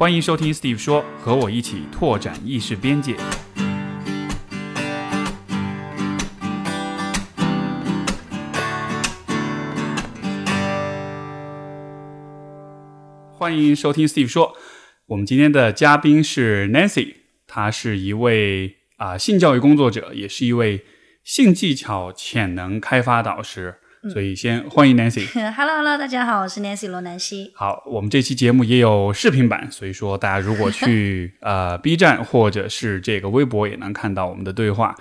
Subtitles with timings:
[0.00, 3.14] 欢迎收听 Steve 说，和我一起拓展意识边界。
[13.30, 14.56] 欢迎收听 Steve 说，
[15.04, 20.86] 我们今天的嘉宾是 Nancy，她是一位啊、性教育工作者，也是一位
[21.22, 23.79] 性技巧潜能开发导师。
[24.08, 25.26] 所以先欢迎 Nancy。
[25.52, 27.52] Hello Hello，大家好，我是 Nancy 罗南希。
[27.54, 34.96] 好，我们这期节目也有视频版，所以说大家如果去 呃 B 站或者是这个微博，也能看到我们的对话。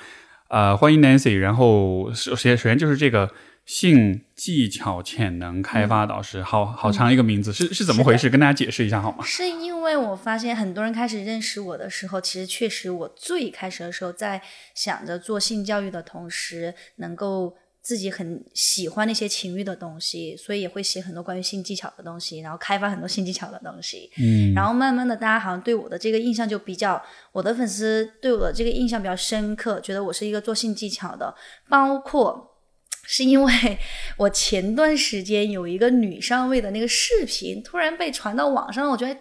[0.49, 1.37] 呃，欢迎 Nancy。
[1.37, 3.31] 然后首先首先就是这个
[3.65, 8.29] 性技巧潜能开发导师，好好长一个名字，是是怎么回事？
[8.29, 9.23] 跟大家解释一下好吗？
[9.23, 14.41] 是因为我发现很多人开始认识我的时候，其实确实我最开始的时候在
[14.75, 17.55] 想着做性教育的同时，能够
[17.89, 24.11] 自己很喜欢那些情欲的东西，所以也会写很多关于性技巧的东西，然后开发很多性技巧的东西。
[24.21, 31.33] 嗯，然后慢慢的，大家好像对我的这个印象就比较，我的粉丝对我的这个印象比较深刻，觉得我是一个做性技巧的，
[31.67, 32.59] 包括
[33.07, 33.79] 是因为
[34.19, 39.19] 我前段时间有一个女上位的那个视频突然被传到网上，我觉得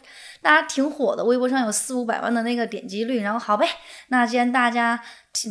[0.49, 3.69] 大家挺火的，微博上有四五百万的那个点击率，然后好呗，
[4.07, 4.99] 那既然大家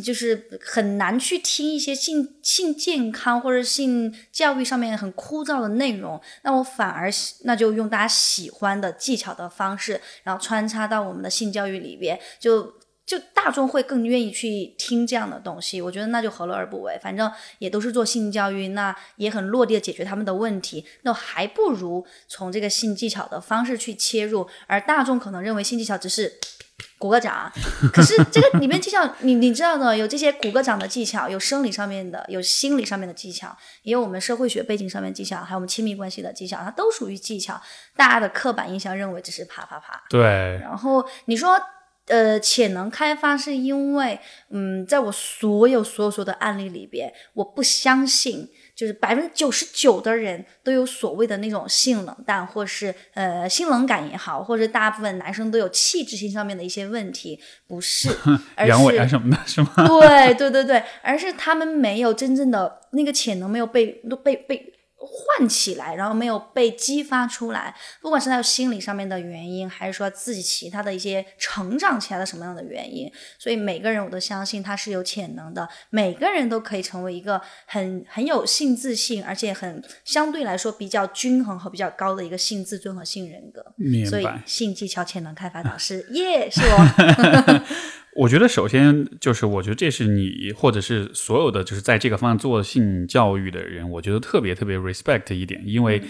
[0.02, 7.08] 就是很难去听一些性性健康或者性教育上面很枯燥的内容，那我反而
[7.44, 12.74] 那就用大家喜欢的技巧的方式，然后穿插到我们的性教育里边，就
[13.08, 15.80] 就大众会更愿意去听这样的东西。
[15.80, 26.38] 我觉得那就何乐而不为，反正也都是做性教育，那也很落地的解决他们的问题，那还不如从这个性技巧的方式去切入，而大众可能认为性技巧只是。
[26.96, 27.50] 鼓个掌，
[27.92, 37.60] 可是这个里面技巧，你你知道的，有这些鼓个掌的技巧，有生理上面的，有心理上面的技巧，也有我们社会学背景上面的技巧，还有我们亲密关系的技巧，它都属于技巧。
[37.96, 40.20] 大家的刻板印象认为只是啪啪啪，对，
[40.60, 41.60] 然后你说，
[42.08, 44.18] 呃，潜能开发是因为，
[44.50, 58.08] 嗯，在我所有所有所有的案例里边，我不相信，就是百分之九十九的人都有所谓的那种性冷淡，或是呃性冷感也好，或者大部分男生都有气质性上面的一些问题，不是，
[58.56, 59.10] 而阳痿啊是。
[59.10, 59.68] 什么的，是吗？
[59.86, 67.74] 对对对对，而是他们没有真正的那个潜能，没有被都被被唤起来，然后没有被激发出来。
[68.00, 83.64] 不管是他有心理上面的原因，还是说自己其他的一些成长起来的什么样的原因，所以每个人我都相信他是有潜能的，每个人都可以成为一个很很有性自信，而且很相对来说比较均衡和比较高的一个性自尊和性人格。
[84.08, 84.26] 所以。
[84.44, 87.62] 性技巧潜能开发导师， 耶，是我。
[88.18, 96.02] 我觉得首先就是，我觉得这是你或者是所有的就是在这个方向做性教育的人，我觉得特别特别 respect 一点，因为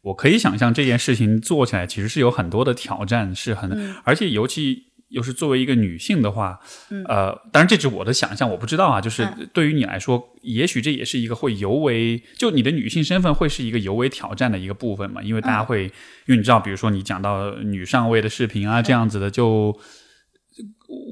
[0.00, 6.58] 我可以想象这件事情做起来其实是有很多的挑战，是很，而且尤其又是作为一个女性的话，
[7.06, 15.82] 呃，当然这只是我的想象，我不知道啊，就是对于你来说，也许这也是一个会尤为就你的女性身份会是一个尤为挑战的一个部分嘛，因为大家会，
[16.24, 19.78] 因为你知道，比如说你讲到女上位的视频啊这样子的，就。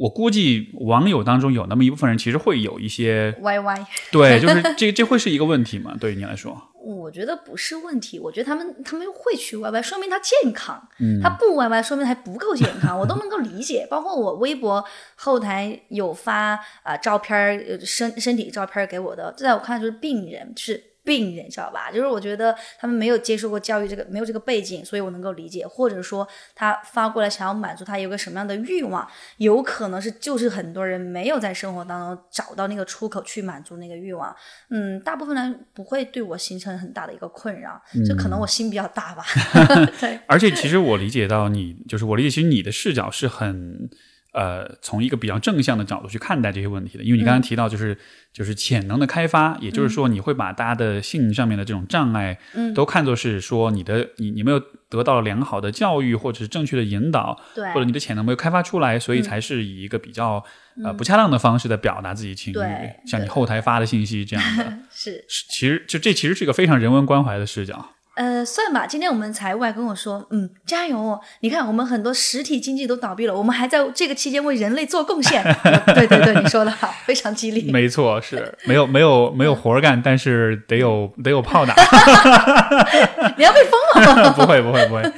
[0.01, 5.97] 我估计网友当中有那么一部分人，其实会有一些歪歪对，就是这这会是一个问题嘛？
[6.01, 10.89] 对于你来说， 我觉得不是问题，我觉得他们他们会去歪歪说明他健康。
[10.99, 13.87] 嗯，他不歪歪说明还不够健康，我都能够理解。
[13.91, 14.85] 包括我微博
[15.17, 21.91] 后台有发啊、呃、照片身身体照片给我的，这在我看来就是病人，是病人，知道吧？
[21.91, 25.67] 就是我觉得他们没有接受过教育，这个没有这个背景，所以我能够理解。
[25.67, 29.09] 或者说他发过来想要满足他有个什么样的欲望，
[29.39, 34.37] 有可能是就是很多人没有在生活当中找到那个出口去满足那个欲望。
[34.69, 39.25] 嗯，大部分人不会对我形成很大的一个困扰，就可能我心比较大吧。
[39.99, 43.89] 对，而且其实我理解到你，就是我理解，其实你的视角是很
[44.39, 47.03] 呃，从一个比较正向的角度去看待这些问题的。
[47.03, 47.99] 因为你刚才提到，就是、
[48.33, 60.45] 就是潜能的开发，也就是说，你会把大家的性上面的这种障碍，嗯都看作是说你的你你没有得到良好的教育，或者是正确的引导，对或者你的潜能没有开发出来，所以才是以一个比较、
[60.85, 64.79] 呃不恰当的方式在表达自己情绪对，像你后台发的信息这样的。
[64.93, 65.25] 是。
[65.27, 67.95] 是其实就这其实是一个非常人文关怀的视角。
[68.19, 68.85] 呃，算吧。
[68.85, 71.21] 今天我们财务还跟我说，嗯，加油哦！
[71.39, 75.41] 你看，我们很多实体经济都倒闭了，我们还在这个期间为人类做贡献。
[75.95, 77.71] 对对对，你说的好，非常激励。
[77.71, 81.73] 没错，是没有没有没有活儿干，但是得有得有炮打。
[83.39, 84.31] 你要被封了吗？
[84.37, 85.13] 不会不会不会，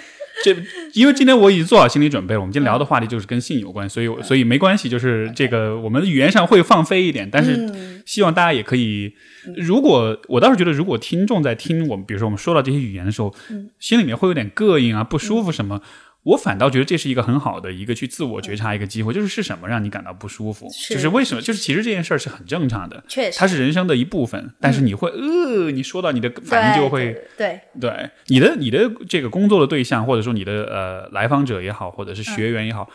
[0.45, 0.57] 这
[0.95, 9.15] 因为今天我已经做好心理准备了，我们今天聊的话题就是跟性有关，所以所以没关系，就是这个我们语言上会放飞一点，但是希望大家也可以，
[9.57, 13.35] 如果我倒是觉得，如果听众在听我们，比如说我们说到这些语言的时候，
[13.79, 15.81] 心里面会有点膈应啊、不舒服什么。
[16.23, 27.13] 我反倒觉得这是一个很好的一个去自我觉察一个机会，就是是什么让你感到不舒服，是就是为什么，就是其实这件事儿是很正常的，确实，它是人生的一部分，但是你会呃，你说到你的反应就会。
[27.39, 32.91] 对对你的你的这个工作的对象，或者说你的呃来访者也好，或者是学员也好，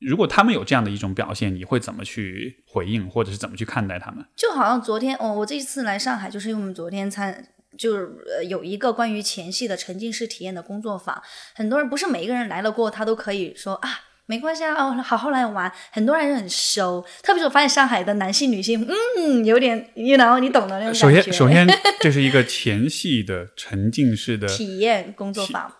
[0.00, 4.24] 如果他们有这样的一种表现，你会怎么去回应，或者是怎么去看待他们？
[4.34, 7.44] 就好像昨天哦，我这一次来上海，就是因为我们昨天参
[7.78, 11.22] 就是呃有一个关于前戏的沉浸式体验的工作坊，
[11.54, 14.00] 很多人不是每一个人来了过后，他都可以说啊。
[14.30, 15.72] 没关系啊，哦，好好来玩。
[15.90, 18.86] 很多人很熟，特别是我发现上海的男性、女性，
[19.16, 21.66] 嗯，有点，you know，你懂的那种首先，首先，
[21.98, 25.72] 这是一个前戏的沉浸式的体验工作坊。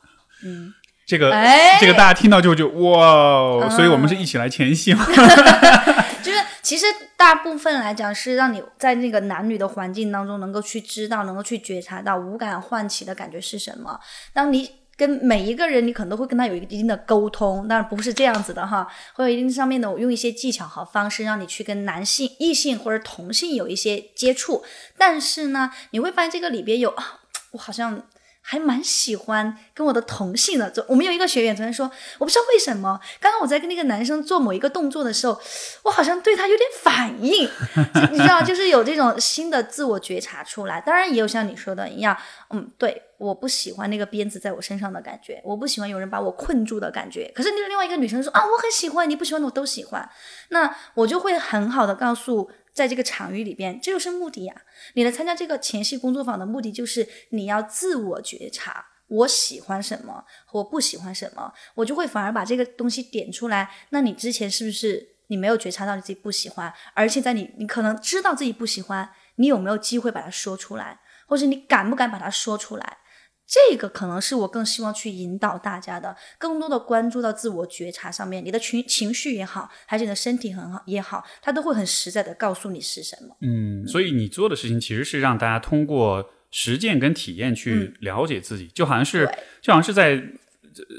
[0.42, 0.72] 嗯，
[1.06, 1.30] 这个，
[1.78, 5.04] 这个大家听到就就哇，所以我们是一起来前戏吗？
[6.24, 6.38] 就是
[6.68, 6.84] 其实
[7.16, 13.98] 大部分来讲是让你在那个男女的环境当中能够去知道，能够去觉察到五感唤起的感觉是什么。
[14.34, 24.62] 当你跟每一个人，你可能都会跟他有一定的沟通，当然不是这样子的哈，会有一定上面的，我用一些技巧和方式让你去跟男性、异性或者同性有一些接触，
[24.98, 27.20] 但是呢，你会发现这个里边有啊，
[27.52, 28.02] 我好像。
[28.50, 31.84] 还蛮喜欢跟我的同性的，我们有一个学员昨天说，
[32.16, 35.38] 我不知道为什么，刚刚我在跟那个男生做某一个动作的时候，
[35.82, 37.46] 我好像对他有点反应，
[38.10, 40.80] 你知道，就是有这种新的自我觉察出来。
[40.80, 42.16] 当然也有像你说的一样，
[42.48, 47.30] 嗯，对，我不喜欢那个鞭子在我身上的感觉，我不喜欢有人把我困住的感觉。
[47.34, 50.08] 可是另外一个女生说啊，我很喜欢，你不喜欢的我都喜欢，
[50.48, 52.50] 那我就会很好的告诉。
[52.72, 54.62] 在这个场域里边，这就是目的呀。
[54.94, 63.70] 你来参加这个前戏工作坊的目的，就是你要自我觉察，我喜欢什么，我不喜欢什么，我就会反而把这个东西点出来。
[63.90, 66.72] 那你之前是不是你没有觉察到你自己不喜欢？
[66.94, 72.98] 而且在你你可能知道自己不喜欢，你有没有机会把它说出来，或者你敢不敢把它说出来？
[73.48, 78.44] 这个可能是我更希望去引导大家的，更多的关注到自我觉察上面。
[78.44, 83.34] 你的情情绪也好，还是你的身体很好也好，它都会很实在的告诉你是什么。
[83.40, 89.24] 嗯，所以你做的事情其实是让大家通过实践跟体验去了解自己，就好像是
[89.62, 90.22] 就好像是在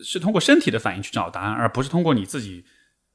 [0.03, 2.65] 是通过身体的反应去找答案，而不是通过你自己。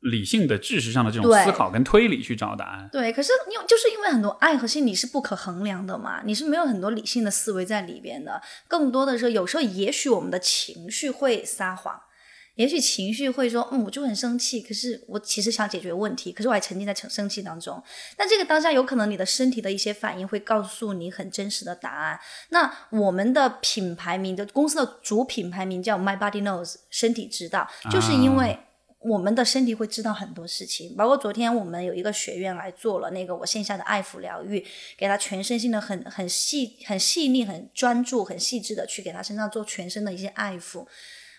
[0.04, 2.88] 理性的、知识上的这种思考跟推理去找答案。
[2.92, 8.40] 对，可是因为就是因为很多爱和心理是不可衡量的嘛，你是没有很多理性的思维在里边的。
[8.68, 11.98] 更多的时候，有时候也许我们的情绪会撒谎，
[12.56, 17.82] 也许情绪会说：“嗯，我就很生气，可是我其实想解决问题，可是我还沉浸在生生气当中。”
[18.18, 22.20] 那这个当下有可能你的身体的一些反应会告诉你很真实的答案。
[22.50, 28.58] 那我们的品牌名的公司的主品牌名叫 My Body Knows，身体知道，就是因为。
[29.04, 34.64] 我们的身体会知道很多事情，包括昨天我们有一个学院来做了那个我线下的爱抚疗愈，
[34.96, 40.86] 给他全身心的很很细、很细腻、很专注、很细致的去给他身上做全身的一些爱抚。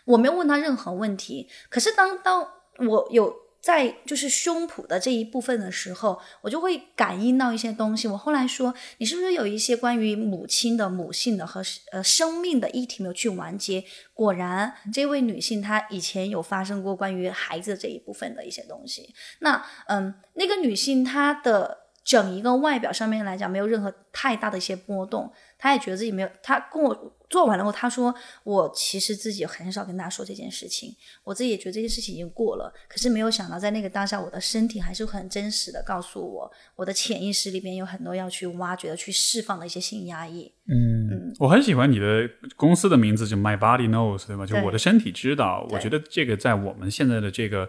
[0.06, 2.48] 我没有问他任何问题，可是当当
[2.88, 3.45] 我有。
[3.66, 8.08] 在就是胸脯的这一部分的时候，我就会感应到一些东西。
[8.08, 13.84] 我后来说，你是不是有一些关于母亲的、母性的和呃生命的议题没有去完结？
[14.14, 19.12] 果然，这位女性她以前有发生过关于孩子这一部分的一些东西。
[19.40, 25.30] 那嗯，那个女性她的整一个外表上面来讲，没有任何太大的一些波动。
[25.58, 27.12] 他也觉得自己没有，他跟我。
[27.28, 28.14] 做完了后，他说
[28.46, 32.72] ：“我其实自己很少跟大家说这件事情，我自己也觉得这件事情已经过了。
[32.88, 44.46] 可是没有想到，在那个当下，我的身体还是很真实的告诉我，我的潜意识里边有很多要去挖掘的、去释放的一些性压抑。”嗯，我很喜欢你的公司的名字，就 My Body Knows，对吧？
[44.46, 45.68] 就我的身体知道。
[45.72, 47.68] 我觉得这个在我们现在的这个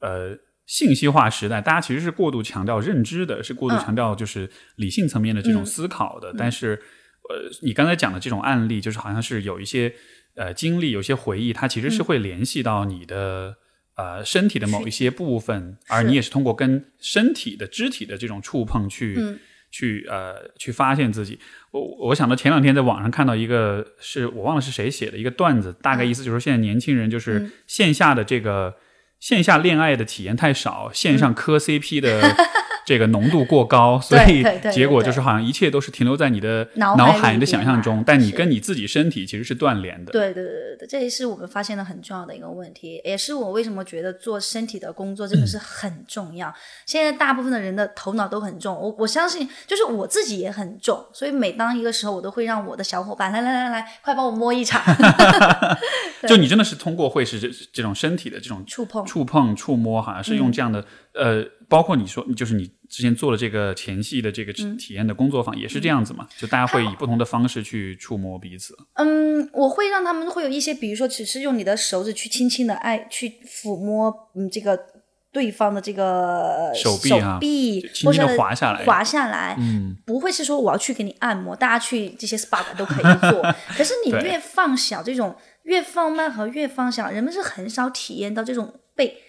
[0.00, 0.36] 呃
[0.68, 6.80] 信息化时代，大家其实是过度强调认知的，是过度强调就是理性层面的这种思考的，但是。
[7.30, 9.92] 呃，你刚才讲的这种案例，就是好像是有一些
[10.34, 13.54] 呃经历，有些回忆，它其实是会联系到你的
[13.96, 19.18] 呃身体的某一些部分，而你也是通过跟身体的肢体的这种触碰去
[19.70, 21.38] 去呃去发现自己。
[21.70, 28.74] 我我想到前两天在网上看到一个，是我忘了是谁写的一个段子，大概意思就是现在年轻人就是线下的这个
[29.20, 32.36] 线下恋爱的体验太少，线上磕 CP 的。
[32.88, 34.42] 这个浓度过高，所以
[34.72, 40.10] 结果就是好像一切都是停留在你的脑海、你的想象中，但你跟你自己身体其实是断联的。
[40.10, 46.50] 对对对对，这也是我们发现的很重要的一个问题，也是我为什么觉得做身体的工作真的是很重要。
[46.86, 54.82] 现在大部分的人的头脑都很重，我我相信，就是我自己也很重，所以每当一个时候，我都会让我的小伙伴来来来来，快帮我摸一场。
[56.26, 61.44] 就你真的是通过会是这这种身体的这种触碰、触碰、触摸，好像是用这样的呃。
[61.68, 66.26] 包括你说，就是你之前做的这个前戏的这个体验的工作坊也是这样子嘛？
[66.38, 68.74] 就大家会以不同的方式去触摸彼此。
[68.94, 74.78] 嗯，我会让他们会有一些，比如说，只是用你的手指去轻轻的爱去抚摸，嗯，这个
[75.30, 83.42] 对方的这个手臂啊，臂轻轻的滑下来，滑下来，嗯，不会是说我要去给你按摩，大家去这些 SPA 都可以做。
[83.76, 89.24] 可是你越放小，这种越放慢和越放小，人们是很少体验到这种被。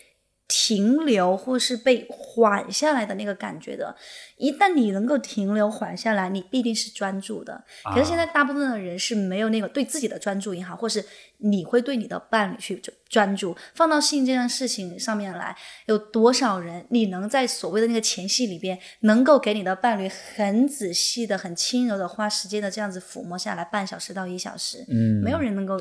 [0.49, 3.95] 停留或是被缓下来的那个感觉的，
[4.35, 7.63] 一旦你能够停留缓下来，你必定是专注的。
[7.93, 11.05] 可是现在大部分的人是没有那个对自己的专注也好，或是
[11.37, 13.55] 你会对你的伴侣去专注。
[13.75, 25.79] 放到性这件事情上面来，有多少人你能在所谓的那个前戏里边，能够给你的伴侣很仔细的、很轻柔的花时间的这样子抚摸下来，半小时到一小时，嗯，没有人能够。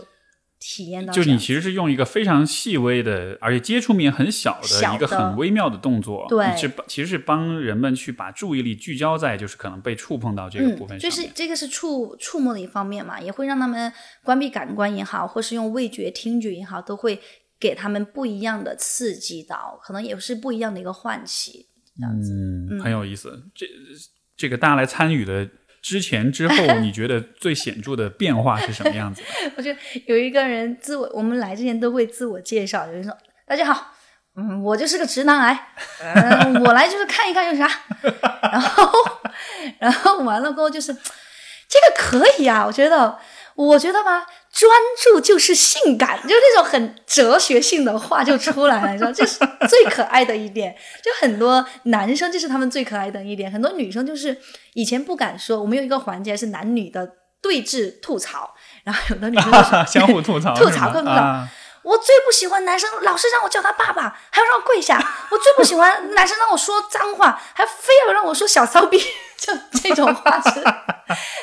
[0.60, 11.10] 体验到，就你其实是用一个非常细微的，而且接触面很小的一个很微妙的动作，对，是其实是帮人们去把注意力聚焦在就是可能被触碰到这个部分上。
[11.10, 13.92] 就是这个是触触摸的一方面嘛，也会让他们
[14.24, 17.20] 关闭感官也好，或是用味觉、听觉也好，都会
[17.60, 23.44] 给他们不一样的刺激到，可能也是不一样的一个唤起，这样子，嗯，很有意思。
[23.54, 23.66] 这
[24.36, 25.48] 这个大家来参与的。
[25.82, 29.22] 之前之后，你觉得最显著的变化是什么样子？
[29.56, 33.16] 我觉得有一个人自我，我们来之前都会自我介绍，有人说
[33.46, 33.92] ：“大家好，
[34.36, 35.68] 嗯，我就是个直男癌，
[36.02, 37.70] 嗯，我来就是看一看有啥。”
[38.52, 38.90] 然后，
[39.78, 43.18] 然后完了过后就是这个可以啊，我觉得，
[43.58, 44.24] 我觉得吧。
[44.50, 44.70] 专
[45.04, 49.38] 注就是性感，就那种很哲学性的话就出来了，你知道， 这是
[49.68, 50.74] 最可爱的一点。
[51.02, 53.52] 就很多男生，这是他们最可爱的一点。
[53.52, 54.36] 很多女生就是
[54.74, 55.60] 以前不敢说。
[55.60, 57.06] 我们有一个环节是男女的
[57.42, 59.52] 对峙吐槽，然后有的女生
[59.86, 61.46] 相互吐槽， 吐槽更吐槽。
[61.82, 64.96] 我最不喜欢男生老是让我叫他爸爸，还要让我跪下。
[65.30, 68.98] 我最不喜欢男生让我说脏话，还非要让我说小骚逼，
[69.36, 70.60] 就这种话是，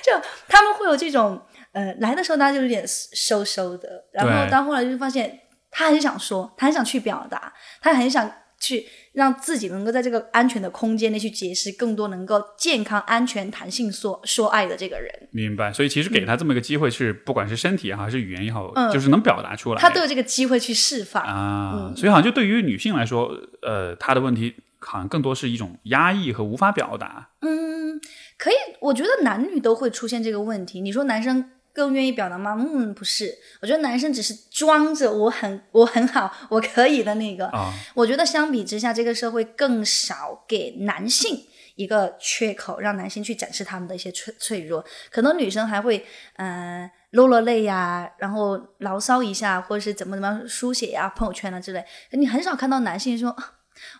[0.03, 0.19] 就
[0.49, 1.45] 他们会有这种。
[1.75, 7.51] 呃，来的时候大家就有点收收的，然后到后来就发现他很想说，他很想去表达，
[7.81, 15.27] 他很想去让自己能够在这个安全的空间内去结识更多能够健康、安全、弹性说说爱的这个人。
[15.31, 21.93] 明白，所以其实给他这么一个机会，是不管是身体也好，还是语言也好，就是能表达出来，他都有这个机会去释放啊。
[21.97, 23.29] 所以好像就对于女性来说，
[23.61, 27.31] 呃，她的问题好像更多是一种压抑和无法表达。
[27.41, 27.99] 嗯，
[28.37, 30.79] 可以，我觉得男女都会出现这个问题。
[30.79, 31.51] 你说男生。
[31.75, 32.55] 更愿意表达吗？
[32.57, 33.37] 嗯，不是。
[33.61, 37.47] 我觉得男生只是装着我很我很好，我可以的那个。
[37.47, 44.85] 啊，我觉得相比之下，这个社会更少给男性一个缺口，让男性去展示他们的一些脆脆弱。
[45.11, 46.05] 可能女生还会
[46.37, 51.83] 嗯落落泪呀，然后牢骚一下，或者是怎么怎么样书写呀，朋友圈啊之类。
[52.11, 53.35] 你很少看到男性说。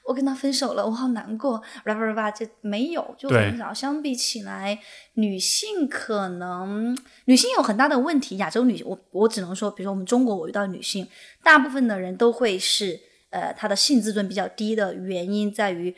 [0.03, 3.73] 我跟他分手了，我好难过，叭叭叭，这没有，就很少。
[3.73, 4.79] 相比起来，
[5.13, 8.37] 女性可能女性有很大的问题。
[8.37, 11.07] 亚洲女，我我只能说，比如说我们中国，我遇到女性，
[11.43, 12.99] 大部分的人都会是，
[13.31, 15.95] 呃，她的性自尊比较低的原因在于，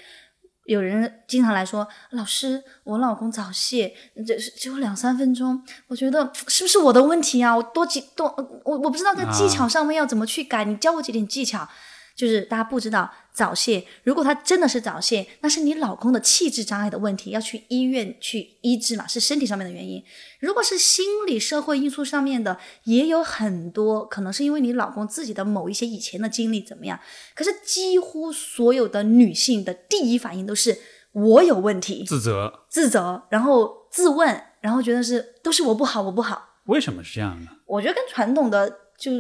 [0.66, 3.94] 有人经常来说，老师，我老公早泄，
[4.26, 7.56] 这是只有两三分钟，我觉得是不是我的问题啊？
[7.56, 8.28] 我多几多，
[8.66, 11.68] 我我不知道在技巧上面要怎么去改，你教我几点技巧。
[12.16, 20.04] 就是大家不知道早泄，如果他真的是早泄，那是你老公的气质障碍的问题，要去医院去医治嘛，是身体上面的原因。
[20.40, 27.00] 如果是心理社会因素上面的，也有很多可能是因为你老公自己的某一些以前的经历怎么样。
[27.36, 30.80] 可是几乎所有的女性的第一反应都是
[31.12, 36.56] 我有问题，自责，自责，然后自问，然后觉得是都是我不好，我不好。
[36.66, 37.52] 为什么是这样呢？
[37.68, 39.12] 我觉得跟传统的就。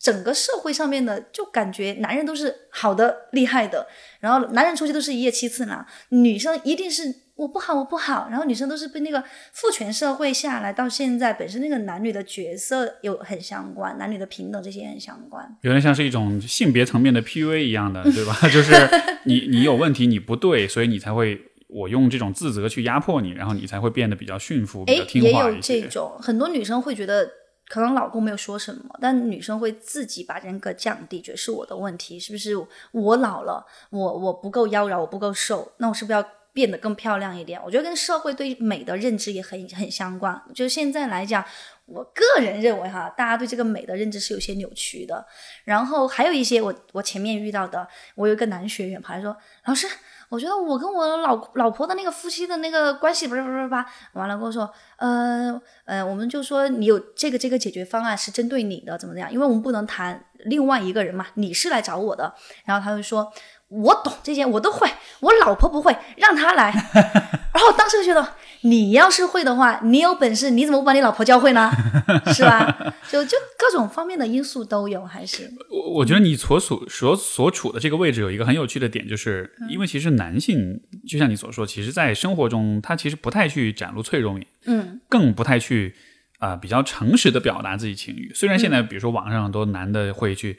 [0.00, 3.86] 整个社会上面的，就感觉男人都是好的、厉害的，
[4.20, 18.34] 然后男人出去都是一夜七次呢，女生一定是我不好，我不好，然后女生都是被那个父权社会下来到现在，本身那个男女的角色有很相关，男女的平等这些很相关，有点像是一种性别层面的 PUA 一样的，对吧？
[18.48, 18.72] 就是
[19.24, 21.38] 你你有问题，你不对，所以你才会
[21.68, 27.30] 我用这种自责去压迫你，然后你才会变得比较驯服、比较听话也有这种，很多女生会觉得。
[27.70, 32.52] 可能老公没有说什么，但女生会自己把人格降低，觉得是我的问题，是不是
[32.90, 37.62] 我老了，我我不够妖娆，我不够瘦，那我是不是要变得更漂亮一点？
[37.64, 40.42] 我觉得跟社会对美的认知也很很相关。
[40.52, 41.44] 就现在来讲，
[41.86, 45.24] 我个人认为哈，大家对这个美的认知是有些扭曲的。
[45.62, 47.86] 然后还有一些我我前面遇到的，
[48.16, 49.36] 我有一个男学员跑来说，
[49.66, 49.86] 老师。
[50.30, 53.84] 我觉得我跟我老老婆的那个夫妻的那个关系，不是不是吧，
[54.14, 59.30] 完了跟我说，呃呃，我们就说你有这个这个解决方案是针对你的，怎么怎样？
[59.30, 62.32] 因为我们不能谈另外一个人嘛，你是来找我的。
[62.64, 63.32] 然后他就说，
[63.68, 66.70] 我懂这些，我都会，我老婆不会，让他来。
[67.52, 71.70] 然后当时就觉得，你要是会的话，你有本事，你怎么不把你老婆教会呢？
[72.34, 72.94] 是吧？
[73.10, 85.94] 就就各种方面的因素都有，还是我我觉得你所处所所处的这个位置有一个很有趣的点，就是因为其实男性就像你所说，其实在生活中他其实不太去展露脆弱面，嗯更不太去
[86.38, 88.32] 啊、比较诚实的表达自己情绪。
[88.34, 90.58] 虽然现在比如说网上很多男的会去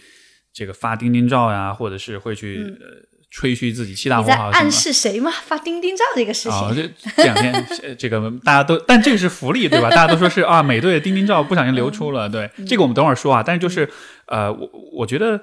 [0.53, 2.87] 这个发钉钉照呀，或者是会去、呃
[3.31, 4.69] 吹嘘自己七大你在火好暗。
[4.69, 5.31] 示谁吗？
[5.31, 9.89] 发钉钉照这个事情，啊、这这两天 呃这个大家都，但这个是福利对吧？
[9.95, 13.41] 大家都说是啊，美队的钉钉照不小心流出了，对这个我们等会儿说啊。
[13.41, 13.89] 但是就是
[14.27, 15.41] 呃，我我觉得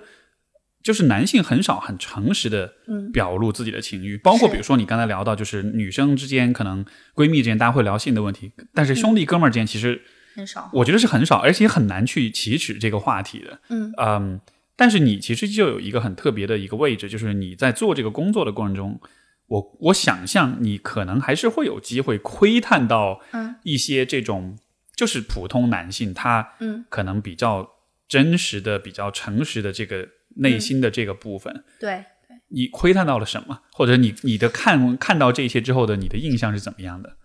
[0.83, 2.71] 就是男性很少很诚实的
[3.13, 10.01] 表露自己的情绪，包括比如说你刚才聊到，就是女生之间可能闺蜜之间大家会聊性的问题，但是兄弟哥们儿之间其实
[10.37, 10.71] 很少。
[10.75, 13.59] 我觉得是很少，而且很难去启齿这个话题的。
[13.71, 14.41] 嗯嗯，
[14.79, 19.01] 但是你其实就有一个很特别的一个位置，就是你在做这个工作的过程中，
[19.49, 23.57] 我我想象你可能还是会有机会窥探到嗯。
[23.65, 24.57] 一些这种
[24.95, 26.85] 就是普通男性他嗯。
[26.89, 27.69] 可能比较
[28.07, 30.07] 真实的、比较诚实的这个
[30.37, 31.65] 内心的这个部分。
[31.81, 32.05] 对，
[32.51, 37.17] 你窥探到了什么，或者你你的看看到这些之后的你的印象是怎么样的？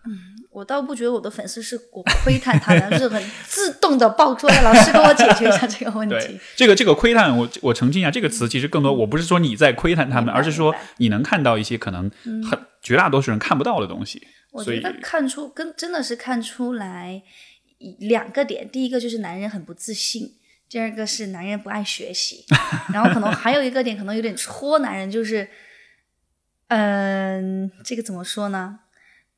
[0.54, 12.10] 我倒不觉得我的粉丝是我窥探他的， 是很自动的爆出来，老师给我解决一下这个问对题。，这个这个窥探，我我澄清一下，这个词其实更多，我不是说你在窥探他们，而是说你能看到一些可能
[12.50, 14.28] 很绝大多数人看不到的东西。
[14.52, 17.24] 我觉得看出跟真的是看出来
[17.80, 20.34] 一两个点，第一个就是男人很不自信，
[20.70, 22.46] 第二个是男人不爱学习，
[22.94, 25.50] 然后可能还有一个点可能有点戳男人，就是，
[26.68, 28.82] 嗯、这个怎么说呢？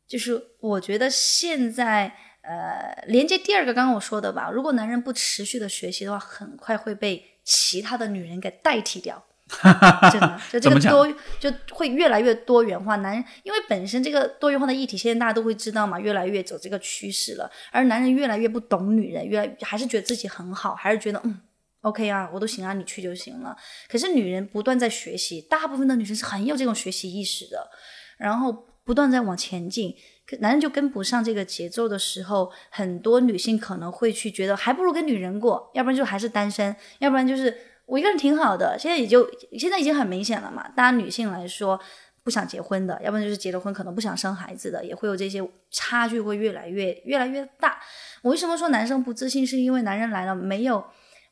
[0.08, 9.26] 就是我觉得现在呃，连接第二个刚刚我说的吧，如果男人不持续的学习的话，很快会被其他的女人给代替掉。
[10.12, 11.08] 真的，就这个 多
[11.40, 12.96] 就会越来越多元化。
[12.96, 17.48] 男人因为本身这个多元化的议题，现在大家都会知道嘛，越来越走这个趋势了。
[17.72, 21.40] 而男人越来越不懂女人，越来还是觉得自己很好，还是觉得嗯
[21.82, 23.56] OK 啊，我都行啊，你去就行了。
[23.88, 27.70] 可是女人不断在学习，大部分的女生是很有这种学习意识的，
[28.18, 29.96] 然后不断在往前进。
[30.40, 38.76] 男人就跟不上这个节奏的时候，很多女性可能会去觉得，还不如跟女人过，要不然就还是单身，要不然就是我一个人挺好的。
[38.80, 41.80] 现在也就现在已经很明显了嘛，大家女性来说
[42.24, 47.80] 不想结婚的，要不然就是结了婚可能不想生孩子的，也会有这些差距会越来越越来越大。
[48.24, 49.46] 我为什么说男生不自信？
[49.46, 50.84] 是因为男人来了没有？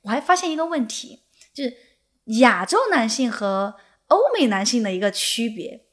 [0.03, 1.73] 我还发现一个问题，就是
[2.39, 3.73] 亚洲男性和
[4.09, 5.85] 欧美男性的一个区别。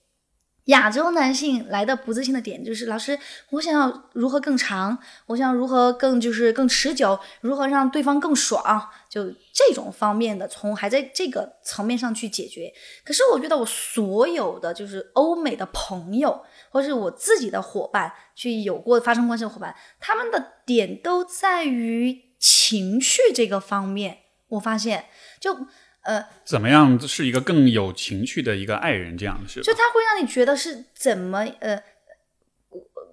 [0.67, 3.19] 亚洲男性来的不自信的点就是，老师，
[3.51, 4.97] 我想要如何更长，
[5.27, 12.73] 我想要如何更就是更持久，如何让对方更爽，就这种方面的，从还在这个层面上去解决。
[13.05, 24.19] 可是我觉得我所有的就是欧美的朋友，或是我自己的伙伴，去有过发生关系的伙伴，他们的点都在于情绪这个方面。
[24.49, 25.07] 我发现，
[25.39, 25.67] 就
[26.03, 29.19] 呃，怎么样是一个更有情趣的一个爱人？
[29.19, 31.83] 这样是吧就他会让你觉得是怎么呃，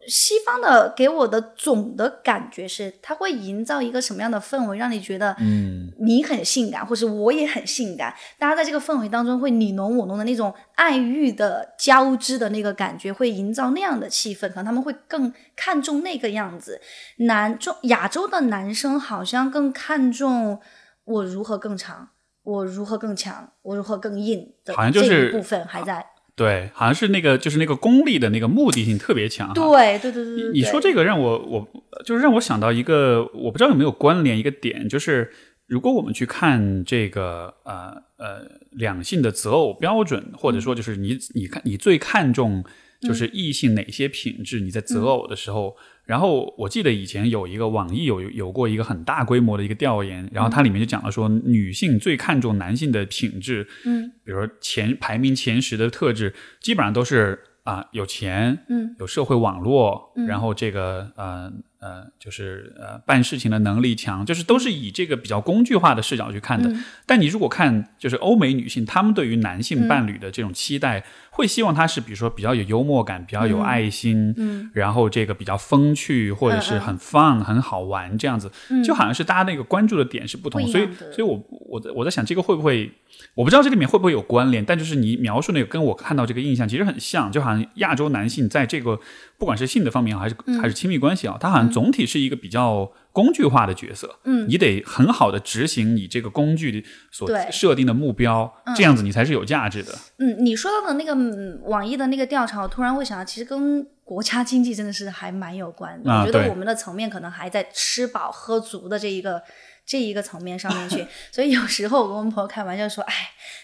[0.08, 16.80] 西方的给我的总的感觉是，他会营造一个什么样的氛围，让你觉得嗯你很性感，或是我也很性感，大家在这个氛围当中会你侬我侬的那种爱欲的交织的那个感觉，会营造那样的气氛，可能他们会更看重那个样子。
[17.18, 20.62] 南中亚洲的男生好像更看重
[21.04, 22.12] 我如何更长。
[22.48, 26.06] 我如何更强，我如何更硬的好像就是部分还在。
[26.34, 29.54] 对，好像是那个就是那个功利的那个目的性特别强哈。
[29.54, 31.68] 对对对对对，你说这个让我我
[32.06, 35.30] 就是让我想到一个，我不知道有没有关联一个点，就是
[35.66, 42.64] 如果我们去看这个呃呃两性的择偶标准，或者说就是你你看你最看重
[43.02, 45.76] 就是异性哪些品质，你在择偶的时候。
[46.06, 66.74] 然后我记得以前有一个网易有有过一个很大规模的一个调研，然后它里面就讲了说，女性最看重男性的品质，嗯，比如说前排名前十的特质，基本上都是啊、有钱，嗯，有社会网络，然后这个呃呃就是呃办事情的能力强，就是都是以这个比较工具化的视角去看的。
[67.06, 71.04] 但你如果看就是欧美女性，她们对于男性伴侣的这种期待，
[71.38, 78.52] 会希望他是比如说比较有幽默感，比较有爱心，嗯，然后这个比较风趣，或者是很 fun、很好玩这样子，
[78.84, 82.92] 就好像是大家那个关注的点是不同，所以所以我我在我在想这个会不会，
[83.36, 89.00] 我不知道这里面会不会有关联，但就是你描述那个跟我看到这个印象其实很像，就好像亚洲男性在这个
[89.38, 99.92] 不管是性的方面还是、还是亲密关系啊，他好像总体是一个比较工具化的角色，嗯你得很好的执行你这个工具所设定的目标，这样子你才是有价值的。
[100.20, 106.12] 嗯，你说到的那个嗯网易的那个调查，我突然会想到，其实跟国家经济真的是还蛮有关的。
[106.12, 109.42] 啊我觉得我们的层面可能还在吃饱喝足的这一个
[109.84, 113.14] 这一个层面上面去， 所以有时候我跟我们朋友开玩笑说，哎，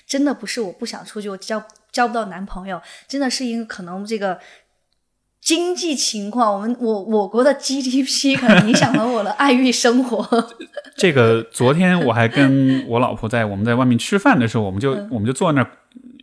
[0.07, 4.39] 真的不是我不想出去，我交交不到男朋友，真的是因为可能这个。
[5.43, 10.25] 经济情况，我们我我国的 GDP 可能影响了我的爱欲生活。
[10.95, 15.09] 这个昨天我还跟我老婆在我们在外面吃饭的时候，我们就、嗯。
[15.11, 15.69] 我们就坐在那儿，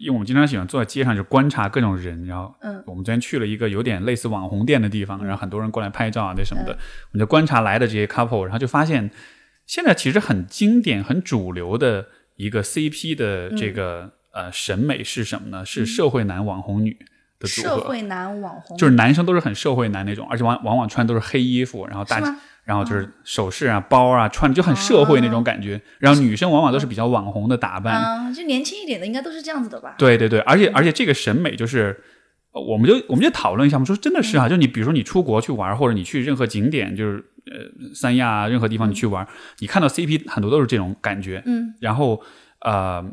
[0.00, 2.83] 因为我们经常喜欢坐在街上就观察各种人，然后嗯。
[2.87, 6.66] 我们昨天去了一个有点类似网红店的地方，然后很多人过来拍照啊那什么嗯。
[6.66, 9.11] 的，我们就观察来的这些 couple，然后就发现
[9.66, 12.06] 现在其实很经典、很主流的
[12.37, 15.66] 一个 CP 的这个、呃审美是什么呢？
[15.66, 16.96] 是社会男网红女
[17.40, 17.68] 的组合。
[17.68, 22.20] 社会男网红就是男生都是很社会男那种，而且往往往穿都是黑衣服，然后大，
[22.62, 25.81] 然后就是首饰啊、包啊，穿的就很社会那种感觉。
[25.98, 29.96] 然后女生往往都是比较网红的打扮，啊，就年轻一点的应该都是这样子的吧？
[29.98, 32.00] 对对对，而且而且这个审美就是，
[32.53, 39.26] 呃我们就我们就讨论一下嘛，说真的是啊，就你比如说你出国去玩，或者你去任何景点，就是呃三亚啊任何地方你去玩，
[39.59, 42.20] 你看到 CP 很多都是这种感觉，嗯，然后
[42.61, 43.05] 呃。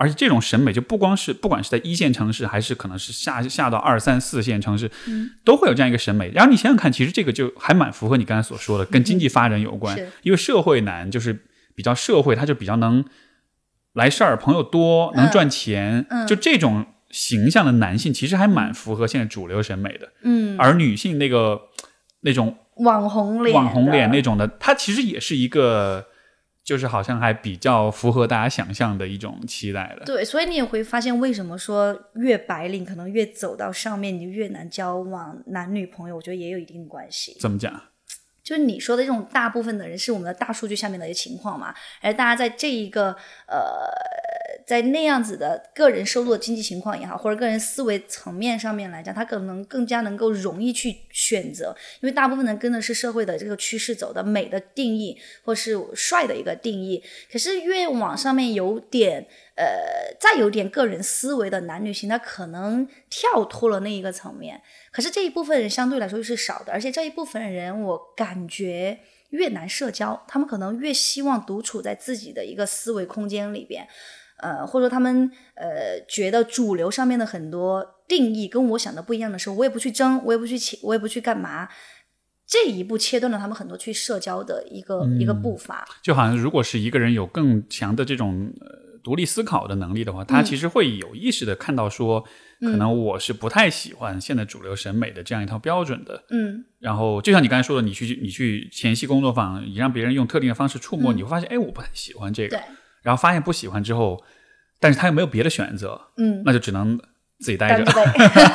[0.00, 6.30] 而且这种审美就不光是，不管是在一线城市，还是可能是下下到二三四线城市，嗯都会有这样一个审美。
[6.34, 9.94] 然后你想想看，其实这个就还蛮符合你刚才所说的，跟经济发展有关。
[9.94, 13.04] 是因为社会男就是比较社会，他就比较能
[13.92, 20.08] 来事儿，朋友多，能赚钱，嗯就这种形象的男性，其实还蛮符合现在主流审美的。
[20.22, 21.60] 嗯，而女性那个
[22.22, 26.06] 那种网红脸，网红脸那种的，它其实也是一个，
[26.64, 30.04] 就是好像还比较符合大家想象的一种期待的。
[30.04, 37.36] 对，所以你也会发现，为什么说越白领可能越走到上面，你越难交往男女朋友，我觉得也有一定关系。
[37.40, 37.82] 怎么讲？
[38.42, 43.14] 就是你说的这种大部分的人是我们的大数据下面的一个情况嘛，而大家在这一个
[43.46, 43.60] 呃，
[44.70, 57.02] 在那样子的个人收入的经济情况也好，或者个人思维层面上面来讲，他可能更加能够容易去选择，因为大部分人跟的是社会的这个趋势走的美的定义，或是帅的一个定义。
[57.32, 64.62] 可是越往上面有点呃，再有点个人思维的男女性，他可能跳脱了那一个层面。
[64.92, 73.88] 可是这一部分人相对来说是少的，而且这一部分人，我感觉越难社交，他们可能越希望独处在自己的一个思维空间里边，
[74.42, 81.68] 呃，或者说他们呃觉得主流上面的很多定义跟我想的不一样的时候，我也不去争，我也不去切，我也不去干嘛。
[82.46, 85.86] 这一步切断了他们很多去社交的一个、一个步伐。
[86.02, 92.24] 就好像如果是一个人有更强的这种呃独立思考的能力的话，嗯他其实会有意识的看到说，
[92.60, 96.24] 可能我是不太喜欢现在主流审美的这样一套标准的。
[96.30, 102.60] 嗯，然后就像你刚才说的，你去你去前戏工作坊，你让别人用特定的方式触摸，你会发现，哎，我不太喜欢这个。
[103.02, 104.22] 然后发现不喜欢之后，
[104.78, 106.98] 但是他又没有别的选择，嗯，那就只能
[107.38, 107.84] 自己待着。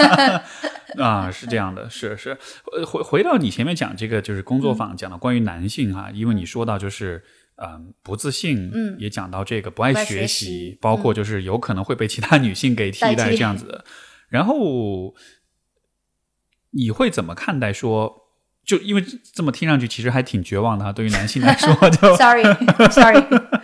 [1.03, 2.37] 啊，是这样的，是是。
[2.77, 7.23] 呃，回回到你前面讲这个，就是工作嗯坊讲的关于男性哈、因为你说到就是。
[7.57, 13.85] 嗯，不自信，嗯也讲到这个不爱学学习，包括就是有可能会被其他女性给替代这样子的。
[14.27, 15.15] 然后
[16.71, 18.23] 你会怎么看待说？
[18.65, 19.01] 就因为
[19.33, 20.91] 这么听上去，其实还挺绝望的哈。
[20.91, 23.23] 对于男性来说， 就 Sorry，Sorry，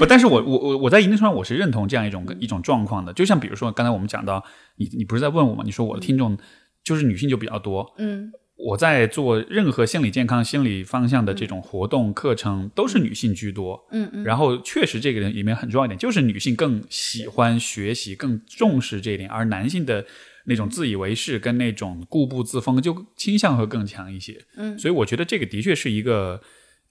[0.00, 3.12] 不，但是我我我我在一定程度上我是认同这样一种一种状况的。
[3.12, 4.42] 就像比如说刚才我们讲到，
[4.76, 5.62] 你你不是在问我吗？
[5.64, 6.36] 你说我的听众
[6.82, 8.32] 就是女性就比较多，嗯
[8.62, 13.86] 我在做任何心理健康、心理方向的这种活动课程，都是女性居多。
[13.90, 20.04] 嗯嗯，然后确实这个里面很重要一点，就是女性更喜欢学习，更重视这一点，而男性的
[20.44, 24.38] 那种自以为是跟那种固步自封就倾向会更强一些。
[24.56, 26.42] 嗯所以我觉得这个的确是一个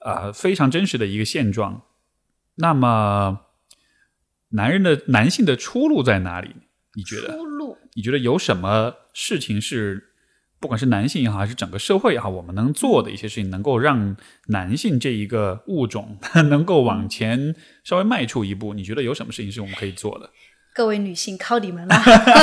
[0.04, 1.82] 呃非常真实的一个现状。
[2.60, 3.40] 那么，
[4.50, 6.54] 男人的男性的出路在哪里？
[6.94, 7.36] 你觉得？
[7.36, 7.78] 出路。
[7.94, 10.12] 你觉得有什么事情是，
[10.60, 14.16] 不管是男性也好，还是整个社会也好，我们能做的一些事情，能够让
[14.48, 16.18] 男性这一个物种
[16.50, 18.74] 能够往前稍微迈出一步？
[18.74, 20.30] 你觉得有什么事情是我们可以做的？
[20.72, 21.94] 各位女性，靠你们了。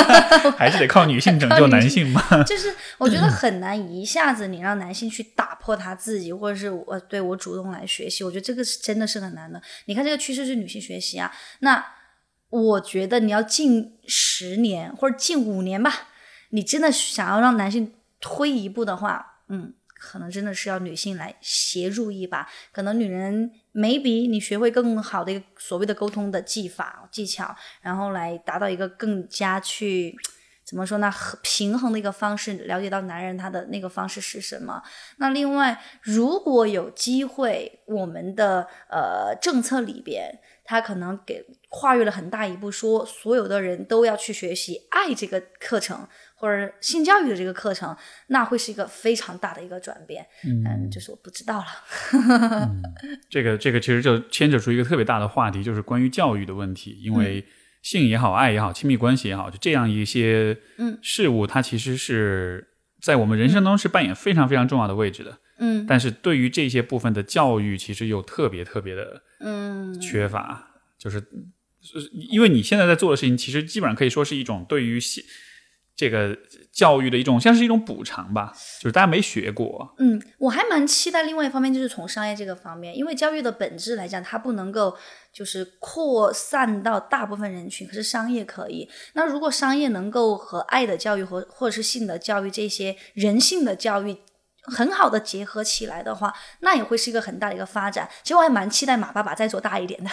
[0.56, 2.22] 还是得靠女性拯救男性吗？
[2.44, 9.60] 就是我觉得很难一下子你让男性去打破他自己，或者是我对我主动来学习，我觉得这个是真的是很难的。
[9.86, 11.84] 你看这个趋势是女性学习啊，那
[12.50, 16.08] 我觉得你要近十年或者近五年吧，
[16.50, 22.48] 你真的想要让男性推一步的话，嗯，可能真的是要女性来协助一把。
[22.72, 30.16] 可能女人 maybe 你学会更好的一个所谓的沟通的技法技巧，然后来达到一个更加去。
[30.68, 31.10] 怎么说呢？
[31.40, 34.82] 平衡的一个方式，了解到男人他的那个方式是什么。
[35.16, 46.06] 那另外，如果有机会，我们的呃政策里边，他可能给跨越了很大一步，说所有的人都要去学习爱这个课程
[46.38, 47.94] 或者性教育的这个课程，
[48.28, 50.26] 那会是一个非常大的一个转变。
[50.44, 51.66] 嗯，就是我不知道了。
[53.28, 57.44] 这个这个其实就牵扯出一个特别大的话题，就是关于教育的问题，因为。
[57.80, 60.58] 性也好，爱也好，亲密关系也好，就这样一些
[61.00, 62.66] 事物，它其实是
[63.00, 65.38] 在我们人生中是扮演非常非常重要的位置的。
[65.58, 71.22] 嗯，但是对于这些部分的教育，其实又特别特别的嗯缺乏，就是
[72.12, 75.22] 因为你现在在做的事情，其实基本上可以说是一种对于性。
[75.98, 76.38] 这个
[76.72, 79.92] 教育的一种，像是一种补偿吧，就是大家没学过。
[79.98, 84.96] 嗯，我还蛮期待另外一方面，就是从商业这个方面，因为教育的本质来讲，它不能够
[85.32, 88.88] 就是扩散到大部分人群，可是商业可以。
[89.14, 94.16] 那如果商业能够和爱的教育和或者是性的教育这些人性的教育
[94.62, 98.08] 很好的结合起来的话，那也会是一个很大的一个发展。
[98.22, 100.10] 其实我还蛮期待马爸爸再做大一点的，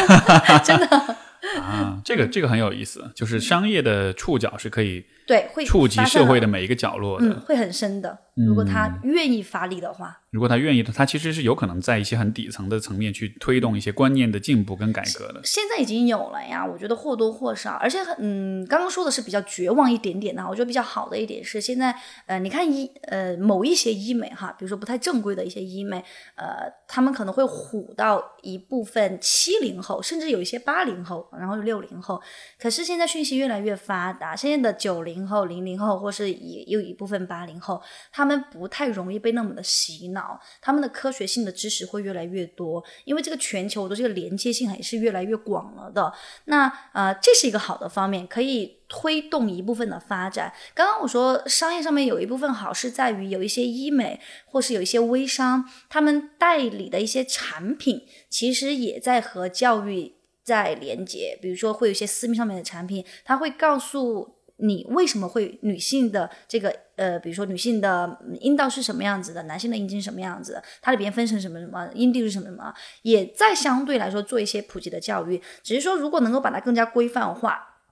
[0.64, 1.16] 真的。
[1.60, 5.04] 啊，这个这个很有意思，就是商业的触角是可以。
[5.26, 8.18] 对，会触及社会的每一个角落的，会很深的。
[8.34, 15.40] 如果他愿意发力的话，如果他愿意的，他其实是有可能在一些很底层的层面去推动一些观念的进步跟改革的。
[15.42, 32.20] 现在已经有了呀，我觉得或多或少，而且很嗯，刚刚说的是比较绝望一点点的，我觉得比较好的一点是，现在呃，你看医呃某一些医美哈，比如说不太正规的一些医美，呃，他们可能会唬到一部分七零后，甚至有一些八零后，然后六零后。
[32.60, 35.15] 可是现在讯息越来越发达，现在的九零。
[35.16, 46.12] 零后、零零后，或是也有一部分八零后，他们不太容易被那么的洗脑，他们的科学性的知识会越来越多，因为这个全球的这个连接性还是越来越广了的。
[46.44, 50.52] 那呃，这是一个好的方面，可以推动一部分的发展。
[50.74, 61.38] 刚刚我说商业上面有一部分好是在于有一些医美或是有一些微商，他们代理的一些产品，其实也在和教育在连接。
[61.40, 64.35] 比如说会有一些私密上面的产品，他会告诉。
[64.58, 75.40] 你为什么会女性的这个呃，比如说女性的阴道是什么样子的，男性的阴茎什么样子，它里边分成什么什么，阴蒂是什么什么，也在相对来说做一些普及的教育。
[75.62, 77.82] 只是说，如果能够把它更加规范化，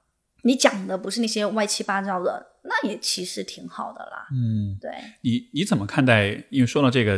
[0.44, 4.26] 你讲的不是那些歪七八糟的，那也其实挺好的啦。
[4.32, 4.90] 嗯，对。
[5.20, 6.44] 你你怎么看待？
[6.48, 7.16] 因为说到这个，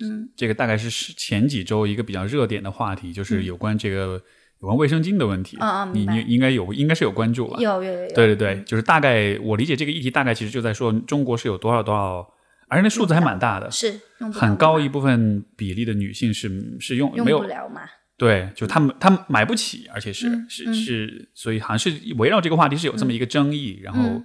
[0.00, 3.96] 嗯，这个大概是前几周一个比较热点的话题，就是有关这个。
[3.96, 4.20] 有
[4.64, 5.58] 关卫生巾的问题，
[5.92, 7.58] 你你应该有，应该是有关注吧？
[7.60, 8.08] 有有有。
[8.14, 12.26] 对对对，就是大概我理解这个议题，大概其实就在说中国是有多少多少，
[12.68, 14.00] 而且那数字还蛮大的，是
[14.32, 17.82] 很高一部分比例的女性是是用没有不了嘛？
[18.16, 23.80] 对，就他们他们买不起，而且是是是，所以好像是围绕这个话题是有这么一个争议。
[23.82, 24.22] 然后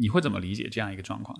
[0.00, 1.38] 你会怎么理解这样一个状况？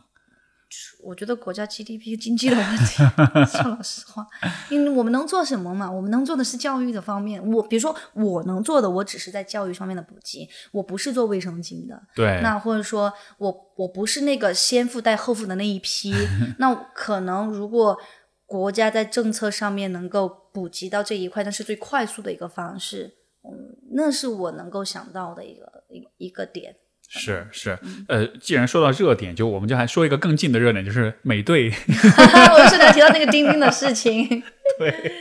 [1.02, 3.02] 我觉得国家 GDP 经济的问题，
[3.50, 4.26] 说老实话，
[4.70, 5.90] 因为我们能做什么嘛？
[5.90, 7.44] 我们能做的是教育的方面。
[7.52, 10.48] 我比如说，我能做的，我只是在教育方面的补给。
[10.72, 12.40] 我不是做卫生巾的，对。
[12.42, 16.12] 那或者说我我不是那个先富带后富的那一批。
[16.58, 17.98] 那可能如果
[18.46, 23.16] 国家在政策上面能够补给到这一块，那是最快速的一个方式。
[23.42, 26.76] 嗯，那是我能够想到的一个一一个点。
[27.12, 31.68] 是是，呃，既然说到热点，就我们就还说一个更近的热点，就是美队。
[31.90, 34.24] 我是在提到那个钉钉的事情。
[34.78, 35.12] 对，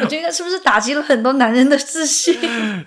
[0.00, 2.38] 我觉得是不是打击了很多男人的自信？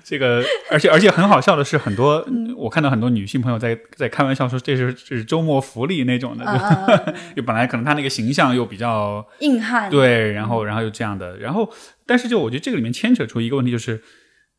[0.05, 0.41] 这个，
[0.71, 11.69] 而且而且很好笑的是，很多我看到很多女性朋友在在开玩笑说，这是这是周末福利那种的，就本来可能他那个形象又比较硬汉，对，然后然后又这样的，然后
[12.07, 14.01] 但是就我觉得这个里面牵扯出一个问题，就是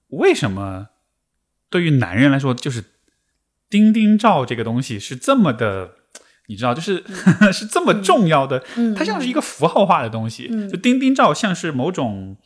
[0.09, 0.89] 为什么
[1.71, 2.85] 对于男人来说就是。
[3.69, 5.93] 钉钉照这个东西是这么的，
[6.49, 7.03] 你知道，就是
[7.53, 8.65] 是这么重要的，
[8.97, 10.49] 它像是一个符号化的东西。
[10.69, 12.37] 就钉钉照像是某种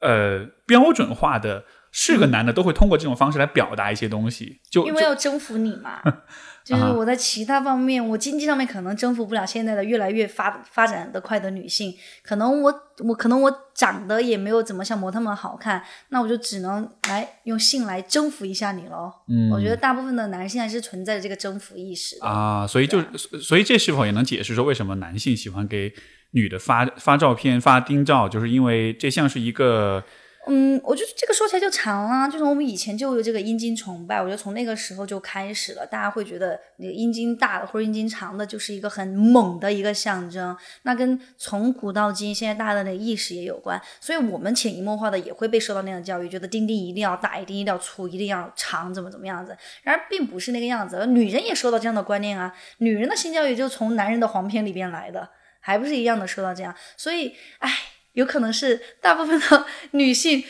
[0.00, 6.00] 呃标准化的，是个男的都会通过这种方式来表达一些东西，就因为要征服你嘛。
[6.64, 12.74] 就是我在其他方面，我经济上面可能征服不了现在的越来越发发展的快的女性，可能我
[13.06, 19.12] 我可能我长得也没有怎么像模特们好看，那我就只能来用性来征服一下你喽。
[19.28, 25.92] 嗯，我觉得大部分的男性还是存在着这个征服意识啊，所以就所以这是否也能解释说为什么男性喜欢给
[26.30, 30.02] 女的发发照片、发丁照，就是因为这像是一个。
[30.46, 55.30] 嗯，我觉得这个说起来就长了，就是我们以前就有这个阴茎崇拜，我觉得从那个时候就开始了，大家会觉得那个阴茎大的或者阴茎长的就是一个很猛的一个象征，那跟从古到今现在大家的那个意识也有关，所以我们潜移默化的也会被受到那样的教育，觉得丁丁一定要大，一定一定要粗，一定要长，怎么怎么样子，然而并不是那个样子，女人也受到这样的观念啊，女人的性教育就从男人的黄片里边来的，
[55.60, 57.70] 还不是一样的受到这样，所以，唉，
[58.14, 60.42] 有可能是大部分的 女性。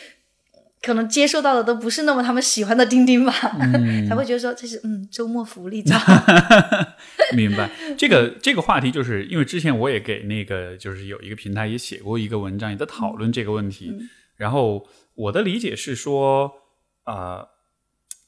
[0.81, 3.33] 可能接受到的都不是那么他们喜欢的钉钉吧，
[4.07, 5.97] 才会觉得说这是嗯周末福利照。
[7.33, 13.91] 明白这个这个话题，就是因为之前我也给那个就是有一个平台也写过一个文章，也在讨论这个问题。
[14.35, 16.51] 然后我的理解是说，
[17.05, 17.47] 呃，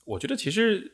[0.06, 0.94] 我觉得其实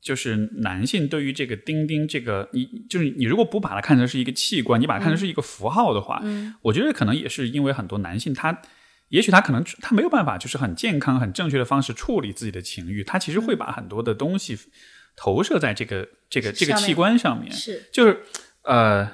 [0.00, 6.22] 就是男性对于这个钉钉这个，你就是你如果不把它看成是一个器官，你把它看成是一个符号的话，
[6.62, 8.60] 我觉得可能也是因为很多男性他。
[9.10, 14.54] 也许他可能他没有办法，就是很健康、很正确的方式处理自己的情欲，他其实会把很多的东西
[15.16, 17.50] 投射在这个这个这个器官上面。
[17.50, 18.20] 是，就是
[18.64, 19.10] 呃，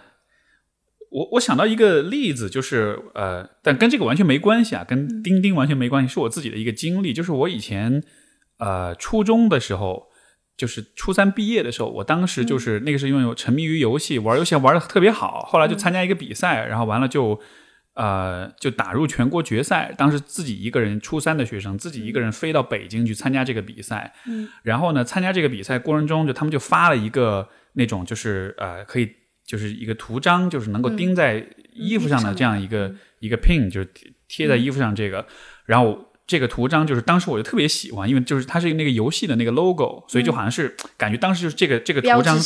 [1.13, 7.13] 我我想到一个例子，就是呃，但跟这个完全没关系啊，跟钉钉完全没关系，是我自己的一个经历。
[7.13, 8.03] 就是我以前
[8.59, 10.09] 呃初中的时候，
[10.57, 17.41] 就是初三毕业的时候，我当时就是那个是因为我沉迷于游戏，玩游戏玩的特别好，后来就参加一个比赛，然后完了就。
[17.97, 19.95] 呃，就打入全国决赛。
[19.97, 24.13] 当时自己一个人，初三的学生，自己一个人飞到北京去参加这个比赛。
[24.27, 29.09] 嗯，然后呢，参加这个比赛过程中，就他们就发了一个那种，就是呃，可以
[29.47, 33.89] 就是一个图章，就是能够钉在衣服上的这样一个一个 pin，就是
[34.27, 35.25] 贴在衣服上这个。
[35.65, 42.39] 然后这个图章就是当时我就特别喜欢，因为就是它是那个游戏的那个 logo，所以就好像是感觉当时就是这个这个图章，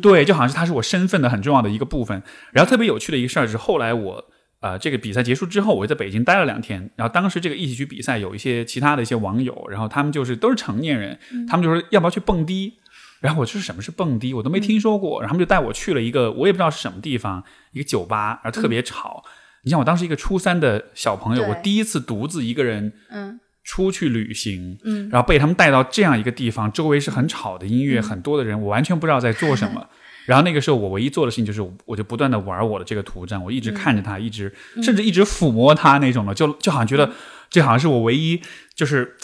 [0.00, 2.22] 对，就好像是它是我身份的很重要的一个部分。
[2.52, 4.24] 然后特别有趣的一个事儿是后来我。
[4.62, 6.88] 呃，这个比赛结束之后，我在北京待了两天。
[6.94, 11.18] 然后当时这个一起去比赛，有一些其他的一些网友，然后他们就是都是成年人，
[11.48, 12.74] 他们就说要不要去蹦迪。
[13.18, 15.20] 然后我说什么是蹦迪，我都没听说过。
[15.20, 17.42] 然后他们就带我去了一个我也不知道是什么地方，
[17.72, 19.24] 一个酒吧，然后特别吵。
[19.64, 29.86] 你像我当时一个初三的小朋友，我第一次独自一个人嗯出去旅行，嗯，然后被他们带到这样一个地方，周围是很吵的音乐，很多的人，我完全不知道在做什么。
[30.26, 37.10] 然后那个时候，我唯一做的事情就是，我就不断的玩我的这个图章，我一直看着它，一直甚至一直抚摸它那种的，就就好像觉得
[37.50, 38.40] 这好像是我唯一
[38.74, 39.16] 就是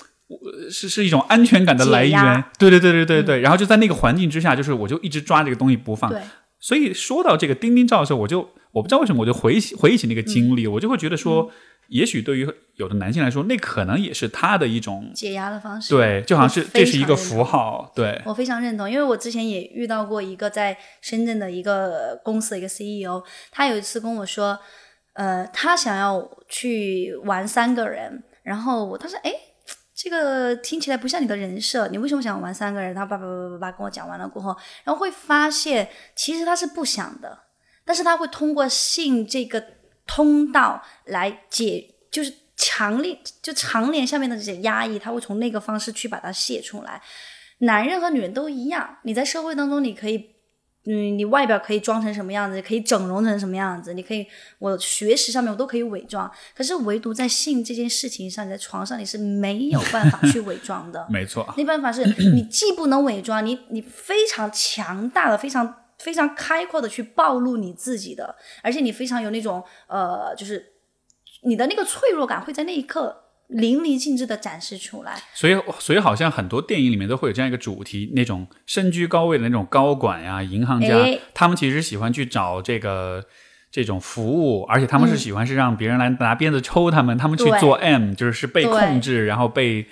[0.70, 2.44] 是是一种安全感的来源。
[2.58, 3.40] 对对对对对对。
[3.40, 6.12] 然后就在那个环境之下，就是我就一直抓这个东西不放。
[6.58, 11.50] 所以说到这个钉钉照的时候，我就我不知道为什么，我就回忆回忆起那个经历，我就会觉得说。
[11.88, 15.94] 也许对于有的男性来说，那可能也是他的一种解压的方式。
[15.94, 17.90] 对，就好像是这是一个符号。
[17.94, 24.58] 对，我非常认同，因为我之前也遇到过一个在深圳的一个公司的一个 CEO，他有一次跟我说，
[25.14, 29.32] 呃，他想要去玩三个人，然后我他说，哎，
[29.94, 32.94] 这个听起来不像你的人设，你为什么想玩三个人？
[32.94, 34.54] 他叭叭叭叭叭跟我讲完了过后，
[34.84, 37.38] 然后会发现其实他是不想的，
[37.88, 39.64] 但是他会通过性这个。
[40.10, 47.02] 通道来解，就是强烈就长年下面的这些压抑，他会从那个方式去把它泄出来。
[47.58, 50.30] 男人和女人都一样，你在社会当中，你可以，
[50.86, 54.26] 嗯，你外表可以装成什么样子，可以整容成什么样子，你可以，
[54.60, 56.32] 我学识上面我都可以伪装。
[56.56, 61.06] 可是唯独在性这件事情上，你在床上你是没有办法去伪装的。
[61.10, 65.82] 没错，那办法是你既不能伪装，你你非常强大的，非常。
[65.98, 70.74] 非常开阔的去暴露你自己的，而且你非常有那种呃，就是
[71.42, 75.20] 你的那个脆弱感会在那一刻淋漓尽致的展示出来。
[75.34, 80.88] 所以，所以好像很多电影里面都会有这样一个主题，那种身居高位的那种高管呀、银行家，
[81.34, 83.24] 他们其实喜欢去找这个
[83.70, 89.86] 这种服务，而且他们是喜欢是让别人来拿鞭子抽他们，他们去做 M，就是被控制，然后被。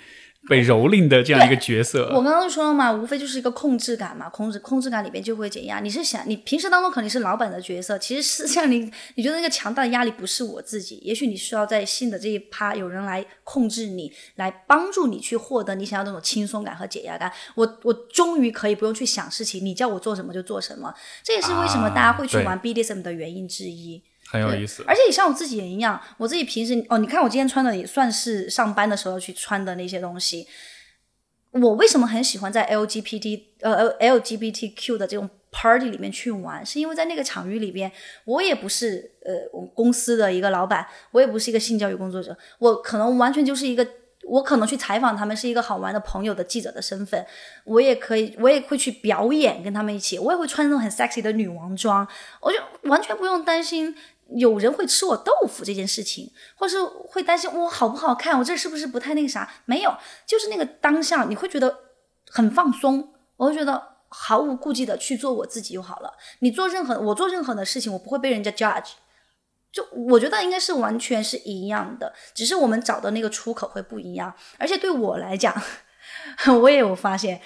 [0.47, 5.79] 被蹂躏的这样一个角色，我刚刚就说了嘛，无非就是一个控制感嘛，控制控制感里边就会减压。
[5.79, 17.31] 你是想，你平时当中肯定是老板的角色，其实实际上你你觉得那个强大的压力不是我自己，也许你需要在性的这一趴有人来控制你，来帮助你去获得你想要那种轻松感和解压感。
[17.55, 24.01] 我我终于可以不用去想事情，你叫我做什么就做什么，这也是为什么大家会去玩 BDSM 的原因之一。
[24.29, 30.45] 很有意思，而且你像我自己也一样，我自己平时哦，你看我今天穿的也算是上班的时候去穿的那些东西。
[31.51, 36.63] 我为什么很喜欢在 LGBT 呃 LGBTQ 的这种 party 里面去玩？
[36.65, 37.91] 是因为在那个场域里边，
[38.25, 43.87] 我也不是呃我公司的一个老板，我也不是一个性教育工作者，我可能完全就是一个。
[44.29, 47.25] 我可能去采访他们，是一个好玩的朋友的记者的身份，
[47.63, 52.05] 我也可以，我也会去表演，跟他们一起，我也会穿那种很 sexy 的女王装，
[52.41, 52.57] 我就
[52.89, 53.95] 完全不用担心
[54.35, 59.49] 有人会吃我豆腐这件事情，或是会担心我好不好看，我这是不是不太那个啥？
[59.65, 61.79] 没有，就是那个当下你会觉得
[62.29, 66.13] 很放松，我会觉得毫无顾忌的去做我自己就好了。
[66.39, 68.91] 你做任何我做任何的事情，我不会被人家 judge。
[69.69, 74.33] 就我觉得应该是完全是一样的，只是我们找的那个出口会不一样。
[74.57, 75.53] 而且对我来讲，
[76.61, 77.41] 我也有发现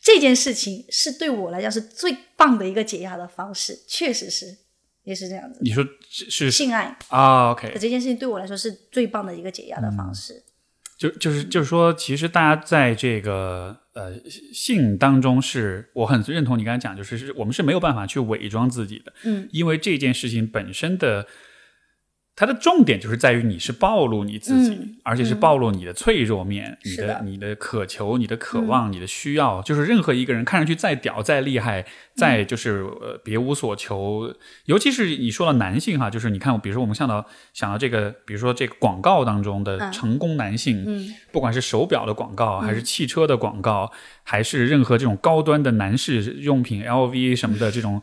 [0.00, 4.58] 这件事情是对我来讲是最棒的一个解压的方式，确实是
[5.04, 5.60] 也是这样子。
[5.62, 10.42] 你说是是性爱啊？OK，这件事情对我来说是最棒的一个解压的方式。
[10.98, 14.14] 就就是就是说，其实大家在这个呃
[14.52, 21.26] 性当中，是我很认同你刚才讲，就是是我们是没有办法去伪装自己的，嗯，因为这件事情本身的。
[22.42, 29.62] 它的重点就是在于你是暴露你自己，而且是暴露你的脆弱面，你的你的渴求、你的渴望、你的需要。
[29.62, 31.86] 就是任何一个人看上去再屌、再厉害、
[32.16, 34.34] 再就是呃别无所求，
[34.64, 37.24] 尤其是你说到男性哈，就是你看，比如说我们想到
[37.54, 40.84] 想到这个，比如说这个广告当中的成功男性，
[41.30, 43.92] 不管是手表的广告，还是汽车的广告，
[44.24, 48.02] 还是任何这种高端的男士用品，LV 什么的这种。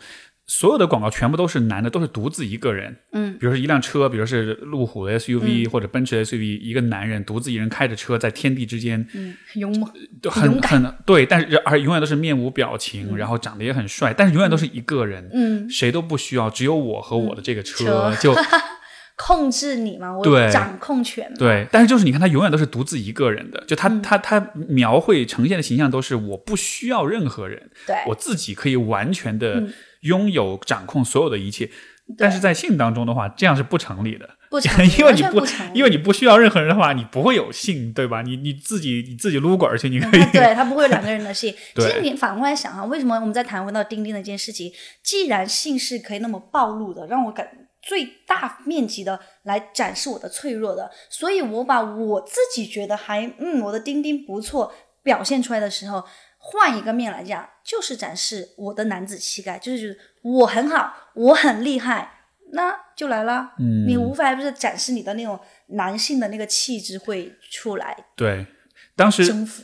[0.52, 2.98] 所有的广告全部都是男的，都是独自一个人。
[3.12, 9.88] 嗯，比如说一辆车，比如是路虎的 SUV 或者奔驰 SUV，一个男人独自一人开着车在天地之间，嗯，勇猛，
[10.24, 18.36] 很很对，但是而永远都是面无表情，然后长得也很帅，但是永远都是一个人，嗯，谁都不需要，只有我和我的这个车就
[19.16, 21.32] 控制你嘛，我掌控权。
[21.38, 27.96] 对，但是就是你看他永远都是独自一个人的，就他他他描绘呈现的形象都是我不需要任何人，对。
[28.08, 29.64] 我自己可以完全的。
[30.02, 31.70] 拥有掌控所有的一切，
[32.18, 38.22] 但是在性当中的话，这样是不成立的，不成， 因为你不，因为你不需要任何人的话，你不会有性，对吧？
[38.22, 41.54] 你你自己你自己撸管去，你可以，对 他不会有两个人的性。
[41.76, 44.72] 其实你反过来想啊，为什么我们在谈回到钉钉的一件事情？
[45.04, 47.48] 既然性是可以那么暴露的，让我感
[47.82, 54.74] 最大面积的来展示我的脆弱的，所以我把我自己觉得还嗯，我的钉钉不错
[55.04, 56.04] 表现出来的时候。
[56.42, 62.22] 换一个面来讲，就是展示我的男子气概，就是我很好，我很厉害，
[62.54, 63.52] 那就来了。
[63.60, 65.38] 嗯，你无法不是展示你的那种
[65.68, 68.06] 男性的那个气质会出来。
[68.16, 68.48] 对，
[68.96, 69.64] 当时征服，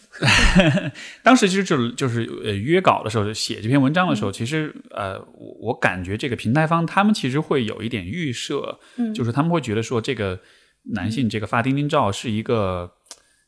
[1.24, 10.42] 当时其实就就是呃约稿的时候，写这篇文章的时候，其实呃我我感觉这个平台方他们其实会有一点预设，嗯，就是他们会觉得说这个
[10.94, 12.92] 男性这个发丁丁照是一个。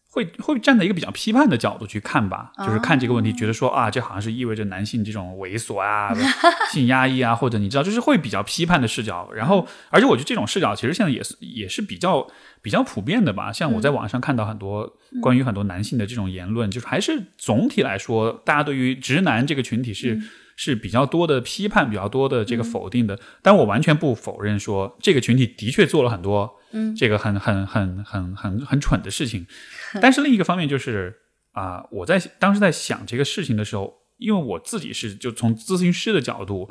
[0.09, 6.11] 会会站在一个比较批判的角度去看吧，就是看这个问题，觉得说啊，这好像是意味着男性这种猥琐啊、
[6.71, 9.29] 性压抑啊，或者你知道，就是会比较批判的视角。
[9.33, 12.25] 然后，而且我觉得这种视角其实现在也是也是比较
[12.61, 13.51] 比较普遍的吧。
[13.51, 20.19] 像我在网上看到很多关于很多男性的这种言论，就是还是总体来说，大家对于直男这个群体是
[20.57, 23.17] 是比较多的批判，比较多的这个否定的。
[23.41, 29.47] 但我完全不否认说这个群体的确做了很多，嗯，这个很很很很很很蠢的事情。
[30.01, 31.15] 但是另一个方面就是
[31.53, 36.69] 啊，我在当时在想这个事情的时候，因为我自己是就从咨询师的角度，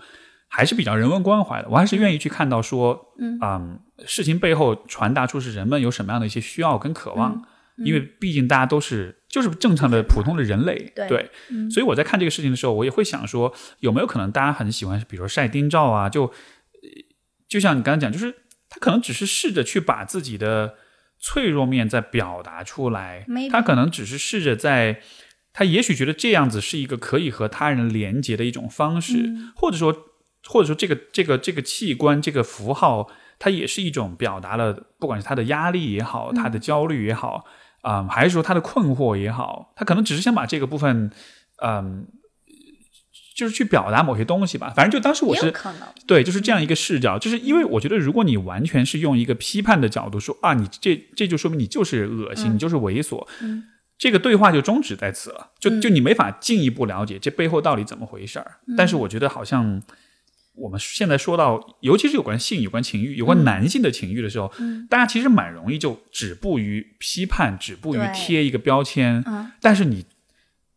[0.49, 7.41] 还是比较人文关怀的，我还是愿意去看到说，嗯，事情背后传达出是人们有什么样的一些需要跟渴望，
[7.84, 11.30] 因为毕竟大家都是就是正常的普通的人类，对，
[11.70, 16.32] 所以我在看这个事情的时候，我也会想说，有没有可能大家很喜欢，比如说晒丁照啊，就
[17.47, 18.34] 就像你刚才讲，就是
[18.68, 20.76] 他可能只是试着去把自己的。
[21.18, 25.01] 脆弱面在表达出来，他可能只是试着在，
[25.55, 30.11] 他也许觉得这样子是一个可以和他人连接的一种方式，或者说，
[30.47, 37.47] 或者说这个这个这个器官这个符号，它也是一种表达了，不管是他的压力也好，他的焦虑也好，
[37.87, 41.11] 啊，还是说他的困惑也好，他可能只是想把这个部分，
[41.62, 42.07] 嗯。
[43.37, 45.53] 就是去表达某些东西吧，反正就当时我是
[46.07, 53.22] 对，就是这样一个视角，就是因为我觉得，如果你完全是用一个批判的角度说啊，你这这就说明你就是恶心，你就是猥琐，
[53.99, 58.53] 这个对话就终止在此了，就就你没法进一步了解这背后到底怎么回事儿。
[58.74, 59.82] 但是我觉得，好像
[60.57, 64.51] 我们现在说到，尤其是有关性、有关情欲、有关男性的情欲的时候，
[64.89, 69.25] 大家其实蛮容易就止步于批判，止步于贴一个标签，
[69.61, 70.05] 但是你。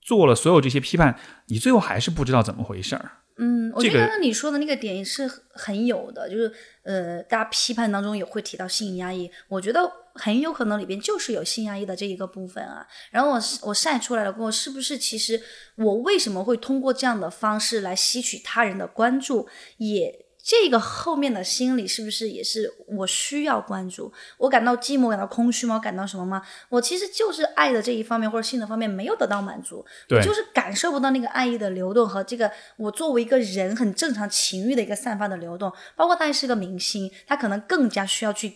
[0.02, 1.16] 做了所有这些批判，
[1.50, 3.12] 你最后还是不知道怎么回事儿。
[3.38, 6.52] 嗯，我觉得刚刚你说的那个点是很有的，就是
[6.82, 9.80] 呃，大家批判当中也会提到性压抑，我觉得
[10.20, 12.86] 很有可能里边就是有性压抑的这一个部分啊。
[13.10, 15.42] 然后我我晒出来了过后，是不是其实
[15.78, 19.48] 我为什么会通过这样的方式来吸取他人的关注，
[19.78, 24.12] 也这个后面的心理是不是也是我需要关注？
[24.38, 25.76] 我感到寂寞，感到空虚吗？
[25.76, 26.42] 我感到什么吗？
[26.70, 35.72] 我其实就是爱的这一方面或者性的方面没有得到满足，我就是感受不到那个爱意的流动和这个我作为一个人很正常情欲的一个散发的流动。
[35.96, 38.54] 包括他还是个明星，他可能更加需要去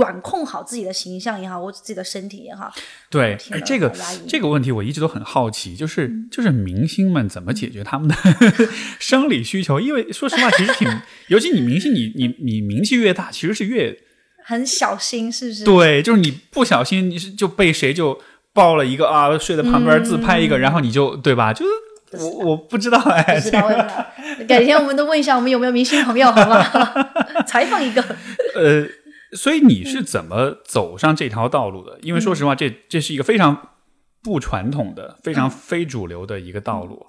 [0.00, 2.72] 管控好自己的形象也好，或者自己的身体也好。
[3.10, 3.36] 对，
[3.66, 3.92] 这个
[4.26, 8.14] 这个问题我一直都很好奇，就是嗯就是明星们怎么解决他们的
[8.98, 9.78] 生理需求？
[9.78, 10.88] 因为说实话，其实挺，
[11.28, 13.94] 尤其你明星，你你你名气越大，其实是越
[14.42, 15.64] 很小心，是不是？
[15.64, 18.18] 对，就是你不小心你是就被谁就
[18.54, 21.52] 抱了一个啊，睡在旁边自拍一个，然后你就对吧？
[21.52, 21.70] 就是
[22.24, 24.06] 我我不知道哎，嗯不知道。
[24.48, 27.42] 改天我们都问一下我们有没有明星朋友，好不好？
[27.46, 28.02] 采访一个。
[28.54, 28.84] 呃，
[29.36, 31.98] 所以你是怎么走上这条道路的？
[32.02, 33.70] 因为说嗯实话，这这是一个非常
[34.22, 37.06] 不传统的、非常非主流的一个道路。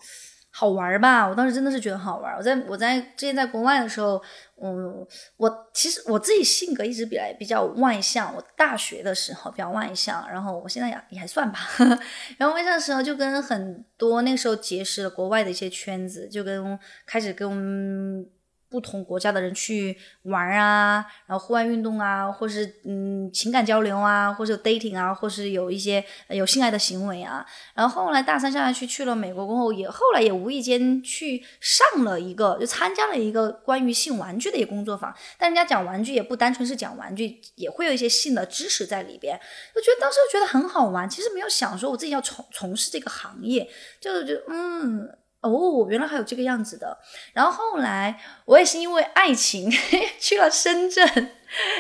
[0.53, 1.25] 好玩儿吧？
[1.29, 2.37] 我当时真的是觉得好玩儿。
[2.37, 4.21] 我在我在之前在国外的时候，
[4.61, 5.07] 嗯，
[5.37, 8.35] 我其实我自己性格一直比来比较外向。
[8.35, 11.59] 我大学的时候比较外向，然后我现在也也还算吧。
[12.37, 18.25] 然后外向的时候就跟很多那个时候结识了国外的一些圈子，就跟开始跟
[18.71, 27.45] 不同国家的人去玩啊，然后户外运动啊，或是嗯情感交流啊，或是 dating 啊，或是有一些有性爱的行为啊。
[27.75, 35.13] 然后后来大三下来去去了美国过后，也后来也无意间去上了一个，就参加了一个关于性玩具的一个工作坊。
[35.37, 39.37] 但人家讲玩具也不单纯是讲玩具，也会有一些性的知识在里边。
[39.75, 43.69] 我觉得当时就觉得很好玩，其实没有想说我自己要从从事这个行业，
[43.99, 45.17] 就是觉得嗯。
[45.41, 46.97] 哦，原来还有这个样子的。
[47.33, 49.69] 然后后来我也是因为爱情
[50.19, 51.29] 去了深圳，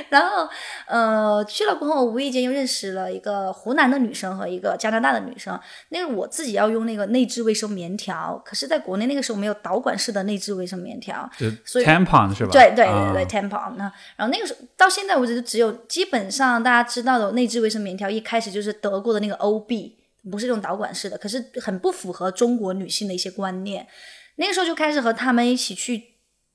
[0.09, 0.49] 然后
[0.87, 5.59] 呃去了过后，无意间又认识了一个湖南的女生和一个加拿大的女生。
[5.89, 12.49] 那个我自己要用那个内置卫生棉条，可是在国内那个时候没有导管式的内置卫生棉条，就所以 tampon 是吧？
[12.51, 13.83] 对对对 tampon 那
[14.15, 19.93] 然后那个时候到现在为止，就只有基本上大家知道的内置卫生棉条，一开始就是德国的那个 OB，
[20.29, 23.87] 不是这种导管式的，可是很不符合中国女性的一些观念。
[24.35, 26.10] 那个时候就开始和他们一起去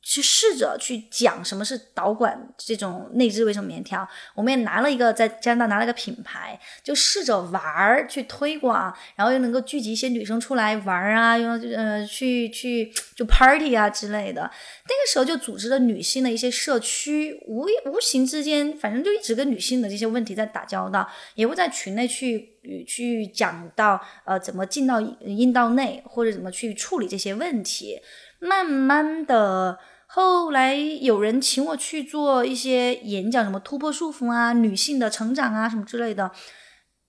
[0.08, 4.08] 去试着去讲什么是导管这种内置卫生棉条。
[4.36, 14.42] 我们也拿了一个在加拿大拿了个品牌，就试着玩儿去推广，然后又能够聚集一些女生出来玩儿啊，又呃去去就 party 啊之类的。
[14.42, 22.54] 那个时候就组织了女性的一些社区，无无形之间，反正就一直跟女性的这些问题在打交道，也会在群内去
[22.86, 28.00] 去讲到呃怎么进到阴道内，或者怎么去处理这些问题。
[28.38, 36.30] 慢慢的，后来有人请我去做一些演讲，什么突破束缚啊、女性的成长啊什么之类的。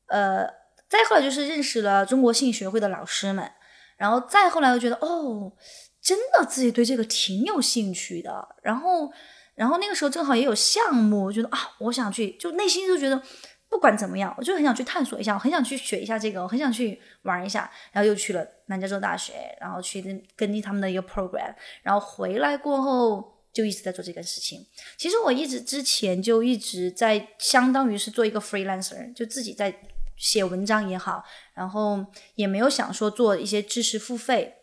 [0.08, 0.46] 呃，
[0.90, 3.52] 再后来就是认识了中国性学会的老师们，
[3.98, 5.54] 然后再后来又觉得哦，
[6.02, 8.56] 真的自己对这个挺有兴趣的。
[8.64, 9.12] 然后，
[9.54, 13.22] 然后那个时候正好也有项目，我觉得啊，我想去，就内心就觉得
[13.70, 17.70] 不管怎么样，我就很想去探索一下，我很想去学一下这个，我很想去玩一下。
[17.92, 21.54] 然后又去了南加州大学，然后去跟跟进他们的一个 program，
[21.84, 23.34] 然后回来过后。
[23.54, 24.64] 就一直在做这件事情。
[24.98, 29.76] 其实我一直之前就一直在，相当于是做一个 freelancer，就自己在
[30.16, 31.24] 写文章也好，
[31.56, 32.06] 然后
[32.36, 34.58] 也没有想说做一些知识付费，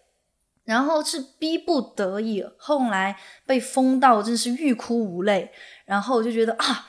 [0.62, 5.50] 然后是逼不得已，后来被封到真是欲哭无泪，
[5.86, 6.86] 然后我就觉得啊，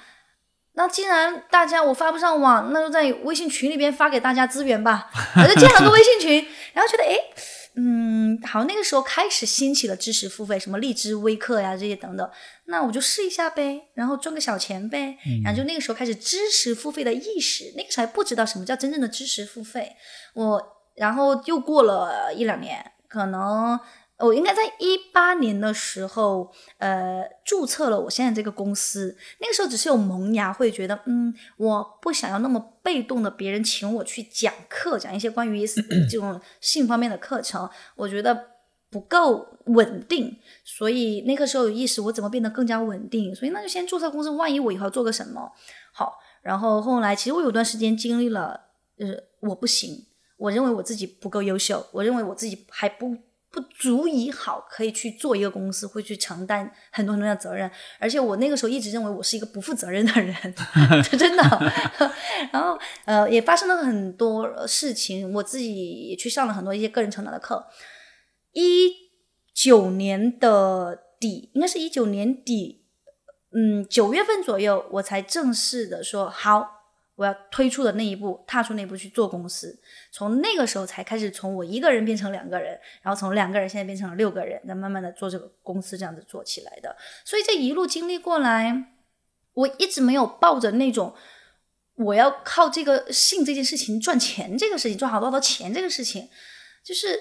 [0.76, 7.18] 那既然大家我发不上网，那就在微信群里边发给大家资源吧，我就建了个微信群，然后觉得哎。
[7.78, 12.32] 嗯，好，那个时候开始兴起了知识付费，什么荔枝微课呀这些等等，
[12.68, 19.94] 那我就试一下呗，然后赚个小钱呗，然后就那个时候开始知识付费的意识，那个时候还不知道什么叫真正的知识付费，
[20.36, 20.66] 我
[20.96, 23.78] 然后又过了一两年，可能
[24.20, 29.18] 我应该在一八年的时候，呃，注册了我现在这个公司。
[29.42, 35.68] 那个时候只是有萌芽，会觉得，嗯，我不想要那么被动的，别人请我去讲课，讲一些关于
[36.10, 38.52] 这种 性方面的课程，我觉得
[38.90, 40.38] 不够稳定。
[40.64, 43.36] 所以那个时候有意识，我怎么变得更加稳定？
[43.36, 45.52] 所以那就先注册公司，万一我以后做个什么
[45.92, 46.14] 好。
[46.42, 48.62] 然后后来，其实我有段时间经历了，
[48.98, 49.08] 呃，
[49.42, 50.06] 我不行，
[50.38, 53.18] 我认为我自己不够优秀，我认为我自己还不。
[53.56, 57.72] 不足以好，可以去做一个公司，会去承担很多很多的责任。
[57.98, 60.36] 而且我那个时候一直认为我是一个不负责任的人，
[61.18, 61.74] 真的。
[62.52, 67.66] 然后呃，也发生了很多事情，我自己也去上了很多一些个人成长的课。
[68.52, 68.92] 一
[69.54, 72.84] 九年的底，应该是一九年底，
[73.56, 76.75] 嗯，九月份左右，我才正式的说好，
[77.16, 79.80] 我要推出的那一步，踏出那一步去做公司。
[80.12, 86.96] 从那个时候才开始，从我一个人变成两个人，然后从两个人现在变成了六个人，再慢慢的做这个公司，这样子做起来的。
[87.24, 88.92] 所以这一路经历过来，
[89.54, 91.16] 我一直没有抱着那种
[91.96, 96.28] 我要靠这个性这件事情赚钱，这个事情赚好多好多钱这个事情，
[96.84, 97.18] 就是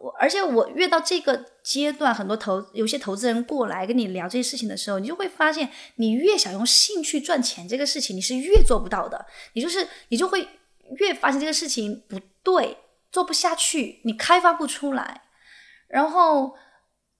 [0.00, 10.46] 我，而且我越到这个阶段，很多投有些投资人过来跟你聊这些事情的时候，你就会发现，你越想用兴趣赚钱这个事情，你是越做不到的，你就是你就会
[10.98, 12.76] 越发现这个事情不对，
[13.10, 15.22] 做不下去，你开发不出来，
[15.88, 16.54] 然后。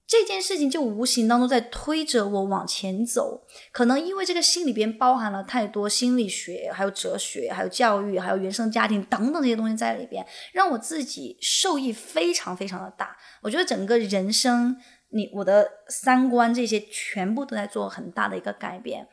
[0.07, 13.17] 这件事情就无形当中在推着我往前走，可能因为这个心里边包含了太多心理学，还有哲学，还有教育，还有原生家庭等等这些东西在里边，让我自己受益非常非常的大。
[13.41, 14.77] 我觉得整个人生，
[15.09, 19.07] 你我的三观这些全部都在做很大的一个改变。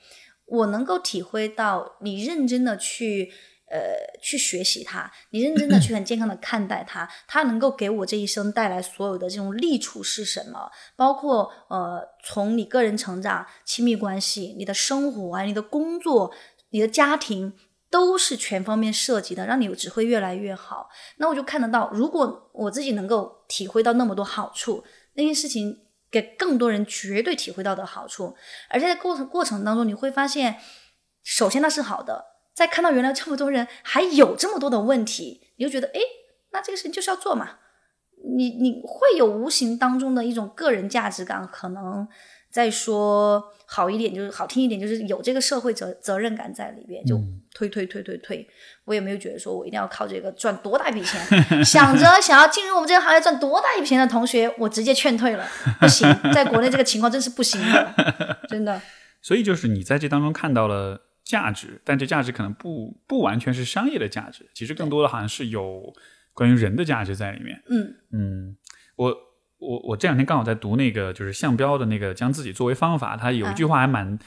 [0.45, 3.32] 我能够体会到你认真的去。
[3.73, 10.70] 呃，去学习它，你认真的去很健康的看待它，它能够给我这一生带来所有的这种利处是什么？
[10.95, 16.35] 包括呃，从你个人成长、亲密关系、你的生活啊、你的工作、
[16.68, 17.55] 你的家庭，
[17.91, 20.91] 都是全方面涉及的，让你只会越来越好。
[21.16, 28.37] 那我就看得到，如果我自己能够体会到那么多好处，那件事情给更多人绝对体会到的好处，
[28.68, 30.59] 而且在过程过程当中，你会发现，
[31.23, 32.32] 首先那是好的。
[32.55, 36.00] 再看到原来这么多人还有这么多的问题，你就觉得哎，
[36.53, 37.59] 那这个事情就是要做嘛。
[38.24, 42.07] 你你会有无形当中的一种个人价值感，可能
[42.48, 47.20] 再说好一点，就是好听一点，就是有这个社会责责任感在里边，就
[47.53, 48.48] 推推推推推。
[48.84, 55.44] 我也没有觉得说我一定要靠这个赚多大一笔钱，想着 想要进入我们这个行业赚多大一笔钱的同学，我直接劝退了，
[55.80, 58.80] 不行，在国内这个情况真是不行的，真的。
[59.20, 61.09] 所以就是你在这当中看到了。
[61.25, 65.93] 价值，但这价值可能不不完全是商业的价值，其实更多的好像是有
[66.33, 67.62] 关于人的价值在里面。
[67.68, 68.57] 嗯嗯，
[68.97, 69.16] 我
[69.59, 74.18] 我我这两天刚好在读那个就是项标的那个将自己作为方法，他有一句话还蛮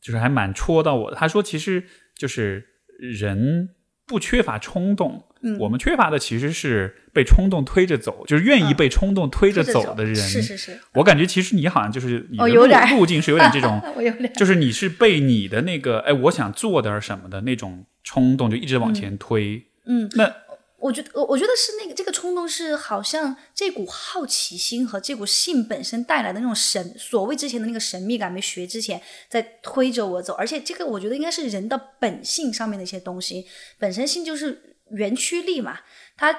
[0.00, 1.16] 就是还蛮戳到我的。
[1.16, 1.84] 他说，其实
[2.16, 2.66] 就是
[2.98, 3.70] 人
[4.06, 5.24] 不缺乏冲动。
[5.58, 10.14] 我们缺乏的其实是被冲动推着走，就是愿意被冲动推着走的人。
[10.14, 12.66] 是是是，我感觉其实你好像就是你的路
[12.98, 19.66] 路径是有点这种， 我有点，就是你是被你的那个哎，我想做点什么的那种冲动就一直往前推。
[19.84, 20.32] 嗯，那
[20.78, 33.44] 我觉得我我觉得是那个这个冲动是好像这股好奇心和这股性本身带来的那种神，所谓之前的那个神秘感没学之前在推着我走，而且这个我觉得应该是人的本性上面的一些东西，
[33.78, 34.68] 本身性就是。
[34.92, 35.80] 园区力嘛，
[36.16, 36.34] 它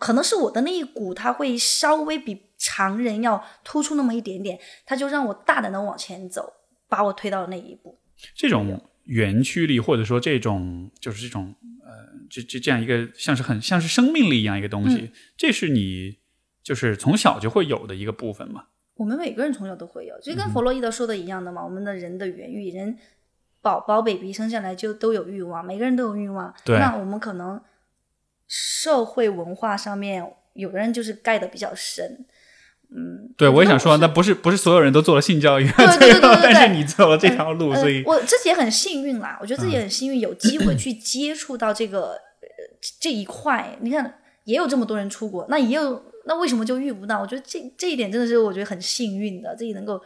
[0.00, 6.52] 可能是我的那一股，它会稍微比常人要突出那么一点点，它就让我大胆的往前走，
[6.88, 7.96] 把我推到了那一步。
[8.34, 11.54] 这种园区力，或者说这种就是这种
[11.84, 16.18] 呃，这这这样一个像是很像是生命力一样一个东西，这是你
[16.60, 18.64] 就是从小就会有的一个部分嘛？
[18.96, 21.64] 我们每个人从小都会有，就跟弗洛伊德说的一样的嘛。
[21.64, 22.98] 我们的人的原欲，人
[23.62, 26.52] 宝宝 baby 生下来就都有欲望，每个人都有欲望。
[26.64, 27.60] 对，那我们可能。
[28.48, 32.24] 社会文化上面，有的人就是盖的比较深，
[32.90, 39.38] 嗯，对，我也想说，那不是不是所有人都做了性教育，对对对 对，但是你走了这条路，所以我自己也很幸运啦。
[39.40, 42.18] 我觉得自己很幸运，有机会去接触到这个
[42.98, 43.76] 这一块。
[43.80, 47.20] 你看，也有这么多人出国，那也有，那为什么就遇不到？
[47.20, 50.02] 我觉得这这一点真的是我觉得很幸运的，自己能够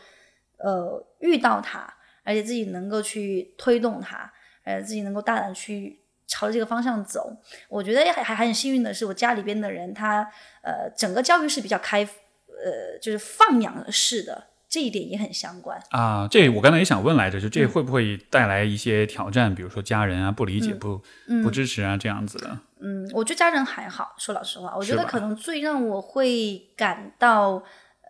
[0.59, 1.88] 呃遇到它，
[2.24, 4.32] 而且自己能够去推动它，
[4.64, 6.01] 呃，自己能够大胆去。
[6.27, 7.37] 朝着这个方向走，
[7.68, 10.23] 我觉得还还很幸运的是，我家里边的人他
[10.62, 16.27] 呃整个教育是比较开，呃就是放养式的，这一点也很相关啊。
[16.31, 19.55] 这我刚才也想问来着，就这会不会带来一些挑战？
[19.55, 21.03] 比如说家人啊不理解、不
[21.43, 22.59] 不支持啊这样子的。
[22.81, 27.62] 嗯，我觉得家人还好，说老实话，我觉得可能最让我会感到。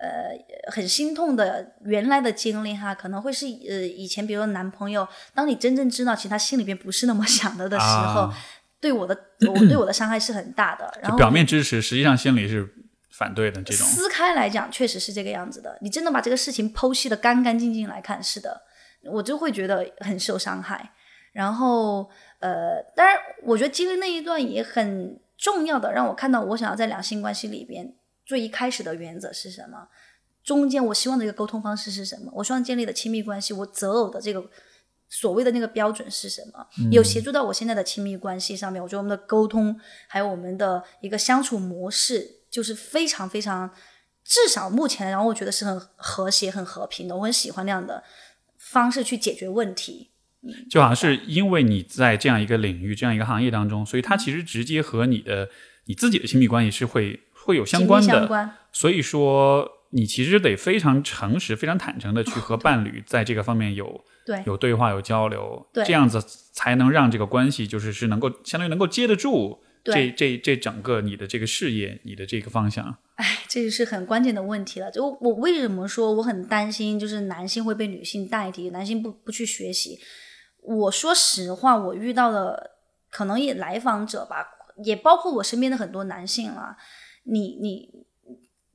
[0.02, 0.36] 呃，
[0.72, 8.28] 很心痛的原来的经历哈，可能会是呃以前，比如说男朋友，当你真正知道其实他心里边不是那么想的的时候，
[8.80, 9.16] 对我的
[9.48, 10.92] 我对我的伤害是很大的。
[11.00, 12.68] 然后表面支持，实际上心里是
[13.12, 13.62] 反对的。
[13.62, 15.78] 这种撕开来讲，确实是这个样子的。
[15.80, 18.60] 你真的把这个事情剖析的干干净净来看，是的，
[19.04, 20.90] 我就会觉得很受伤害。
[21.32, 27.94] 然后呃，当然，我觉得经历那一段也很重要的，让我看到我想要在两性关系里边。
[28.32, 29.86] 最一开始的原则是什么？
[30.42, 32.32] 中间我希望的一个沟通方式是什么？
[32.34, 34.42] 我希望建立的亲密关系，我择偶的这个
[35.06, 36.66] 所谓的那个标准是什么？
[36.90, 39.78] 有协助到我现在的亲密关系上面，我觉得我们的沟通
[40.08, 43.70] 还有我们的一个相处模式，就是非常非常，
[44.24, 47.14] 至少目前然后我觉得是很和谐、很和平的。
[47.14, 48.02] 我很喜欢那样的
[48.56, 50.08] 方式去解决问题。
[50.70, 55.50] 就好像是因为你在这样一个领域、这样一个行业当中，所以它其实直接和你的
[55.84, 58.26] 你自己的亲密关系是会会有相关的。
[58.26, 58.50] 关。
[58.72, 66.22] 所以说，你其实得非常诚实、非常坦诚的去和伴侣在这个方面有 对有对话、有交流，这样子
[66.52, 72.96] 才能让这个关系就是是能够相当于能够接得住这对这这整个你的这个事业、你的这个方向。
[73.16, 74.90] 哎，这就是很关键的问题了。
[74.90, 79.98] 就我为什么说我很担心，就是男性会被女性代替，男性不不去学习。
[80.62, 82.70] 我说实话，我遇到的
[83.10, 84.46] 可能也来访者吧，
[84.84, 86.76] 也包括我身边的很多男性啦，
[87.24, 88.04] 你你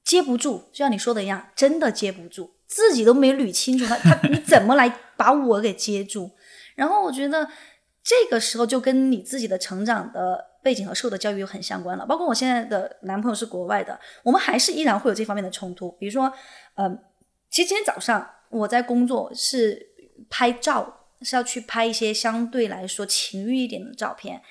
[0.03, 6.31] 接不住，就像你说的一样，真的接不住，自己都没捋清楚，他他 你怎么来把我给接住？
[6.75, 7.49] 然后我觉得
[8.03, 12.05] 这个时候就跟你自己的成长的背景和受的教育有很相关了。
[12.05, 15.91] 包括我现在的男朋友是国外的，我们还是依然会有这方面的冲突。
[15.93, 16.31] 比如说，
[16.75, 16.97] 嗯、
[17.49, 19.87] 其实今天早上我在工作是
[20.29, 24.41] 拍照，是要去拍一些相对来说情欲一点的照片。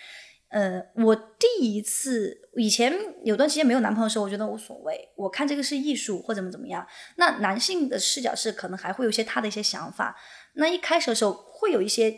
[0.49, 2.93] 呃，我第一次以前
[3.23, 6.87] 有段时间没有男朋友的时候，我觉得无所谓，我看这个是艺术或怎么怎么样。
[7.17, 10.17] 那男性的视角是可能还会有一些他的一些想法。
[10.55, 12.15] 那一开始的时候会有一些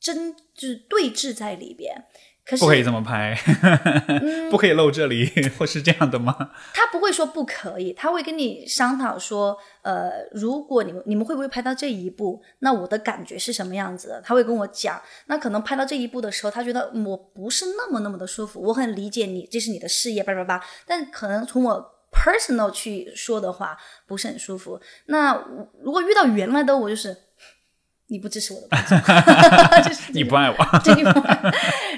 [0.00, 2.04] 争，就是对峙在里边。
[2.46, 3.34] 可是不可以这么拍，
[4.20, 6.36] 嗯不可以露这里， 或是这样的吗？
[6.74, 14.20] 他不会说不可以，他会跟你商讨说，呃，如果你们你们会不会拍到这一步，那我的感觉是什么样子的？
[14.22, 15.00] 他会跟我讲。
[15.26, 18.60] 那可能拍到这一步的时候，他觉得嗯我不是那么那么的舒服。
[18.60, 20.60] 我很理解你，这是你的事业，叭叭叭。
[20.86, 23.76] 但可能从我 personal 去说的话，
[24.06, 24.78] 不是很舒服。
[25.06, 25.42] 那
[25.82, 27.16] 如果遇到原来的我，就是
[28.08, 31.12] 你不支持我的工作， 就是你不爱我，这个，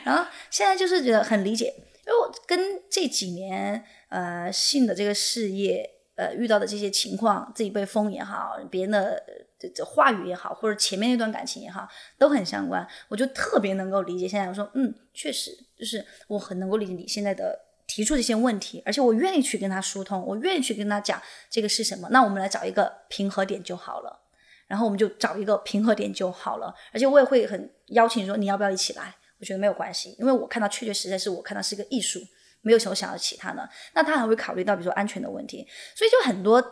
[0.06, 1.74] 然后现在就是觉得很理解，
[2.06, 9.20] 因为我跟这几年呃性的这个事业呃遇到的这些情况，自己被封也好，别人的
[9.58, 14.28] 这这话语也好，或者前面那段感情也好，都很相关，我就特别能够理解。
[14.28, 17.66] 现在我说，嗯，确实就是我很能够理解你现在的。
[17.88, 22.08] 提出这些问题，而且我愿意去跟他疏通，我愿意去跟他讲这个是什么。
[22.10, 24.22] 那我们来找一个平和点就好了。
[24.66, 26.74] 然后我们就找一个平和点就好了。
[26.92, 29.14] 而且我也会很邀请说你要不要一起来？
[29.38, 32.20] 我觉得没有关系，因为我看到确确实实是我看到是一个艺术，
[32.62, 33.68] 没有什么想要其他的。
[33.94, 36.62] 那他还会考虑到比如说安全的问题，所以就很多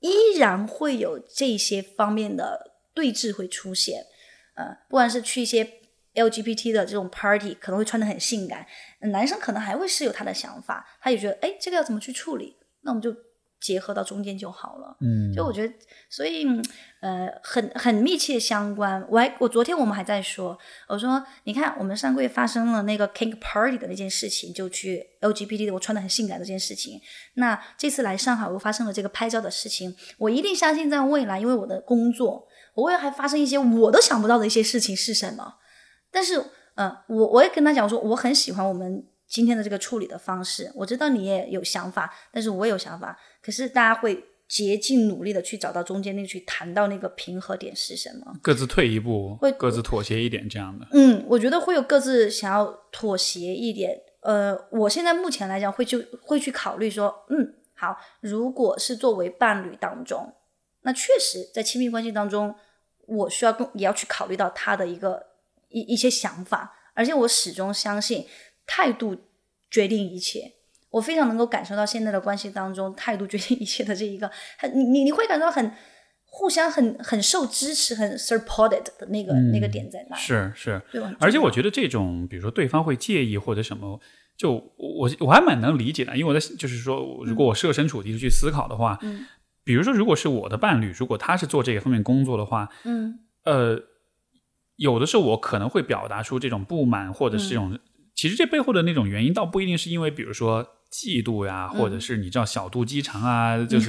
[0.00, 4.04] 依然会有这些方面的对峙会出现。
[4.54, 5.64] 呃，不管是去一些
[6.14, 8.66] LGBT 的这种 party，可能会穿的很性感，
[9.00, 12.56] 男生可能还会是有他的想法，他也觉得哎这个要怎么去处理？
[12.80, 13.14] 那我们就
[13.60, 14.96] 结合到中间就好了。
[15.00, 15.74] 嗯，就我觉得，
[16.08, 16.46] 所以
[17.00, 19.04] 呃，很很密切相关。
[19.10, 27.00] 我还我昨天我们还在说，我说你看，我们上个月发生了那个 King Party 的那件事情，就去 LGBT 的我穿的很性感的这件事情。
[27.34, 35.54] 那这次来上海，我发生了这个拍照的事情，我一定相信在未来，因为我的工作，我未来还发生一些我都想不到的一些事情是什么。
[36.10, 36.38] 但是，
[36.76, 39.04] 嗯、呃，我我也跟他讲说，我很喜欢我们。
[39.28, 43.18] 今天的这个处理的方式，我知道你也有想法，但是我也有想法。
[43.42, 50.86] 可是大家会竭尽努力的去找到中间那去谈到那个平和点是什么，各自退一步会，各自妥协一点这样的。
[50.92, 54.00] 嗯，我觉得会有各自想要妥协一点。
[54.22, 60.32] 呃，我现在目前来讲会就会去考虑说，嗯，好，如果是作为伴侣当中，
[60.82, 62.54] 那确实在亲密关系当中，
[63.06, 65.22] 我需要更也要去考虑到他的一个
[65.68, 68.26] 一一些想法，而且我始终相信。
[68.68, 69.16] 态度
[69.70, 70.52] 决定一切，
[70.90, 75.72] 我非常能够感受到现在的关系当中，态度决定一切的这一个，很你你你会感到很
[76.24, 80.16] 互相很很受支持，很 supported 的那个、嗯、那个点在哪？
[80.16, 81.12] 是是，对吧？
[81.18, 83.98] 而且我觉得这种，比如说对方会介意或者什么，
[84.36, 89.26] 就我我还蛮能理解的，因为我在就是说，如果我设身处地的去思考的话，嗯，
[89.64, 93.82] 比如说如果是我的伴侣，如果他是做这个方面工作的话，嗯，呃，
[94.76, 97.78] 有的时候我可能会表达出这种不满，或者是这种。
[98.18, 103.88] 嗯其实这背后的那种原因，倒不一定是因为，比如说嫉妒呀，嗯或者是你知道小肚鸡肠啊， 就是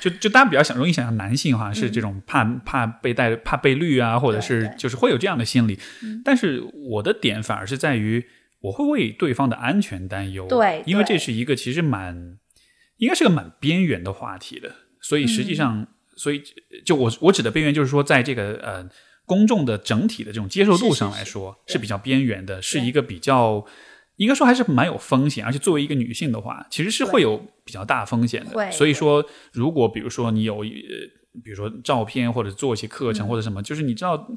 [0.00, 5.78] 就就大家比较想容易想象男性好像是这种怕、嗯、怕被带怕被绿啊，或者是就是会有这样的心理。
[6.02, 8.26] 嗯、但是我的点反而是在于，
[8.58, 10.48] 我会为对方的安全担忧。
[10.48, 12.36] 对，因为这是一个其实蛮
[12.96, 15.86] 应该是个蛮边缘的话题的，所以实际上，嗯、
[16.16, 16.42] 所以
[16.84, 18.90] 就我我指的边缘就是说，在这个呃。
[19.26, 23.64] 公众的整体的这种接受度上来说是比较边缘的，是一个比较
[24.16, 28.70] 应该说还是蛮有风险，而且作为一个女性的话，其实是会有比较大风险的。
[28.70, 30.64] 所以说，如果比如说你有呃，
[31.42, 34.28] 比如说照片或者做一些课程或者什么，嗯、就是你知道，呃，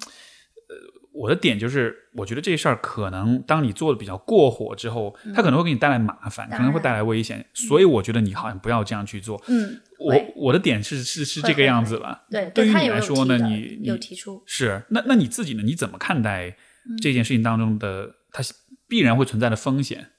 [1.13, 9.39] 我的点就是，我觉得这事儿可能当你做的比较过火之后，嗯、它可能会给你带来麻烦，可能会带来危险，所以我觉得你好像不要这样去做。
[9.47, 12.25] 嗯，我我的点是是是这个样子吧。
[12.29, 15.63] 对，对于你他有有来说呢，你你有提出，是那那你自己呢？
[15.63, 16.55] 你怎么看待
[16.89, 18.43] 嗯这件事情当中的它
[18.87, 20.11] 必然会存在的风险？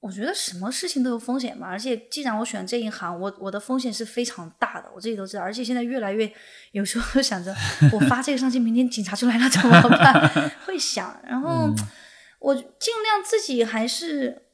[0.00, 5.42] 我觉得什么事情都有风险嘛，而且既然我选这一行，我我的风险是非常大的，我自己都知道。
[5.42, 6.32] 而且现在越来越，
[6.72, 7.54] 有时候想着
[7.92, 10.50] 我发这个上去，明天警察就来了怎么办？
[10.64, 11.70] 会想，然后
[12.38, 14.44] 我尽量自己还是，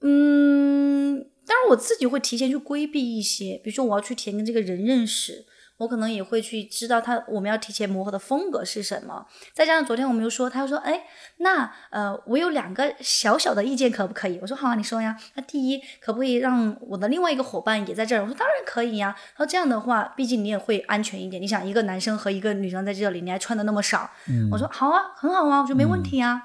[0.00, 5.46] 嗯，当然我自己会提前去规避一些，比如说我要去填跟这个人认识。
[5.78, 9.24] 我可能也会去知道他我们要提前磨合的风格是什么，
[9.54, 11.04] 再加上昨天我们又说，他又说，哎，
[11.36, 14.40] 那呃，我有两个小小的意见，可不可以？
[14.42, 15.16] 我说好啊，你说呀。
[15.36, 18.22] 那第一，可不可以让我的另外一个伙伴也在这儿？
[18.22, 19.14] 我说当然可以呀。
[19.36, 21.40] 他说这样的话，毕竟你也会安全一点。
[21.40, 24.10] 你想，一个男生和一个女生在这里，你还穿的那么少，
[24.50, 26.42] 我说好啊，很好啊，我说没问题啊。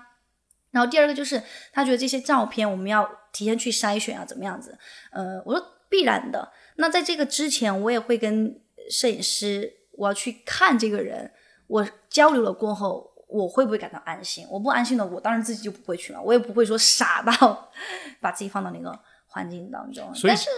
[0.69, 1.41] 然后第二个就是，
[1.71, 4.77] 他觉得这些照片我们要提前去筛选啊，怎么样子？
[5.11, 6.49] 呃，我说必然的。
[6.77, 11.31] 那在这个之前，我也会跟摄影师，我要去看这个人，
[11.67, 14.47] 我交流了过后，我会不会感到安心？
[14.49, 17.71] 我不安心的，我当然自己就不会去了，我也不会说傻到
[18.21, 20.13] 把自己放到那个环境当中。
[20.13, 20.49] 所以但是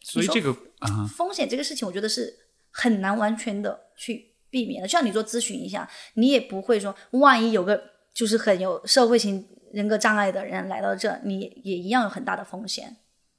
[0.00, 2.34] 所以这个啊，风险这个事情，我觉得是
[2.70, 4.88] 很难完全的去避免的。
[4.88, 12.96] 就像你做咨询一下，你也不会说，万一有个就是很有社会型人格障碍的人来到这，你也一样有很大的风险。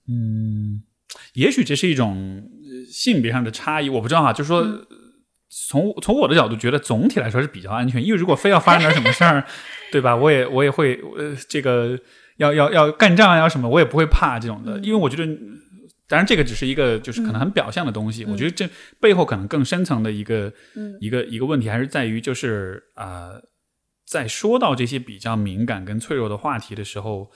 [0.08, 0.84] 嗯
[1.34, 4.34] 也许这是一种呃性别上的差异，我不知道哈。
[4.34, 4.86] 就是说，嗯
[5.50, 8.04] 从从我的角度觉得，总体来说是比较安全。
[8.04, 9.46] 因为如果非要发生点什么事儿，
[9.92, 10.16] 对吧？
[10.16, 12.00] 我也我也会呃，这个
[12.38, 14.80] 要要要干仗啊，要什么，我也不会怕这种的。
[14.80, 15.26] 嗯因为我觉得，
[16.08, 18.26] 当然这个只是一个就是可能很表象的东西。
[18.26, 18.68] 我觉得这
[19.00, 23.42] 背后可能更深层的一个、嗯一个一个问题，还是在于就是啊、呃
[24.14, 27.32] 在说到这些比较敏感跟脆弱的话题的时候，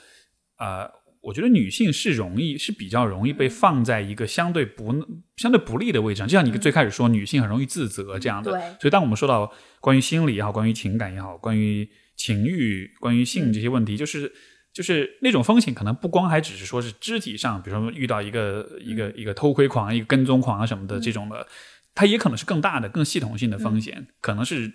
[0.57, 0.87] 啊、
[1.21, 4.93] 我觉得女性是容易是比较容易被放在一个相对不
[5.37, 8.51] 相对不利的位置上，就像你最开始说，女性很容易自责这样的。
[8.51, 8.61] 对。
[8.79, 9.51] 所以当我们说到
[9.81, 14.31] 关于心理也好，关于情感也好，关于情欲、关于性这些问题，就是
[14.71, 21.47] 就是那种风险，可能不光还只是说是肢体上，比如说遇到一个一个一个偷窥狂、一个跟踪狂啊什么的这种的，
[21.95, 24.71] 它也可能是更大的、更系统性的风险，可能是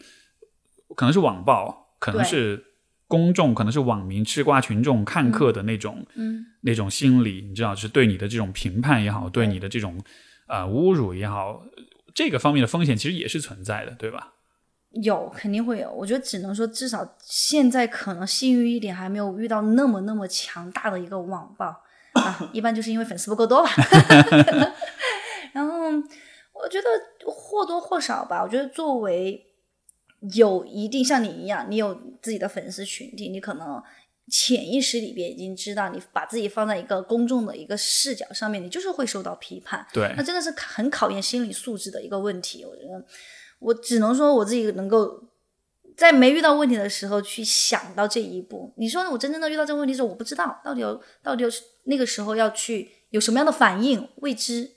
[0.96, 2.61] 可能是网暴，可能是
[3.07, 6.44] 公众，可能是网民、吃瓜群众看客的那种、嗯。
[6.62, 10.00] 那种心理，你知道，是对你的这种评判也好，对你的这种
[10.46, 11.62] 呃侮辱也好，
[12.14, 14.32] 这个方面的风险其实也是存在的，对吧？
[15.03, 21.66] 有肯定会有，我觉得只能说至少现在可能幸运一点，还没有遇到那么那么强大的一个网暴。
[22.14, 23.70] 啊，一般就是因为粉丝不够多吧。
[25.53, 25.72] 然后
[26.53, 26.86] 我觉得
[27.26, 29.42] 或多或少吧，我觉得作为
[30.34, 33.82] 有一定像你一样，你有自己的粉丝群体，你可能
[34.28, 39.84] 潜意识里边已经知道，你把自己放在一个公众的一个视角上面，你就是会受到批判。
[39.92, 42.64] 对那真的是很考验心理素质的一个问题。
[42.64, 43.04] 我觉得，
[43.58, 45.24] 我只能说我自己能够
[45.96, 48.72] 在没遇到问题的时候去想到这一步。
[48.76, 51.50] 你说我真正的遇到这个问题的时候，我不知道到底有到底有
[51.84, 54.70] 那个时候要去有什么样的反应，未知。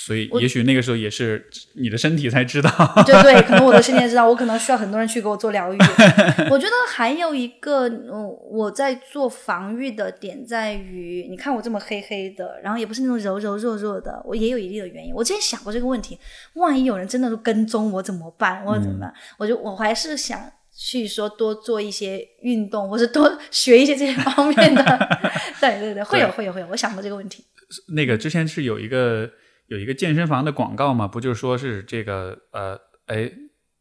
[0.00, 1.44] 所以也许那个时候也是
[1.74, 2.70] 你的身体才知道。
[3.04, 5.78] 对对，可能我的身体也知道，我可能需要很多人去给我做疗愈。
[6.48, 15.12] 我觉得还有一个，嗯，我在做防御的点在于，你看我这么黑黑的，然后也不是那种柔柔弱弱的，我也有一定的原因。
[15.12, 16.16] 我之前想过这个问题，
[16.54, 18.64] 万一有人真的是跟踪我怎么办？
[18.64, 19.12] 我怎么办？
[19.36, 20.40] 我就我还是想
[20.72, 24.84] 去说多做一些运动，或者多学一些这些方面的。
[25.60, 27.44] 对对对，会有会有会有，我想过这个问题。
[27.88, 29.28] 那个之前是有一个
[29.68, 33.30] 有一个健身房的广告嘛，不就是说是这个呃，哎，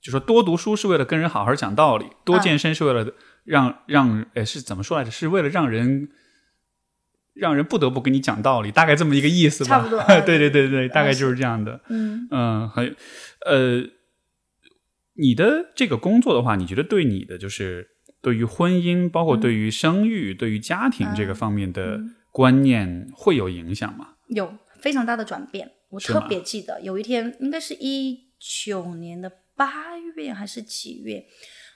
[0.01, 3.13] 就说多读书是为了跟人好好讲道理，多健身是为了
[3.43, 5.11] 让、让哎是怎么说来着？
[5.11, 6.09] 是为了让人
[7.33, 9.77] 让人不得不跟你讲道理，大概这么一个意思吧。
[9.77, 11.81] 差不多啊 对对对对，大概就是这样的。
[11.89, 12.95] 嗯嗯，很
[13.45, 13.83] 呃，
[15.13, 17.87] 你的这个工作的话，你觉得对你的就是
[18.21, 22.01] 对于婚姻，包括对于生育、对于家庭这个方面的
[22.33, 24.15] 观念会有影响吗？
[24.27, 25.71] 有非常大的转变。
[25.89, 31.25] 我特别记得有一天，应该是一九年的八月还是几月？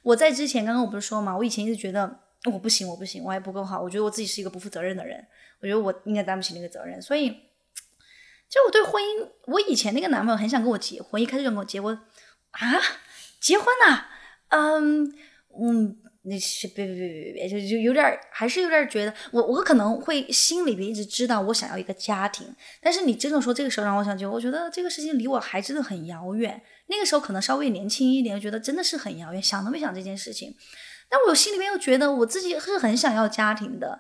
[0.04, 2.20] 我在之前刚刚我不是说嘛，我以前一直觉得
[2.52, 5.26] 我不行，我不行，我还不够好，我觉得我自己是一个不负责任的人，
[5.62, 7.30] 我觉得我应该担不起那个责任，所以
[8.50, 11.98] 就我对婚姻，我以前那个男朋友很想跟我结婚，一开始就跟我结婚
[12.52, 12.74] 啊，
[13.40, 14.08] 结婚呐、
[14.50, 15.14] 嗯
[15.58, 22.48] 嗯，那是别别别别别，就就有点还是有点觉得我我可能会心里边一直知道我想要一个家庭，
[22.80, 26.62] 但是你真的说这个时候让我想就，我觉得这个事情离我还真的很遥远。
[26.88, 30.56] 那个时候可能稍微年轻一点，觉得真的是很遥远，想都没想这件事情。
[31.10, 34.00] 但我心里面又觉得我自己是很想要家庭的，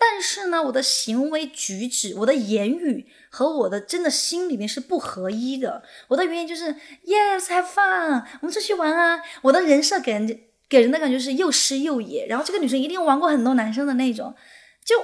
[0.00, 5.82] 但是呢，我的行为举止、我的言语和我的真的心里面是不合一的。
[6.08, 6.74] 我的原因就是
[7.06, 9.22] Yes，have fun，我们出去玩啊。
[9.42, 10.36] 我的人设给人家
[10.72, 14.34] 给人的感觉是又湿又野，然后这个女生一定玩过很多男生的那种，
[14.82, 14.96] 就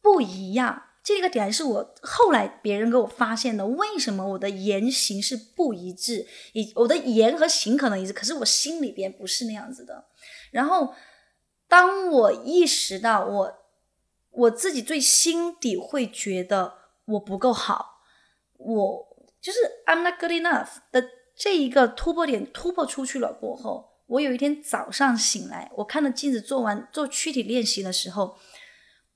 [0.00, 0.84] 不一样。
[1.02, 6.24] 这个点是我后来别人给我发现的，为什么我的言行是不一致？
[6.52, 10.04] 以我的言和行可能一致，可是我心里边不是那样子的。
[10.52, 10.94] 然后
[11.66, 13.52] 当我意识到我
[14.30, 16.74] 我自己最心底会觉得
[17.06, 18.02] 我不够好，
[18.56, 21.04] 我就是 I'm not good enough 的
[21.36, 28.36] 这一个突破点突破出去了过后，我有一天早上醒来，我看着镜子做完做躯体练习的时候。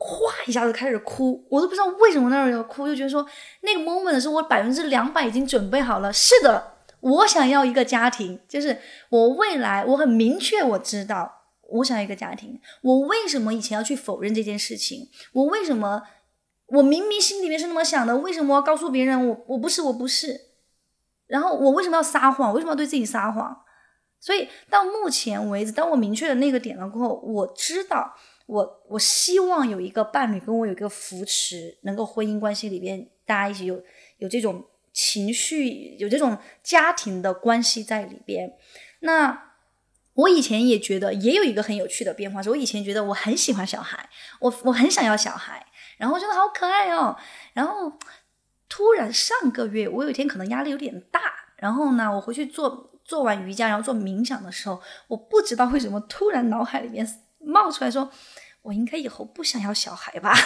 [0.04, 3.24] 哗一下子开始哭，我都不知道为什么那儿要哭，就觉得说
[3.60, 6.12] 那个 moment 是我百分之两百已经准备好了。
[6.12, 8.78] 是的，我想要一个家庭，就是
[9.10, 12.60] 我未来我很明确，我知道我想要一个家庭。
[12.82, 15.08] 我为什么以前要去否认这件事情？
[15.34, 16.02] 我为什么
[16.66, 18.16] 我明明心里面是那么想的？
[18.16, 20.48] 为什么要告诉别人我我不是我不是？
[21.28, 22.52] 然后我为什么要撒谎？
[22.52, 23.61] 为什么要对自己撒谎？
[24.22, 28.16] 所以到目前为止，当我明确了那个点了过后，我知道。
[28.46, 33.82] 我我希望有一个伴侣跟我有一个扶持，能够婚姻关系里边大家一起有
[34.18, 38.52] 有这种情绪，有这种家庭的关系在里边。
[39.00, 39.54] 那
[40.14, 44.10] 我以前也觉得也有一个很有趣的变化，是我以前觉得我很喜欢小孩，
[44.40, 45.64] 我我很想要小孩，
[45.96, 47.16] 然后觉得好可爱哦。
[47.54, 47.92] 然后
[48.68, 51.20] 突然上个月，我有一天可能压力有点大，
[51.56, 57.06] 然后呢，我回去做做完瑜伽，然后做冥想的时候，我不知道为什么突然脑海里面。
[57.44, 58.08] 冒出来说，
[58.62, 60.30] 我应该以后不想要小孩吧？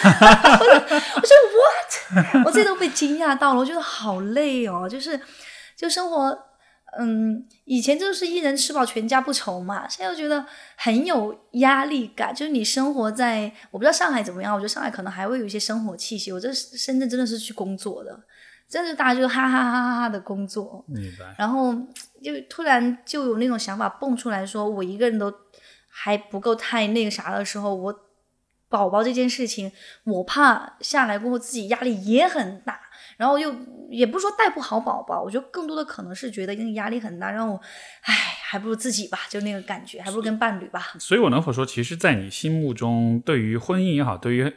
[1.15, 2.43] 我说 what？
[2.43, 4.89] 我这都被惊讶到了，我觉得好累哦。
[4.89, 5.21] 就是，
[5.75, 6.35] 就生活，
[6.97, 10.43] 嗯，以前就是一人吃饱全家不愁嘛，现在又觉得
[10.75, 12.33] 很有压力感。
[12.33, 16.31] 就是你生活在，我不知道上海怎么样，我觉得上海可能还会有一些生活气息。
[16.31, 18.19] 我这深圳真的是去工作的，
[18.67, 20.83] 真的大家就哈哈哈哈哈的工作。
[20.87, 21.35] 明白。
[21.37, 21.75] 然后
[22.33, 25.33] 就突然就有那种想法蹦出来说，我一个人都。
[25.99, 27.99] 还不够太那个啥的时候，我
[28.69, 29.71] 宝宝这件事情，
[30.03, 32.79] 我怕下来过后自己压力也很大，
[33.17, 33.51] 然后又
[33.89, 37.59] 也不是说带不好宝宝，我觉得更多的可能是觉得那个压力很大，让我，
[38.01, 38.13] 唉，
[38.43, 40.93] 还不如自己吧，就那个感觉，还不如跟伴侣吧。
[40.99, 44.53] 所以，我能否说，其实，在你心目中，对于婚姻也好，对于。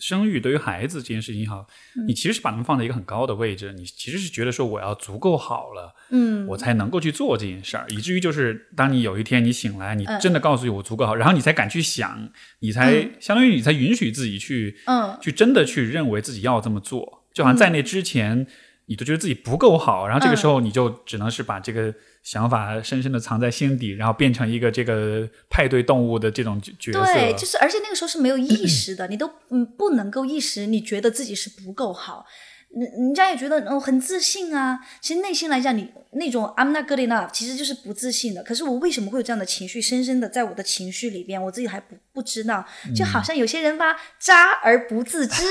[0.00, 1.66] 生育对于孩子这件事情好，
[2.08, 12.30] 你其实是把他们放在一个很高的位置，你其实是觉得说我要足够好了，嗯，我才能够去做这件事儿，以至于就是当你有一天你醒来，你真的告诉我足够好，然后你才敢去想，
[12.60, 18.46] 你才相当于你才允许自己去，嗯，去真的去认为自己要这么做，就好像在那之前
[18.90, 21.94] 你都觉得自己不够好，然后这个时候你就只能是把这个。
[22.22, 27.02] 想法深深的藏在心底，然后变成一个这个派对动物的这种角色。
[27.02, 32.26] 对，就是而且那个时候是没有意识的，你都嗯不能够意识，你觉得自己是不够好，
[32.74, 34.80] 人人家也觉得哦很自信啊。
[35.00, 38.42] 其实内心来讲，你那种 I'm not good enough，其实就是不自信的。
[38.42, 42.64] 可是我为什么会有这样的情绪，深深的在我的情绪里边，我自己还不不知道，
[42.94, 45.42] 就好像有些人吧，渣而不自知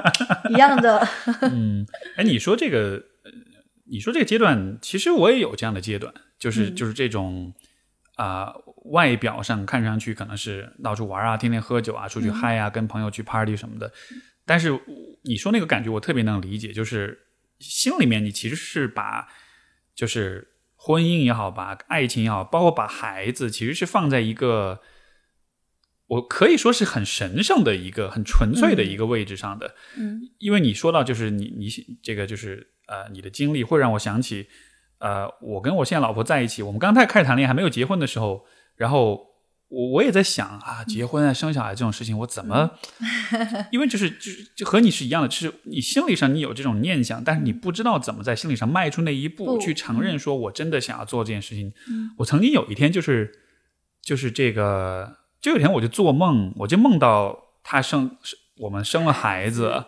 [0.50, 1.06] 一样的。
[1.42, 3.02] 嗯， 哎，你说这个。
[3.84, 7.52] 你说这个阶段，其实我也有这样的阶段，就是就是这种
[8.16, 8.50] 啊，
[8.92, 13.92] 外表上看上去可能是到处玩啊，天天喝酒啊，出去嗨啊，跟朋友去 party 什么的。
[14.44, 14.78] 但是
[15.22, 17.26] 你说那个感觉，我特别能理解，就是
[17.58, 19.28] 心里面你其实是把，
[19.94, 24.80] 就是婚姻也好，把爱情也好，包括把孩子，其实是放在一个
[26.06, 29.74] 我可以说是很神圣的一个、很纯粹的一个位置上的。
[29.96, 31.68] 嗯，因为你说到就是你你
[32.02, 32.68] 这个就是。
[32.88, 34.48] 呃，你的经历会让我想起，
[34.98, 38.44] 呃，我跟我现在老婆在一起，我们刚才开始谈恋爱，还没有结婚的时候，
[38.76, 39.31] 然后
[39.72, 42.72] 我我也在想啊，结婚啊，生小孩这种事情，我怎么？
[43.72, 51.72] 因为就是就是就和你是一样的，就是你心理上你有这种念想，但是你不知道怎么在心理上迈出那一步，去承认说我真的想要做这件事情。
[52.18, 53.32] 我曾经有一天就是
[54.02, 58.16] 就是这个，就有一天我就做梦，我就梦到他生
[58.58, 59.84] 我们生了孩子，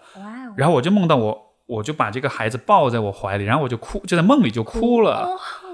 [0.56, 1.44] 然后我就梦到我。
[1.66, 5.30] 我就把这个孩子抱在我怀里，然后我就哭，就在梦里就哭了。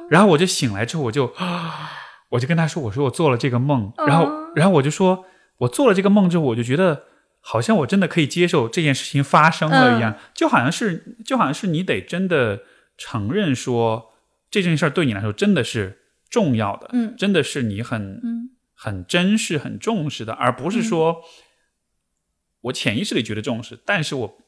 [0.09, 1.27] 然后我就醒来之后，我就
[2.31, 5.24] 我就跟他说：“我说我做了这个梦。”然后，然后我就说
[5.59, 7.05] ：“我做了这个梦之后，我就觉得
[7.41, 12.62] 好像我真的可以接受这件事情发生了一样，就好像是就好像是你得真的
[12.97, 14.12] 承认说
[14.51, 18.20] 这件事儿对你来说真的是重要的，嗯，真的是你很
[18.74, 21.22] 很珍视、很重视的，而不是说
[22.62, 24.39] 我潜意识里觉得重视，但是我。”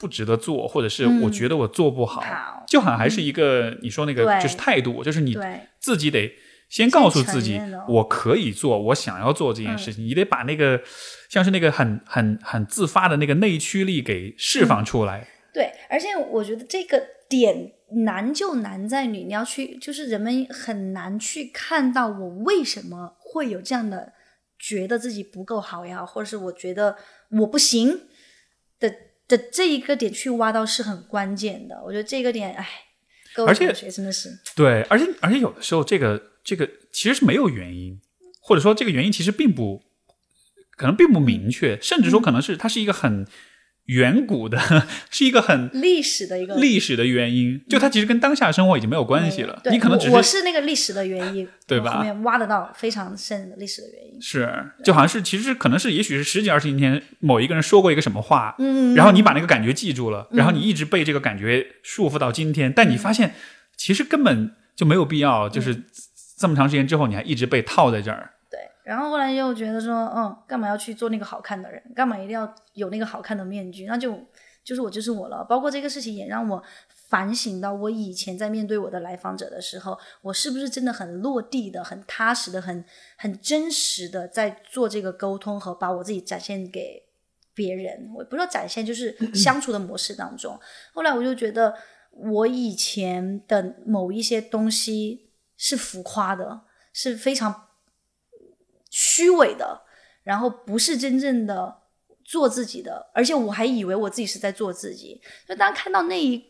[0.00, 5.36] 不值得做，或者是我觉得我做不好，就好像还是一个你说那个就是态度，就是你
[5.78, 6.32] 自己得
[6.70, 10.80] 先告诉自己我可以做，我想要做这件事情，你得把那个
[11.28, 15.26] 像是那个很很很自发的那个内驱力给释放出来。
[15.52, 17.72] 对，而且我觉得这个点
[18.04, 24.12] 难就难在你，你要去，就是人们很难去看到我为什么会有这样的
[24.56, 26.96] 觉得自己不够好呀，或者是我觉得
[27.30, 28.02] 我不行
[28.78, 28.88] 的
[29.26, 31.82] 的这一个点去挖到是很关键的。
[31.84, 32.68] 我觉得这个点，哎，
[33.34, 38.00] 各位而且同学真的是，对，而且而且有的时候这个这个其实是没有原因，
[38.40, 39.82] 或者说这个原因其实并不
[40.76, 43.26] 可能并不明确，甚至说可能是它是一个很
[43.86, 44.58] 远古的，
[45.10, 49.60] 是一个很历史的一个历史的原因，就它其实跟当下生活已经没有关系了。
[49.64, 54.22] 对你可能只是我是那个历史的原因，对吧后面挖得到非常深的历史的原因。
[54.22, 54.48] 是，
[54.84, 63.34] 就好像是，其实可能是，也许是十几二十年前某一个人说过一个什么话，嗯，然后你把那个感觉记住了，然后你一直被这个感觉束缚到今天，但你发现
[63.76, 65.82] 其实根本就没有必要，就是
[66.40, 68.32] 这么长时间之后，你还一直被套在这儿。
[68.50, 71.82] 对，然后后来又觉得说，嗯，干嘛要去做那个好看的人？
[71.94, 73.84] 干嘛一定要有那个好看的面具？
[73.84, 74.18] 那就
[74.64, 75.44] 就是我就是我了。
[75.44, 76.62] 包括这个事情也让我
[77.10, 82.82] 反省到，我以前在面对我的来访者的时候，我是不是真的很落地的、很踏实的、很
[83.18, 87.02] 很真实的在做这个沟通和把我自己展现给
[87.54, 88.10] 别人？
[88.16, 90.58] 我不是说展现，就是 相处的模式当中。
[90.94, 91.74] 后来我就觉得，
[92.12, 95.29] 我以前的某一些东西
[95.62, 97.68] 是浮夸的，是非常
[98.88, 99.82] 虚伪的，
[100.22, 101.82] 然后不是真正的
[102.24, 105.20] 做自己的，而且我还以为我自己是在做自己。
[105.46, 106.42] 就当看到那一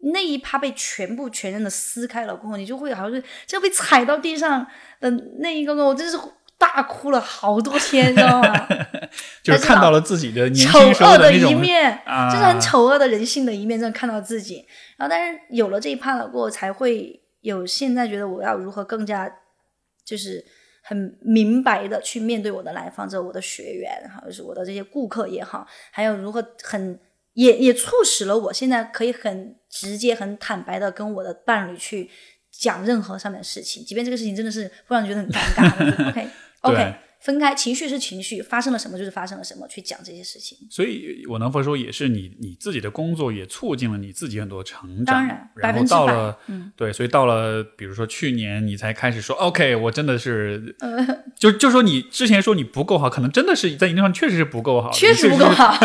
[0.00, 4.66] 那一趴被全部全然的撕开了过后，你就会好像是就被踩到地上
[5.00, 6.18] 的那一个个，我真是
[6.58, 8.68] 大哭了好多天，你知道吗？
[9.42, 14.66] 就是看到了自己的丑恶的一面，啊就是很丑恶的人性的一面，真的看到自己。
[14.98, 19.40] 然后，但是有了这一趴了过后，才会有现在觉得我要如何更加
[20.04, 20.44] 就是
[20.82, 27.00] 很明白的去面对我的来访者、我的学员，哈，就是我的这些顾客也好，还有如何很
[27.32, 32.10] 也也促使了我现在可以很直接、很坦白的跟我的伴侣去
[32.50, 36.08] 讲任何上面的事情，即便这个事情真的是会让你觉得很尴尬。
[36.10, 36.28] OK
[36.62, 40.56] OK，分开，情绪是情绪，发生了什么就是发生了什么，去讲这些事情。
[40.70, 45.16] 所以我能否说，也是你你自己的工作也促进了你自己很多成长。
[45.16, 55.76] 当然然后到了，嗯对，所以到了，比如说去年你才开始说，OK，我真的是，呃就就说你之前说你不够好，可能真的是在一定程度上确实是不够好，确实不够好。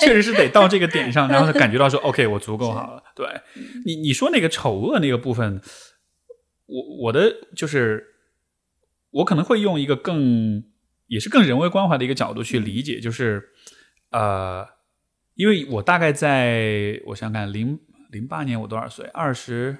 [0.00, 3.02] 确实是， 得到这个点上，然后感觉到说，OK，我足够好了。
[3.16, 3.26] 对
[3.56, 5.60] 嗯你你说那个丑恶那个部分，
[6.66, 8.13] 我我的就是
[9.14, 10.64] 我可能会用一个更
[11.06, 13.50] 也是更人为关怀的一个角度去理解，就是
[14.10, 14.66] 呃，
[15.34, 17.78] 因为我大概在我想想看零
[18.10, 19.06] 零八年我多少岁？
[19.14, 19.76] 二十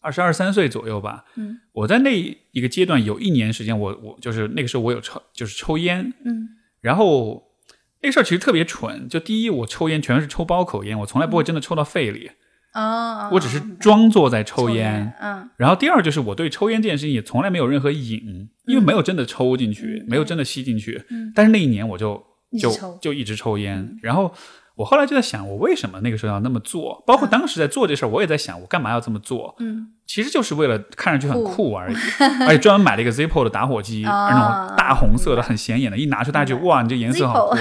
[0.00, 1.24] 二十二三岁左右吧。
[1.36, 2.10] 嗯我在那
[2.52, 6.48] 一个阶段有一年时间我，我就是那个时候我有抽就是抽烟，嗯
[6.80, 7.56] 然后
[8.02, 9.08] 那个事儿其实特别蠢。
[9.08, 12.30] 就第一，我抽烟全是抽包口烟，我从来不会真的抽到肺里，
[12.72, 15.48] 啊，我只是装作在抽抽烟。，嗯。
[15.56, 21.04] 然后第二就是我对抽烟这件事情也从来没有任何瘾，因为没有真的抽进去，嗯没有真的吸进去。
[21.10, 21.32] 嗯。
[21.34, 22.22] 但是那一年我就
[22.60, 24.32] 就就一直抽烟，然后
[24.74, 27.02] 我后来就在想，我为什么那个时候要那么做？
[27.06, 29.54] 包括当时在做这事儿，我也在想，我干嘛要这么做？
[29.58, 29.88] 嗯。
[30.04, 31.96] 其实就是为了看上去很酷酷而已，
[32.46, 37.56] 而且专门买了一个 Zippo 的打火机，那种大红色的，很显眼的，一拿出大家就哇，你这颜色好酷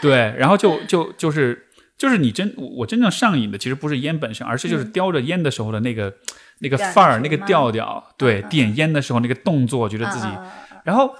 [0.00, 1.66] 对，然后就就就是
[1.98, 6.14] 就是你真我我真正上瘾的，其实不是烟本身，而是就是叼着烟的时候的那个、
[6.60, 10.26] 那个范儿、那个调调，对，点烟的时候那个动作，觉得自己，
[10.84, 11.14] 然后。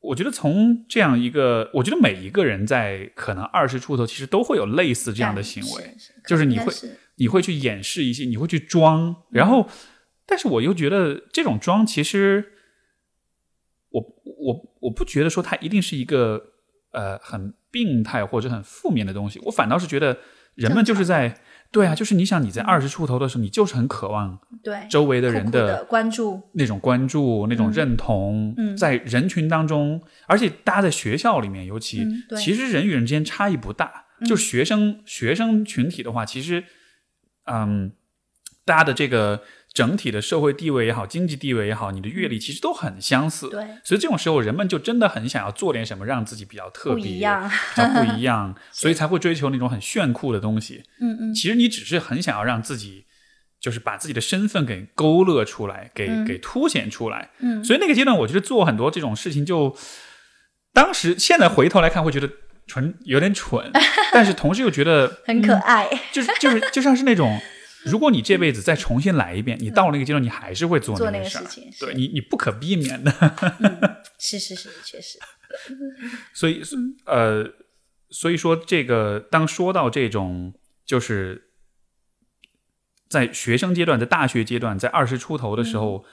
[0.00, 6.96] 我觉得从这样一个，我觉得每一个人在可能二十出头，其实都会有类似这样的行为，是是就是你会是。
[7.16, 9.68] 你会去掩饰一些，你会去装，然后，
[10.24, 12.52] 但是我又觉得这种装其实，
[13.88, 16.52] 我我我不觉得说它一定是一个
[16.92, 20.16] 呃很病态或者很负面的东西，我反倒是觉得
[20.54, 28.74] 人们就是在对啊，就是你想你在二十出头的时候，你就是很渴望对周围的人的关注，那种关注、那种认同，嗯。
[28.74, 32.06] 在人群当中，而且大家在学校里面，尤其、
[32.38, 34.04] 其实人与人之间差异不大。
[34.24, 36.64] 就是学生学生群体的话，其实，
[37.44, 37.92] 嗯，
[38.64, 39.42] 大家的这个
[39.76, 43.50] 整体的社会地位也好，经济地位也好，你的阅历其实都很相似。
[43.50, 43.62] 对。
[43.84, 50.82] 所以这种时候，人们就真的很想要做点什么，让自己比较特不别、一样，比较不一样， 所以才会追求那种很炫酷的东西。
[51.02, 51.34] 嗯嗯。
[51.34, 53.04] 其实你只是很想要让自己，
[53.60, 56.24] 就是把自己的身份给勾勒出来，给、嗯。
[56.24, 57.28] 给凸显出来。
[57.40, 59.76] 嗯，所以那个阶段，我觉得做很多这种事情就，
[60.72, 62.30] 当时现在回头来看，会觉得
[62.66, 63.70] 蠢，有点蠢，
[64.10, 67.38] 但是同时又觉得很可爱，就是就是就像是那种
[67.86, 71.42] 如果你这辈子再重新来一遍，你到了那个阶段，你还是会做做那个事儿。
[71.42, 73.12] 个事情对你，你不可避免的。
[74.18, 75.18] 是是是，确实，
[76.34, 76.62] 所以，
[77.04, 77.44] 呃，
[78.10, 80.54] 所以说这个，当说到这种，
[80.84, 81.50] 就是
[83.08, 86.04] 在学生阶段、在大学阶段、在二十出头的时候，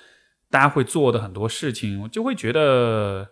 [0.49, 3.31] 大家会做的很多事情，我就会觉得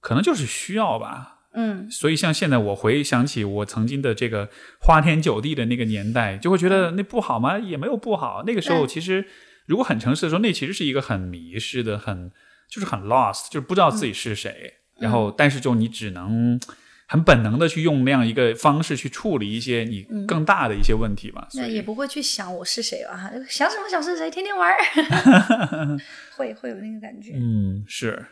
[0.00, 1.39] 可能就是需要吧。
[1.52, 4.48] 嗯所以，像现在我回想起我曾经的这个
[4.80, 7.58] 花天酒地的那个年代，就会觉得那不好吗？
[7.58, 8.44] 也没有不好。
[8.46, 9.24] 那个时候，其实
[9.66, 12.30] 如果很诚实的说，那其实是一个很迷失的、很
[12.68, 14.74] 就是很 lost，就是不知道自己是谁。
[15.00, 16.60] 然后，但是就你只能
[17.08, 21.48] 很本能的去用那样一个方式去处理一些你更大的一些问题吧。
[21.54, 24.78] 那也不会去想我是谁吧，想什么想是谁，天天玩儿，
[26.36, 27.32] 会会有那个感觉。
[27.34, 28.24] 嗯，是。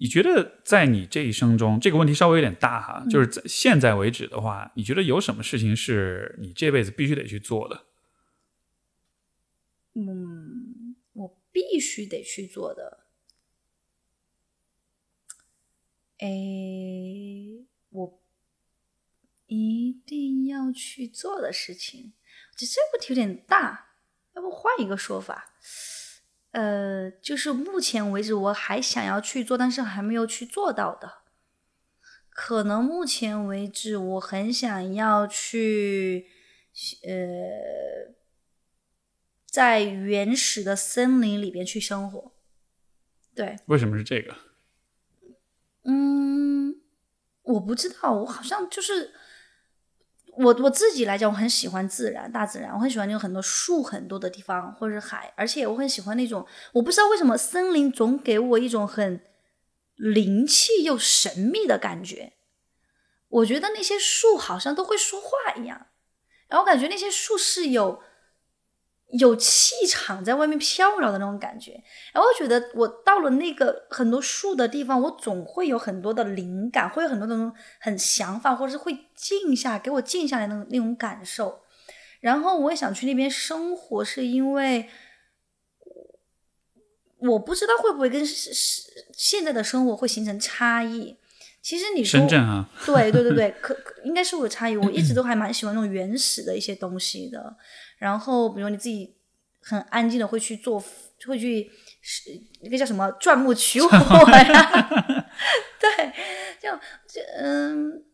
[0.00, 7.84] 你觉得在你这一生中，这个问题稍微有点大哈，就是在现在为止的话，你觉得有什么事情是你这辈子必须得去做的？
[9.94, 13.06] 嗯，我必须得去做的。
[16.18, 18.22] 诶，我
[19.46, 22.12] 一定要去做的事情，
[22.56, 23.90] 这这个问题有点大，
[24.34, 25.54] 要不换一个说法？
[26.52, 31.18] 呃，就是目前为止我还想要去做，但是还没有去做到的。
[32.30, 36.26] 可能目前为止我很想要去，
[37.04, 38.14] 呃，
[39.44, 42.32] 在原始的森林里边去生活。
[43.34, 44.36] 对，为什么是这个？
[45.84, 46.80] 嗯，
[47.42, 49.12] 我不知道，我好像就是
[50.38, 59.20] 我我自己来讲，我很喜欢自然，大自然，我很喜欢那种很多树很多的地方，或者是海，而且我很喜欢那种，我不知道为什么森林总给我一种很
[59.96, 62.34] 灵气又神秘的感觉。
[63.28, 65.88] 我觉得那些树好像都会说话一样，
[66.48, 68.00] 然后感觉那些树是有
[69.12, 71.72] 有气场在外面飘渺的那种感觉。
[72.12, 81.62] 然后我觉得我到了那个很多树的地方，我总会有很多的灵感，会有很多那种很想法，或者是会静下，给我静下来那种那种感受。
[82.20, 84.88] 然后我也想去那边生活，是因为
[87.20, 91.16] 我不知道会不会跟现在的生活会形成差异。
[91.60, 94.76] 其实你说深圳啊，对对对对， 可可应该是会有差异。
[94.76, 97.56] 我一直都还蛮喜欢那种原始的一些东西的。
[97.98, 99.16] 然后，比如你自己
[99.60, 100.82] 很安静的会去做，
[101.26, 101.70] 会去
[102.00, 102.30] 是
[102.62, 103.88] 那个叫什么钻木取火
[104.30, 104.88] 呀？
[105.78, 106.12] 对，
[106.60, 106.70] 就
[107.06, 108.04] 就嗯，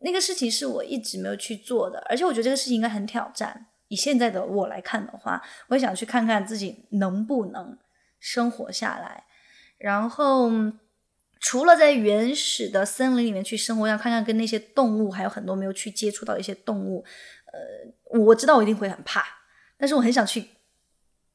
[0.00, 3.66] 那个事情是我一直没有去做的，而且我觉得这个事情应该很挑战。
[3.88, 7.76] 以现在的我来看的话，我想去看看自己能不能
[8.18, 9.24] 生活下来，
[9.78, 10.50] 然后。
[11.42, 17.02] 除了在原始的森林里面去生活，要看看跟那些动物，还有很多没有去接触到一些动物。
[17.50, 19.24] 呃，我知道我一定会很怕，
[19.78, 20.44] 但是我很想去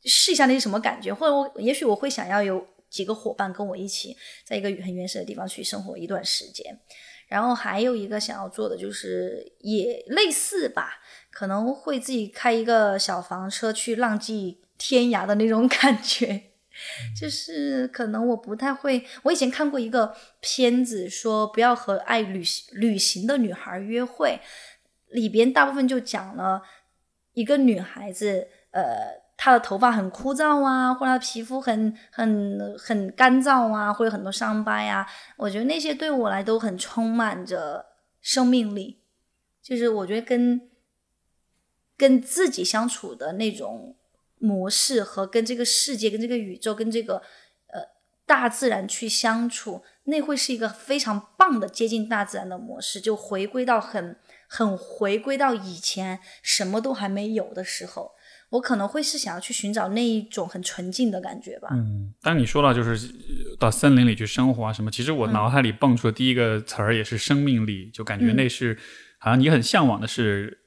[0.03, 6.79] 试一下那是什么感觉，或者我也许我会想要有几个伙伴跟我一起，在一个很原始的地方去生活一段时间。
[7.27, 10.99] 然后还有一个想要做的就是也类似吧，
[11.31, 16.43] 可能会自己开一个小房车去浪迹天涯的那种感觉。
[17.17, 24.39] 就是可能我不太会，我以前看过一个片子，说不要和爱旅行旅行的女孩约会，
[25.15, 26.61] 里边大部分就讲了
[27.33, 28.83] 一个女孩子，呃，
[29.35, 35.07] 她的头发很枯燥啊，或者她皮肤很很很干燥啊，会有很多伤疤呀。
[35.37, 37.85] 我觉得那些对我来都很充满着
[38.21, 39.01] 生命力，
[39.61, 40.69] 就是我觉得跟
[41.97, 43.95] 跟自己相处的那种。
[44.37, 47.15] 模式和跟这个世界、跟这个宇宙、跟这个
[47.67, 47.81] 呃
[48.27, 58.11] 大自然去相处，那会是一个非常棒的接近大自然的模式，就回归到很很回归到以前什么都还没有的时候，
[58.49, 61.69] 我可能会是想要去寻找那一种很纯净的感觉吧。
[61.71, 63.13] 嗯，当你说到就是
[63.59, 68.77] 到森林里去生活啊什么，其实我脑海里蹦出的第一个词儿也是生命力，就感觉那是
[69.17, 70.61] 好像你很向往的是。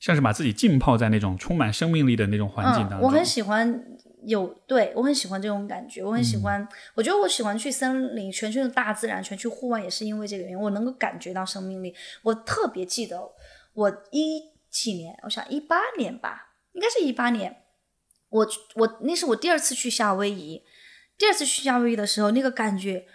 [0.00, 3.82] 像是把自己浸泡在那种充满生命力的那种环境当中，嗯、我很喜欢
[4.26, 11.94] 有对我很喜欢这种感觉，我很喜欢，嗯、我觉得我喜欢去森林，全去大自然，全去户外，也是因为这个原因，我能够感觉到生命力。
[12.22, 13.20] 我特别记得
[13.74, 17.62] 我一几年，我想一八年吧，应该是一八年，
[18.30, 20.62] 我我那是我第二次去夏威夷，
[21.16, 23.06] 第二次去夏威夷的时候，那个感觉。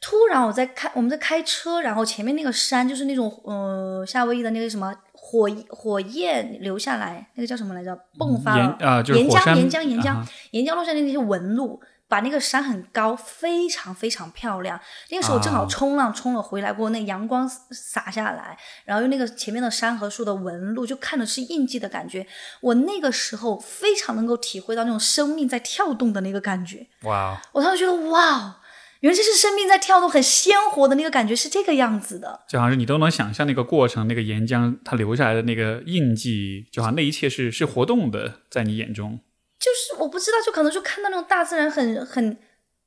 [0.00, 4.94] 突然我在开，我们在开车，然后前面那个山就是那种，呃，夏威夷的那个什么
[5.26, 7.98] 火火焰流下来，那个叫什么来着？
[8.18, 8.52] 迸发
[8.84, 14.78] 啊，就是岩浆，岩浆，岩浆，啊岩浆落下来那些纹路，把那个山很高，非常非常漂亮。
[15.08, 22.26] 那个时候正好冲浪冲了回来过，那阳光洒下来，然后用那个前面的山和树的纹路，就看的是印记的感觉。
[22.60, 26.86] 我那个时候非常能够体会到那种生命在跳动的那个感觉。
[27.04, 27.40] 哇！
[27.52, 28.60] 我当时觉得哇，
[29.04, 32.40] 原来这是生命在跳动，很鲜活的那个感觉是这个样子的。
[32.48, 39.20] 就好像是你都能想象那个过程，那个岩浆它留下来的那个印记，就好像那一切是是活动的，在你眼中。
[39.60, 42.38] 就是我不知道，就可能就看到那种大自然很很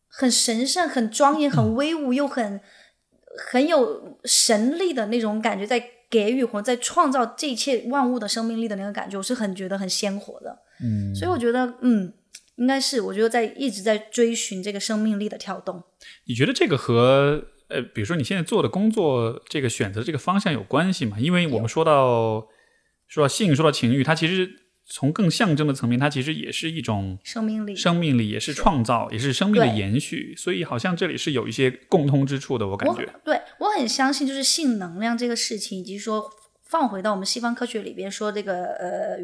[0.08, 2.60] 很神圣、很庄严、很威武，又很
[3.52, 5.80] 很有神力的那种感觉，在
[6.10, 10.58] 给予或在创造这一切万物的生命力的那个感觉，我是很觉得很鲜活的。
[10.84, 12.12] 嗯，所以我觉得，嗯，
[12.58, 15.84] 应该是我觉得在一直在追寻这个生命力的跳动。
[16.26, 21.18] 你觉得这个和呃，比如说你现在做的工作这个选择这个方向有关系吗？
[21.20, 22.48] 因为我们说到
[23.08, 24.68] 说到性，说到情欲，它其实。
[24.90, 30.34] 从更象征的层面，它其实也是一种生命力，生命力也是创造，也是生命的延续。
[30.38, 33.06] 所以好像这里是有一些共通之处的，我感觉。
[33.26, 36.32] 对我很相信，就是性能量这个事情，以及说
[36.70, 39.18] 放回到我们西方科学里边说这个呃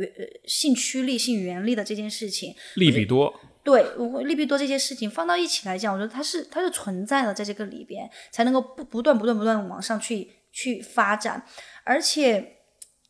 [0.45, 3.33] 性驱力、性原力的这件事情，利比多。
[3.63, 3.85] 对，
[4.25, 11.45] 利比多这些事情放到一起来讲，我觉得它是它是存在的，在这个里边才能够不不断不断不断往上去去发展，
[11.83, 12.57] 而且。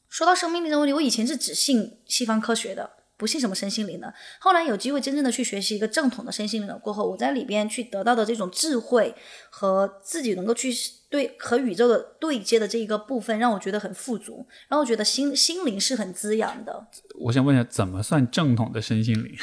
[0.10, 2.88] 说到生命力的问题，我以前是只信西方科学的，
[3.23, 4.13] 不信什么身心灵的。
[4.37, 9.15] 后来有机会真正的去学习一个正统的身心灵了过后，我在里边去得到的这种智慧
[9.49, 10.69] 和自己能够去
[11.09, 16.85] 对和宇宙的对接的这一个部分，让我觉得很富足，让我觉得心心灵是很滋养的。
[17.21, 19.33] 我想问一下，怎么算正统的身心灵？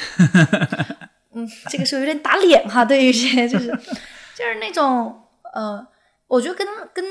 [1.33, 3.69] 嗯，这个时候有点打脸哈，对于一些就是
[4.37, 5.19] 就是那种
[5.55, 5.87] 呃，
[6.27, 7.03] 我觉得跟跟。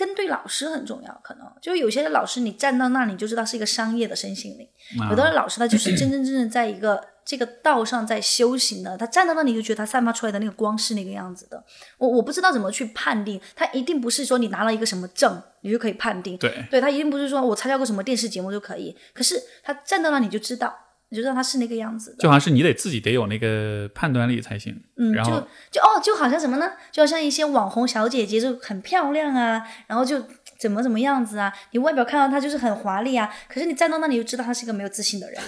[0.00, 4.66] 跟对老师很重要，可能就有些老师你站到那里就知道是一个商业的身心灵，
[5.10, 11.62] 有的老师他就是真真正正在一个这个道上在修行的，他站到那里就觉得他散发出来的那个光是那个样子的。
[11.98, 20.74] 我我不知道怎么去判定，他一定不是说你拿了一个什么证你就可以判定，对，对他一定不是说我参加过什么电视节目就可以，可是他站到那里就知道。
[21.10, 24.80] 你就知道他是那个样子的，就好像是你得自己得有那个判断力才行。
[24.96, 25.32] 嗯，然就
[25.70, 26.70] 就哦，就好像什么呢？
[26.92, 30.24] 就好像一些网红小姐姐就很漂亮啊，然后就
[30.58, 35.42] 怎么怎么样子啊，你外表看到她就是很华丽啊，可是你站到那里就知道她是一个没有自信的人，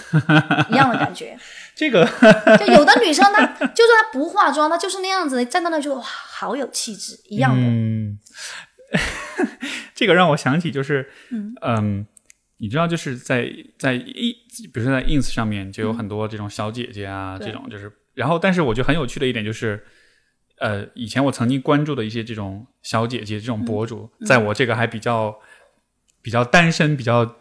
[0.69, 1.37] 一样的感觉。
[1.73, 2.05] 这个
[2.59, 7.61] 就有的女生她就算她不化妆，她就是那样子，站到那就哇，好有气质，一样的。
[7.61, 8.19] 嗯，
[9.95, 11.09] 这个让我想起就是
[11.61, 12.05] 嗯。
[12.63, 14.31] 你知道，就是在在一，
[14.73, 19.83] 比如说在 ins 上面就有很多这种小姐姐啊，这种就是，然后但是我觉得很有趣的一点就是，
[20.59, 25.37] 呃，以前我曾经关注的一些这种小姐姐这种博主，在我这个还比较
[26.21, 27.35] 比较单身、比较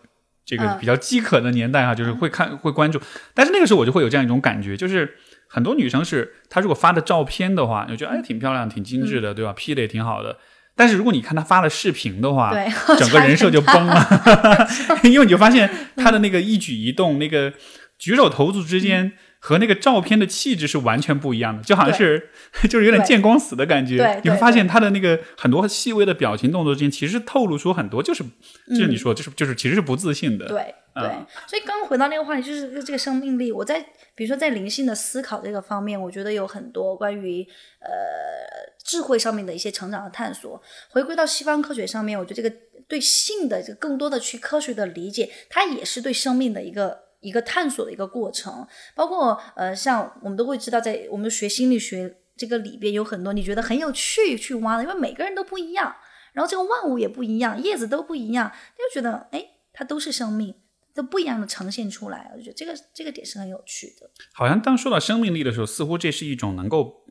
[0.45, 3.01] 这个比较饥渴的年代哈，就是会看会关注，
[3.33, 5.17] 但是那个时候我就会有这样一种感觉，就是
[5.47, 10.37] 很多女生是她如果发的照片的话，我觉得哎挺漂亮、挺精致的，对吧？P 的也挺好的。
[10.75, 12.67] 但是如果你看他发了视频的话，对，
[12.97, 14.69] 整个人设就崩了，
[15.05, 17.53] 因为你就发现他的那个一举一动、那个
[17.99, 22.31] 举手投足之间和那个照片的气质是完全不一样的，就好像是
[22.69, 23.97] 就是有点见光死的感觉。
[24.25, 28.25] 你会发现他的那个很多细微的表情动作之间，其实透露出很多，就是
[28.71, 30.47] 就是你说，就是就是其实是不自信的。
[30.47, 31.09] 对对，
[31.47, 33.51] 所以刚刚回到那个话题，就是这个生命力。
[33.51, 33.81] 我在
[34.15, 37.47] 比如说在灵性的思考这个方面，我觉得有很多关于
[37.81, 38.73] 呃。
[38.85, 40.61] 智慧上面的一些成长和探索，
[40.91, 42.53] 回归到西方科学上面，我觉得这个
[42.89, 48.67] 对性的这个更多的去科学的理解，它也是对生命的一个一个探索的一个过程。
[48.97, 55.95] 包括呃，像我们都会知道，在我们学心理学这个里边有很多你觉得很有趣去挖的，因为每个人都不一样，
[56.33, 60.57] 然后这个万物也不一样，叶子都不一样，就觉得哎，它都是生命，
[60.95, 62.33] 都不一样的呈现出来。
[62.37, 64.11] 我觉得这个这个点是很有趣的。
[64.33, 67.03] 好像当说到生命力的时候，似乎这是一种能够。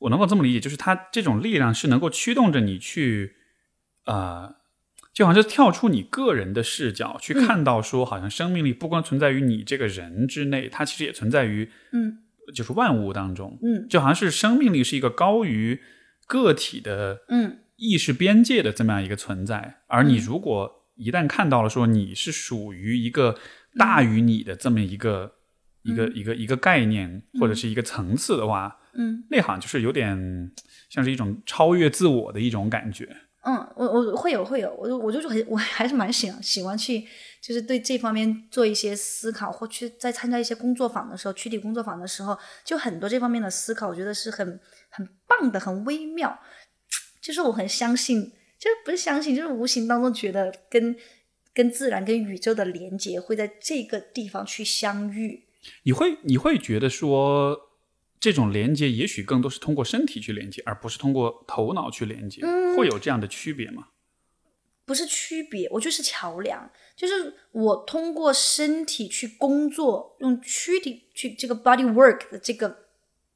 [0.00, 3.34] 我能够这么理解，就是它这种力量是能够驱动着你去，
[4.04, 4.54] 呃，
[5.12, 12.18] 就好像是跳出你个人的视角去看到，说好像生命力不光存在于你这个人之内，它其实也存在于，嗯，
[12.54, 15.80] 就是万物当中，嗯，就好像是生命力是一个高于
[16.28, 23.38] 个体的，嗯，意识边界的这么样一个存在，而你如果一旦看到了说你是属于一个
[23.76, 25.32] 大于你的这么一个
[25.82, 28.76] 一个一个一个概念或者是一个层次的话。
[28.94, 30.50] 嗯，那好像就是有点
[30.90, 33.08] 像是一种超越自我的一种感觉。
[33.42, 37.06] 嗯，我我会有会有，我我就是很我还是蛮喜喜欢去，
[37.40, 44.58] 就是对这方面做一些思考，或去在参加一些工作坊的时候，躯体工作坊的时候，就很多这方面的思考，我觉得是很
[44.90, 46.36] 很棒的，很微妙。
[47.22, 50.96] 就是我很相信，就是不是相信，就是无形当中觉得跟
[51.54, 55.44] 跟自然、跟宇宙的连接会在这个地方去相遇。
[55.84, 57.64] 你会你会觉得说？
[58.20, 62.42] 这种连接也许更多是通过身体去连接，而不是通过头脑去连接，
[62.76, 63.90] 会有这样的区别吗？
[64.84, 72.86] 不是区别，我就是桥梁，就是我通过身体去工作，用躯体去这个 body work 的这个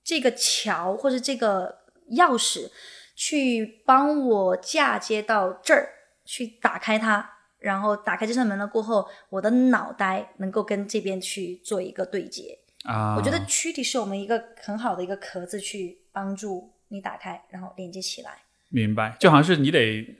[0.03, 1.78] 这个桥或者这个
[2.16, 2.69] 钥匙，
[3.14, 5.89] 去帮我嫁接到这儿，
[6.24, 12.59] 去打开它，然后打开这扇门了过后，我的脑袋能够跟这边去做一个对接。
[12.84, 18.30] 啊，我觉得躯体是我们一个很好的一个壳子，去帮助你打开，然后连接起来。
[18.68, 20.16] 明白，就好像是你得，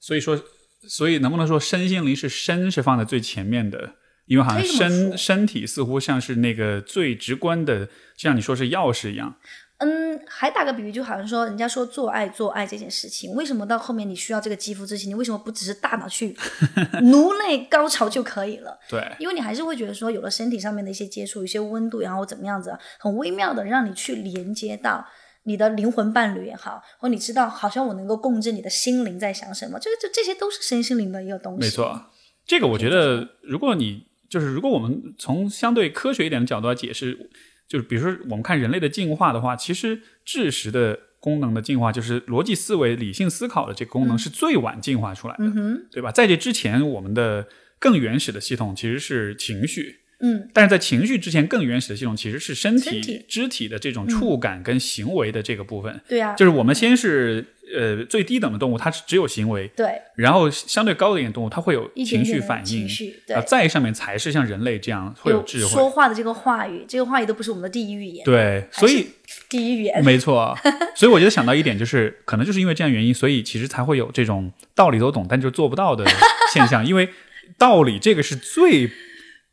[0.00, 0.42] 所以说，
[0.88, 3.96] 所以能不能说身心灵是身是放在最前面的？
[4.26, 9.36] 因为好像身身体似乎像是那个最直观的，就像你说是钥匙一样。
[9.80, 16.36] 嗯，还打个比喻，就好像说，人家说做爱做爱这件事情，为什么到后面你需要这个肌肤之亲，你为什么不只是大脑去
[17.00, 18.78] 颅内高潮就可以了？
[18.88, 25.02] 对，因为你还是会觉得说，有了身体上面的一些接触，一些温度，然后怎么样子啊，很微妙的让你去连接到
[25.44, 31.60] 你的灵魂伴侣也好，或你知道，好像我能够共振你的心灵在想什么，这个这这些都是身心灵的一个东西。
[31.60, 32.10] 没错，
[32.46, 37.30] 这个我觉得，如果你就是如果我们从相对科学一点的角度来解释，
[37.70, 46.10] 就是比如说我们看人类的进化的话，其实智识的功能的进化，就是逻辑思维、理性思考的这个功能是最晚进化出来的，嗯，对吧？
[46.10, 47.46] 在这之前，我们的
[47.78, 49.99] 更原始的系统其实是情绪。
[50.20, 56.00] 嗯，但是在情绪之前，更原始的系统其实是身体、身体肢体的这种触感跟行为的这个部分。
[56.08, 57.44] 对啊，就是我们先是
[57.74, 65.88] 呃最低等的动物，它是只有行为，对，然后相对高的一点动物，它会有情绪反应情，绪，对啊，，再上面才是像人类这样会有智慧说。
[65.88, 69.06] 话的这个话语，这个话语都不是我们的第一语言，对，所以
[69.48, 70.04] 第一语言。
[70.04, 70.56] 没错，
[70.94, 76.04] 所以我觉得想到一点，就是可能就是因为这样原因，所以其实才会有这种道理都懂，但就做不到的
[76.52, 76.84] 现象。
[76.84, 77.08] 因为
[77.56, 78.90] 道理这个是最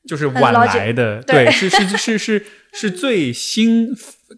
[0.08, 1.46] 就是晚来的，对。
[1.46, 3.90] 对，是是是是是最新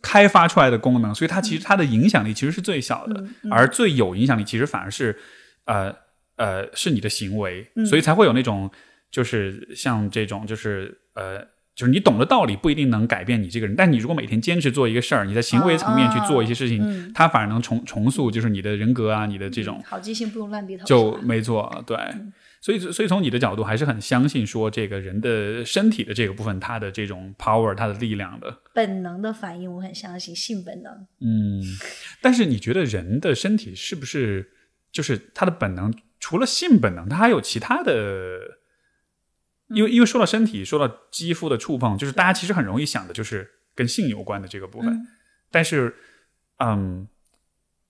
[0.01, 5.17] 开发出来的功能，所以它其实它的影响力其实是最小的，嗯而最有影响力其实反而是
[5.65, 5.95] 呃
[6.37, 7.85] 呃是你的行为，嗯。
[7.85, 8.69] 所以才会有那种
[9.11, 11.47] 就是像这种就是呃。
[11.75, 17.09] 就是你懂的道理不一定能改变你这个人，但你如果每天坚持做一个事儿，你在行为层面去做一些事情，嗯。
[17.15, 21.95] 它反而能重重塑就是你的人格啊，你的这种好记性不用烂笔头，就没错，对。
[22.61, 28.61] 所以，所以从你的角度，还是很相信说这个人的身体的这个部分，它的这种 power，它的力量的。
[28.73, 30.93] 本能的反应，我很相信性本能。
[31.21, 31.63] 嗯，
[32.21, 34.51] 但是你觉得人的身体是不是
[34.91, 35.93] 就是他的本能？
[36.19, 38.59] 除了性本能，他还有其他的？
[39.69, 44.93] 因为因为说到身体，说到肌肤的触碰，就是大家其实很容易想的就是跟性有关的这个部分。
[44.93, 45.07] 嗯
[45.51, 45.95] 但是，
[46.59, 47.07] 嗯，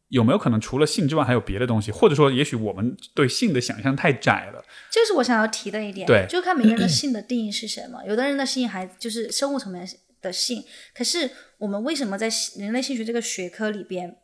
[0.09, 1.91] 有没有可能除了性之外还有别的东西？
[1.91, 4.63] 或者说，也许我们对性的想象太窄了？
[4.91, 8.03] 这是我想要提的一点，对就看每个人的 性的定义是什么。
[8.05, 9.87] 有的人的性还就是生物层面
[10.21, 10.63] 的性，
[10.93, 11.29] 可是
[11.59, 14.17] 我们为什么在人类性学这个学科里边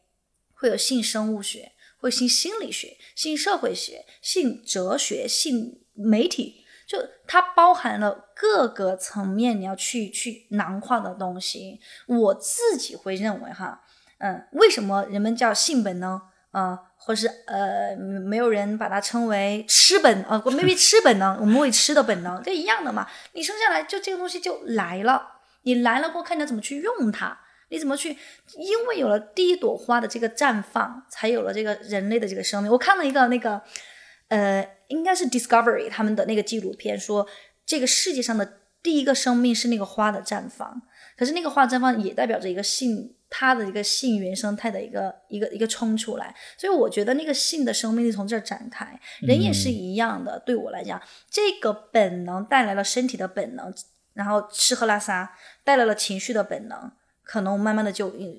[0.54, 6.66] 会有性生物学、会性心理学、性社会学、性哲学、性媒体？
[6.88, 11.80] 就它包含了各个层面你要去去囊括的东西。
[12.06, 13.82] 我自己会认为哈，
[14.20, 16.22] 嗯，为什么人们叫性本能？
[16.52, 23.06] 啊，或是呃，没有人把它称为吃本啊呃，maybe 吃本能，我们为吃的本能，这一样的嘛。
[23.34, 25.22] 你生下来就这个东西就来了，
[25.64, 27.38] 你来了过后看你怎么去用它，
[27.72, 28.18] 你怎么去？
[28.56, 32.72] 因为有了第一朵花的这个绽放，才有了这个人类的这个生命。
[32.72, 33.62] 我看了一个那个
[34.30, 37.28] 呃，应该是 Discovery 他们的那个纪录片说，
[37.66, 40.82] 这个世界上的第一个生命是那个花的绽放，
[41.18, 50.40] 可是那个花绽放也代表着一个性，它的一个性原生态的一个一个一个冲出来，所以我觉得那个性的生命力从这儿展开，人也是一样的。
[50.46, 53.74] 对我来讲，这个本能带来了身体的本能，
[54.14, 56.92] 然后吃喝拉撒带来了情绪的本能，
[57.24, 58.10] 可能慢慢的就。
[58.10, 58.36] 嗯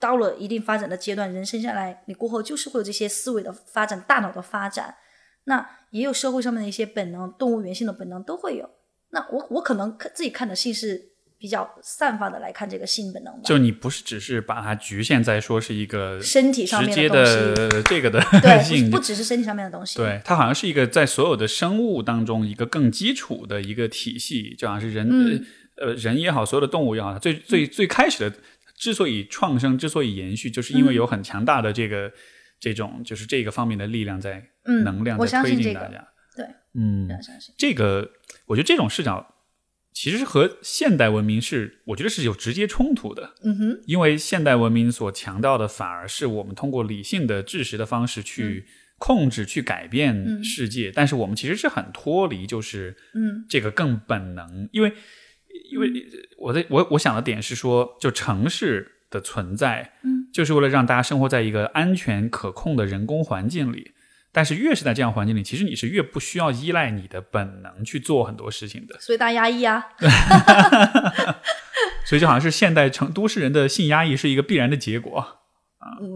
[0.00, 4.96] 到了一定发展的阶段，人生下来，你过后就是会有这些思维的发展、大脑的发展，
[5.44, 8.66] 那也有社会上面的一些本能，动物原性的本能都会有。
[9.10, 11.10] 那我我可能看自己看的性是
[11.40, 25.44] 比较散发的来看这个性本能吧，就你不是只是把它局限在说是一个身体上直接面东西，的这个的对， 性不不只是身体上面的东西，对，它好像是一个在所有的生物当中一个更基础的一个体系，就好像是人、嗯。
[25.76, 28.36] 呃人也好，所有的动物也好，最最最开始的
[28.76, 32.12] 之所以创生，之所以延续，就是因为有很强大的这个、
[32.58, 36.06] 这种就是这个方面的力量在、嗯能量我在推相信这个进大家。
[36.36, 36.44] 对，
[36.74, 37.08] 嗯。
[37.56, 38.10] 这个
[38.44, 39.26] 我觉得这种视角
[40.02, 43.34] 其实和现代文明是我觉得是有直接冲突的。
[43.42, 48.64] 嗯哼，因为现代文明所强调的，反而是我们通过理性的、知识的方式去
[48.96, 50.42] 控制、去改变嗯。
[50.42, 53.44] 世界，但是我们其实是很脱离，就是嗯。
[53.46, 54.90] 这个更本能，因为
[55.70, 55.92] 因为
[56.38, 63.90] 我的我我想的点是说，就城市的存在，嗯，就是为了让大家生活在一个安全可控的人工环境里。
[64.32, 68.96] 但是越是在这样环境里，其实你是越不需要依赖你的本能去做很多事情的。
[69.00, 69.88] 所以大家压抑啊。
[72.06, 75.36] 所以就好像是现代城都市人的性压抑是一个必然的结果啊。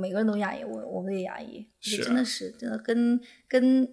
[0.01, 3.89] 每个人都压抑，我我们也压抑，是真的是真的跟跟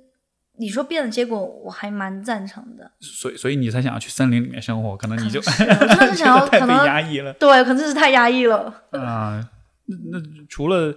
[0.57, 2.91] 你说变的结果，我还蛮赞成的。
[2.99, 8.83] 所以所以你才想要去森林里面生活，可能你就是我真的是 想要太被可能压抑了对，可能真是太压抑了。
[8.91, 9.49] 啊。
[9.85, 10.95] 那那除了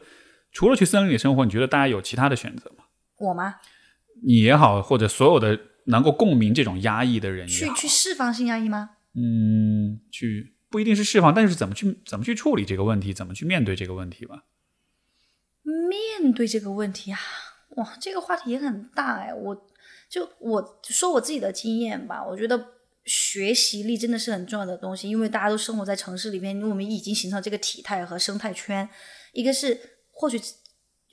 [0.52, 2.83] 除了去森林里生活，你觉得大家有其他的选择吗？
[3.24, 3.56] 我吗？
[4.22, 8.90] 你也好，或者所有的能够共鸣这种压抑的人也好，去去释放性压抑吗？
[9.14, 14.44] 嗯，去不一定是释放，但是怎么去怎么去处理这个问题，怎么去面对这个问题吧。
[15.62, 17.18] 面对这个问题啊，
[17.76, 19.32] 哇，这个话题也很大哎。
[19.34, 19.66] 我
[20.08, 22.72] 就我说我自己的经验吧，我觉得
[23.04, 28.88] 学习力真的是很重要的东西，因为大家都生活在城市里面，因为我们已经形成这个体态和生态圈。
[29.32, 29.78] 一个是
[30.10, 30.40] 获取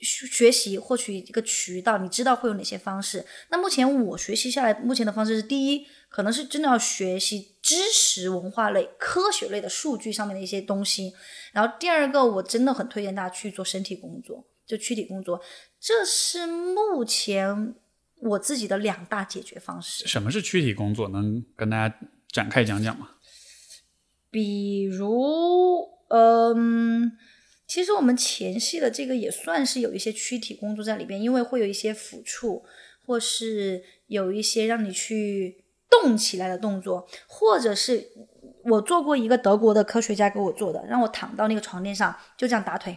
[0.02, 3.24] 学学习获取一个渠道，你知道会有哪些方式？
[3.50, 11.14] 那目前我学习下来，目前的方式是第一，可能是真的要学习知识文化类、科学类的数据上面的一些东西。
[11.52, 15.40] 然后第二个，我真的很推荐大家去做身体工作，就躯体工作，
[15.80, 17.74] 这是目前
[18.16, 20.06] 我自己的两大解决方式。
[20.06, 21.08] 什么是躯体工作？
[21.08, 21.96] 能跟大家
[22.30, 23.10] 展开讲讲吗？
[24.30, 27.12] 比如，嗯，
[27.72, 32.62] 其实我们前戏的这个也算是有一些躯体工作在里边，因为会有一些抚触，
[33.06, 38.10] 或是有一些让你去动起来的动作，或者是
[38.64, 42.94] 我做过一个德国的科学家给我做的，让我躺到那个床垫上，就这样打腿，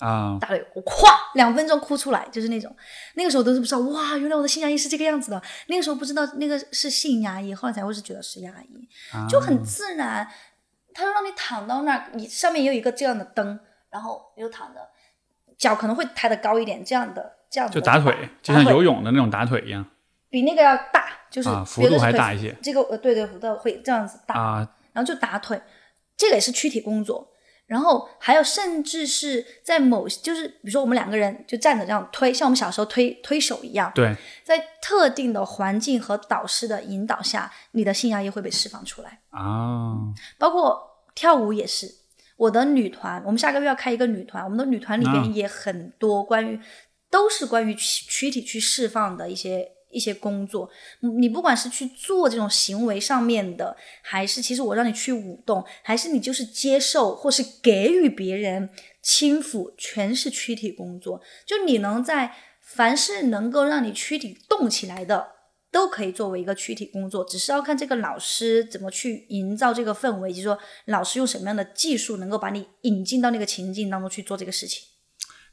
[0.00, 2.76] 啊，打腿，我咵两分钟哭出来，就是那种，
[3.14, 8.86] 那个时候都是不知道，哇，原来我的性压抑是这个样子的，那个时候不知道那个是性压抑，后来才会是觉得是压抑，
[9.30, 10.28] 就很自然。
[10.92, 13.58] 他就让你躺到那儿，你上面也有一个这样的灯，
[13.90, 14.80] 然后你就躺着，
[15.58, 19.84] 脚可能会抬得高一点，这样的这样的就打腿，就像游泳的那种打腿一样
[20.28, 24.68] 比那个要大，就是啊，幅度还大一些这个呃，对对，幅度会这样子大，啊。
[24.92, 25.60] 然后就打腿，
[26.16, 27.28] 这个也是躯体工作。
[27.66, 34.12] 然后还有，甚至是在某，就是比如说我们两个人就站着这样推，像我们小时候推推手一样，对，
[34.42, 39.20] 在特定的环境和导师的引导下，你的性压抑会被释放出来。
[39.30, 39.94] 啊，
[40.36, 41.99] 包括跳舞也是。
[42.40, 46.58] 我的女团，我们下个月要开一个女团，我们的女团里啊边也很多关于，
[47.10, 50.70] 都是关于躯躯体去释放的一些一些工作。
[51.18, 58.70] 你不管是去做这种行为上面的，还是其实我让你去舞动，还是你就是接受或是给予别人
[59.02, 61.20] 轻抚，全是躯体工作。
[61.44, 65.39] 就你能在凡是能够让你躯体动起来的。
[65.72, 74.82] 都可以作为一个躯体工作，只是要看这个老师怎么去营造这个氛围，就是说老师用什么样的技术能够把你引进到那个情境当中去做这个事情。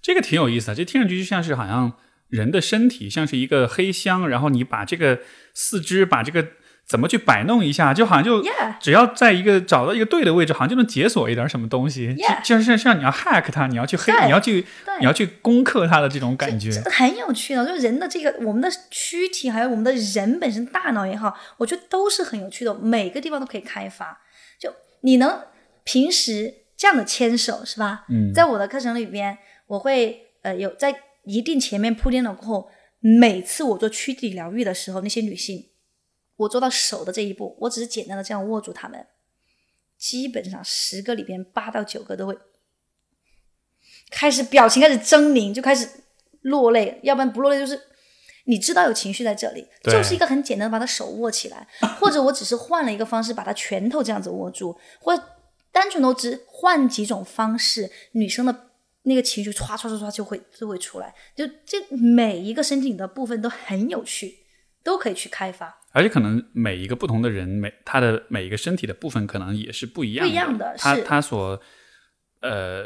[0.01, 1.93] 这个挺有意思的，这听上去就像是好像
[2.29, 5.19] 人的身体像是一个黑箱，然后你把这个
[5.53, 6.47] 四肢把这个
[6.87, 8.41] 怎么去摆弄一下，就好像就
[8.79, 12.15] 只要在一个找到一个对的位置，好像就能解锁一点什么东西。
[12.15, 14.65] Yeah 就像是像你要 hack 它，你要去黑，对你要去
[14.99, 16.71] 你要去攻克它的这种感觉。
[16.71, 24.21] 这很有趣的，就是人的这个我们的躯体，还有我们的人本身大脑也好，我觉得都是很有趣的，每个地方都可以开发。
[24.57, 25.41] 就你能
[25.83, 28.05] 平时这样的牵手是吧？
[28.09, 29.37] 嗯在我的课程里边，
[29.67, 30.95] 我会呃有在
[31.25, 32.69] 一定前面铺垫了过后，
[33.01, 35.65] 每次我做躯体疗愈的时候，那些女性，
[36.37, 39.05] 我做到手的这一步，我只是简单的这样握住它们，
[39.97, 42.37] 基本上十个里边八到九个都会
[44.09, 45.89] 开始表情开始狰狞，就开始
[46.41, 47.79] 落泪，要不然不落泪就是
[48.45, 51.67] 你知道有情绪在这里，就是一个很简单的把他手握起来，
[51.99, 55.23] 或者我只是换了一个方式把他拳头这样子握住，或者
[55.71, 58.69] 单纯都只换几种方式，女生的
[59.03, 64.37] 那个情绪唰唰唰唰就会就会出来，就这每一个身体的部分都很有趣，
[64.83, 65.81] 都可以去开发。
[65.97, 71.59] 而且可能每一个不同的人，每他的每一个身体的部分可能也是不一样的，不一样的他他所
[72.41, 72.85] 呃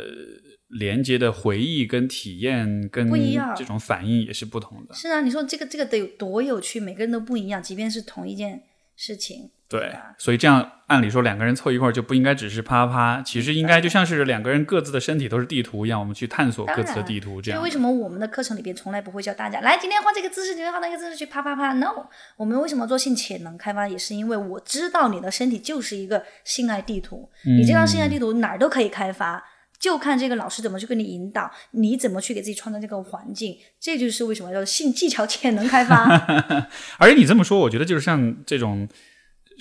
[0.70, 4.96] 连接的回忆跟体验跟不一样这种反应也是不同的。
[4.96, 8.64] 是啊，你说这个这个得有多有趣，每个人都不一样，即便是同一件
[8.96, 9.52] 事情。
[9.72, 17.42] 对，所以这样按理说两个人凑一块儿就不应该只是啪啪啪，其实应该就像是两个人各自的身体都是地图一样，我们去探索各自的地图。
[17.42, 29.42] 这样为什么我们的课程里边从来不会教大家来今天换这个姿势，今天换那个姿势去啪啪啪？No，我们为什么做性潜能开发，也是因为我知道你的身体就是一个性爱地图，你这张性爱地图哪儿都可以开发。
[29.80, 36.06] 就看这个老师怎么去给你引导，你怎么去给自己创造这个环境，这就是为什么叫性技巧潜能开发。
[37.00, 38.88] 而且你这么说，我觉得就是像这种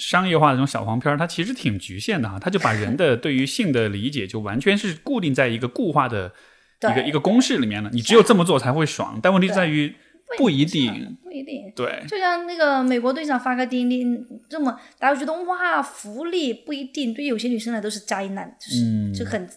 [0.01, 6.33] 商业化的这种小黄片儿，它其实挺局限的哈，它就把人的 对于性的理解就完全是固定在一个固化的
[6.81, 7.91] 一个一个公式里面了。
[7.93, 9.95] 你只有这么做才会爽，但问题在于
[10.39, 11.19] 不一定。
[11.23, 11.71] 不一定。
[11.77, 19.49] 对，就像那个美国队长发个钉钉，这么大家觉得哇福利不一定，对有些女生来都是灾难，就是、嗯就很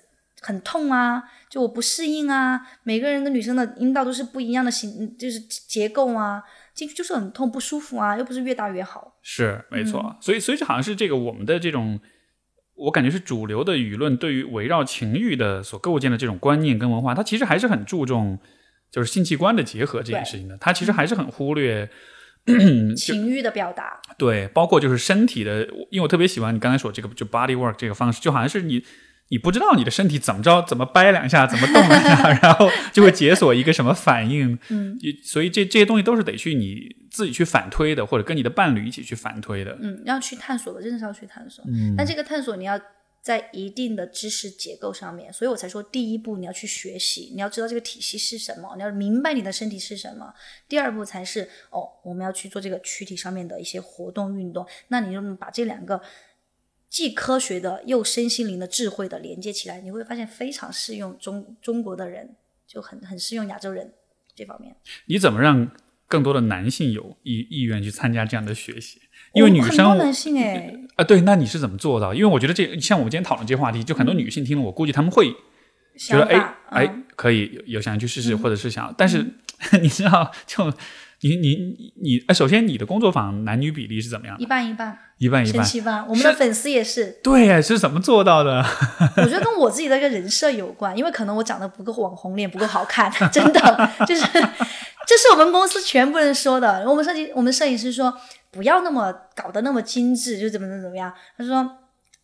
[0.42, 2.62] 很痛啊，就我不适应啊。
[2.84, 6.44] 每个人的女生的阴道都是不一样的形，就是结构啊，
[6.74, 9.20] 进去就是很痛不舒服啊，又不是越大越好。
[9.22, 10.02] 是没错。
[10.04, 12.00] 嗯所以，所以这好像是这个我们的这种。
[12.76, 18.40] 我感觉是主流的舆论对于围绕情欲的所构建的这种观念跟文化，它其实还是很注重
[18.92, 20.58] 就是性器官的结合这件事情的。
[20.58, 21.88] 它其实还是很忽略
[22.98, 28.84] 情欲的表达，对，包括就是身体的，因为我特别喜欢你刚才说这个就 body work 这个方式，就好像是你
[29.30, 34.58] 你不知道你的身体怎么着，怎么掰两下，怎么动两下， 然后就会解锁一个什么反应。
[34.70, 39.78] 嗯也所以这这些东西都是得去你自己去反推的，或者跟你的伴侣一起去反推的。
[39.82, 41.64] 嗯，要去探索的，真的是要去探索。
[41.68, 42.80] 嗯但这个探索你要
[43.22, 50.34] 在一定的知识结构上面，所以我才说第一步你要去学习，你要知道这个体系是什么，你要明白你的身体是什么。
[50.68, 54.68] 第二步才是哦，我们要去做这个躯体上面的一些活动运动。
[54.90, 56.02] 那你就把这两个
[56.94, 62.36] 既科学的又身心灵的智慧的连接起来，你会发现非常适用中中国的人，
[62.68, 63.92] 就很很适用亚洲人
[64.36, 64.76] 这方面。
[65.08, 65.72] 你怎么让
[66.08, 69.02] 更多的男性有意意愿去参加这样的学习？
[69.34, 72.14] 因为哦女生很多男性哎，啊，对，那你是怎么做到？
[72.14, 75.34] 因为我觉得这像我们今天讨论这些话题，就很多女性听了，我估计他们会
[75.98, 79.26] 觉得哎哎嗯可以有有想去试试，或者是想，但是
[79.82, 80.72] 你知道，就
[81.24, 84.44] 你你你，呃首先你的工作坊男女比例是怎么样的？
[84.44, 85.64] 一半一半，一半一半。
[85.64, 86.06] 神奇吧？
[86.08, 88.62] 我们的粉丝也是，对呀，是怎么做到的？
[89.18, 94.22] 我觉得跟我自己的一个人设有关，因为可能我长得不够网红脸，不够好看， 真的就是，
[95.08, 96.84] 这是我们公司全部人说的。
[96.90, 98.14] 我们设计，我们摄影师说
[98.52, 101.14] 不要那么搞得那么精致，就怎么怎么怎么样。
[101.38, 101.78] 他说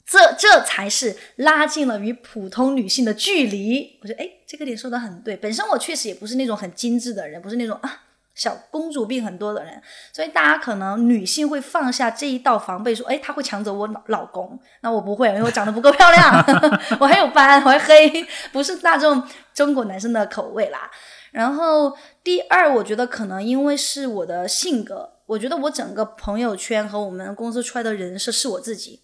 [0.06, 3.98] 这这才是拉近了与普通女性的距离。
[4.02, 5.38] 我说哎，这个点说的很对。
[5.38, 8.02] 本身我确实也不是那种很精致的人，不是那种啊。
[8.40, 9.82] 小公主病很多的人，
[10.14, 16.34] 所以大家可能女性会放下这一道防备，说，哎，他会抢走我老老公，那我不会，因为我长得不够漂亮，
[17.02, 19.22] 我还有斑，我还黑，不是大众
[19.53, 20.90] 中国男生的口味啦。
[21.32, 21.94] 然后
[22.24, 29.02] 第二，我觉得可能因为是我的性格，我觉得我整个朋友圈和我们公司出来的人设是我自己。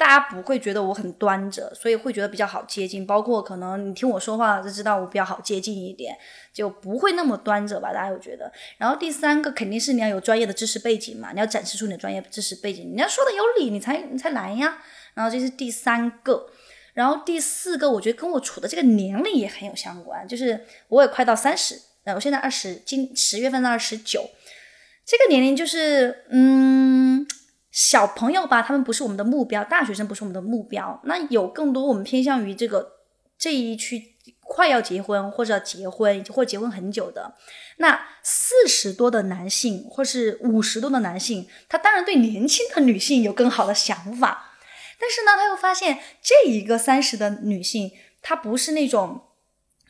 [0.00, 3.06] 大家不会觉得我很端着，所以会觉得比较好接近。
[3.06, 6.16] 包括可能你听我说话就知道我比较好接近一点，
[6.54, 7.92] 就不会那么端着吧？
[7.92, 8.50] 大家会觉得。
[8.78, 14.78] 然后第三个肯定是你要有专业的知识背景嘛，你要展示出你的专业知识背景，你要说的有理，你才你才来呀。
[15.12, 16.46] 然后这是第三个，
[16.94, 24.30] 然后第四个，我觉得跟我处的这个年龄也很有相关，就是我也快到三十，呃，我现在二十，今十月份到二十九，
[25.04, 27.26] 这个年龄就是嗯。
[27.70, 31.00] 小朋友吧，他们不是我们的目标，大学生不是我们的目标。
[31.04, 32.96] 那有更多我们偏向于这个
[33.38, 37.34] 这一区快要结婚或者结婚或者结婚很久的，
[37.76, 44.56] 那四十多的男性或是五十多的男性，他当然对年轻的女性有更好的想法，
[44.98, 49.22] 但是呢，他又发现这一个三十的女性，她不是那种。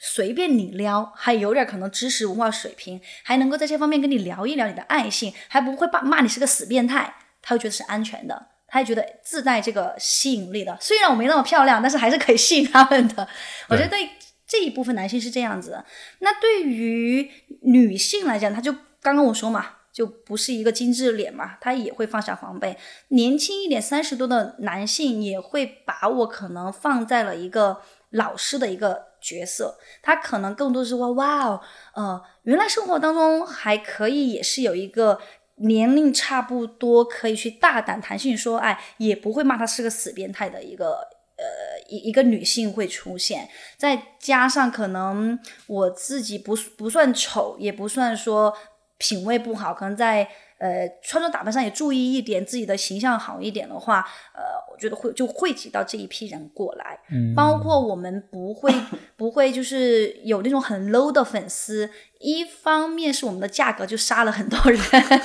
[0.02, 7.16] 随便你撩，还有点可能知识文化水平，还能够在这方面跟你聊一聊你的爱性，还不会骂骂你是个死变态。
[7.42, 10.76] 他会觉得是安全的，他也觉得自带这个吸引力的。
[10.80, 13.26] 虽然我没那么漂亮，但是还是可以吸引他们的。
[13.68, 14.08] 我觉得对
[14.46, 15.82] 这一部分男性是这样子。
[16.20, 17.30] 那对于
[17.62, 22.76] 女性来讲，他就刚刚我说嘛，就不是一个精致脸嘛，他也会放下防备。
[23.08, 27.80] 年轻一点，三十多的男性也会把我可能放在了一个
[28.10, 31.60] 老师的一个角色，他可能更多是说哇哦，
[31.94, 35.18] 呃，原来生活当中还可以，也是有一个。
[35.60, 40.92] 年龄差不多，可以去大胆谈性说爱，也不会骂他是个死变态的一个
[41.36, 41.44] 呃
[41.88, 48.56] 一一个女性会出现，再加上可能我自己不不算丑，也不算说
[48.98, 50.28] 品味不好，可能在
[50.60, 54.42] 呃穿着打扮上也注意一点，自己的形象好一点的话，呃，
[54.72, 58.72] 我觉得会就汇集到这一批人过来，嗯包括我们不会
[59.16, 61.90] 不会就是有那种很 low 的粉丝。
[62.20, 64.78] 一方面是我们的价格就杀了很多人，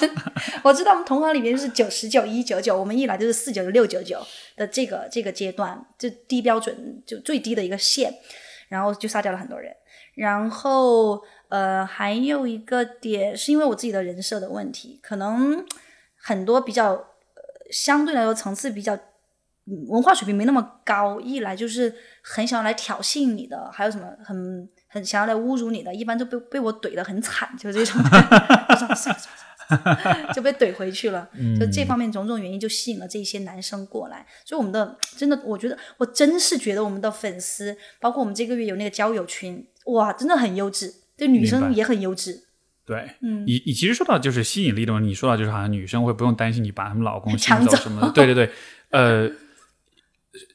[0.64, 4.26] 我知道我们同行里面是九十九、一九九，我们一来就是四九六九九
[4.56, 8.14] 的这个这个阶段，就低标准就最低的一个线，
[8.70, 9.76] 然后就杀掉了很多人。
[10.16, 15.66] 然后呃，还有一个点是因为我自己的人设的问题，可能
[16.18, 17.02] 很多比较呃
[17.72, 18.98] 相对来说层次比较。
[19.88, 21.92] 文化水平没那么高，一来就是
[22.22, 28.00] 很想要来挑衅你的，还有什么很很想要来侮辱你的，一般都被被我怼的很惨，就这种。
[28.04, 29.82] 算了算了算
[30.28, 31.28] 了，就被怼回去了。
[31.34, 34.24] 嗯就这方面种种原因，就吸引了这些男生过来。
[34.46, 42.44] 所以我们的真的，我觉得我真是觉得我们的粉丝，包括我们这个月有那个交友群，哇，真的很优质，对女生也很优质。
[42.86, 43.44] 对，嗯。
[43.48, 47.76] 你你其实说到就是吸引力的问题，你说到就是好像女生会不用担心你把她们老公抢走。
[47.78, 48.50] 什么的，对对对，
[48.92, 49.28] 呃，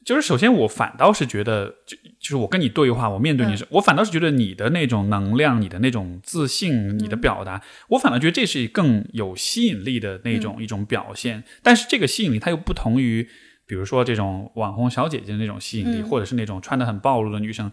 [0.05, 11.43] 就是首先我反倒是觉得，就就是我跟你对话，我面对你是，我反倒是觉得你的那种能量、你的那种自信、你的表达，我反倒觉得这是更有吸引力的那种、一种表现。
[11.61, 13.27] 但是这个吸引力它又不同于，
[13.65, 16.03] 比如说这种网红小姐姐的那种吸引力，嗯。
[16.07, 17.69] 或者是那种穿的很暴露的女生。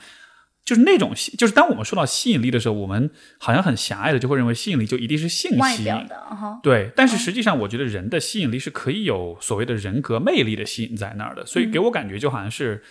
[0.68, 6.92] 就是那种吸，就是当我们说到吸引力的时候，我们好像很狭隘的就会认为吸引力就一定是性吸引，外的哈，对。
[6.94, 12.82] 但是实际上，我觉得人的吸引力是可以有所谓的人格魅力的吸引在那儿的，所以给我感觉就好像是，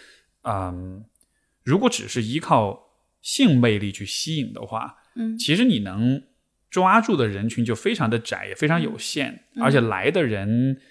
[0.41, 1.05] 嗯，
[1.63, 2.79] 如果只是依靠
[3.21, 6.23] 性魅力去吸引的话，嗯其实你能
[6.71, 10.81] 抓住的人群就非常的窄，也非常有限，而且来的人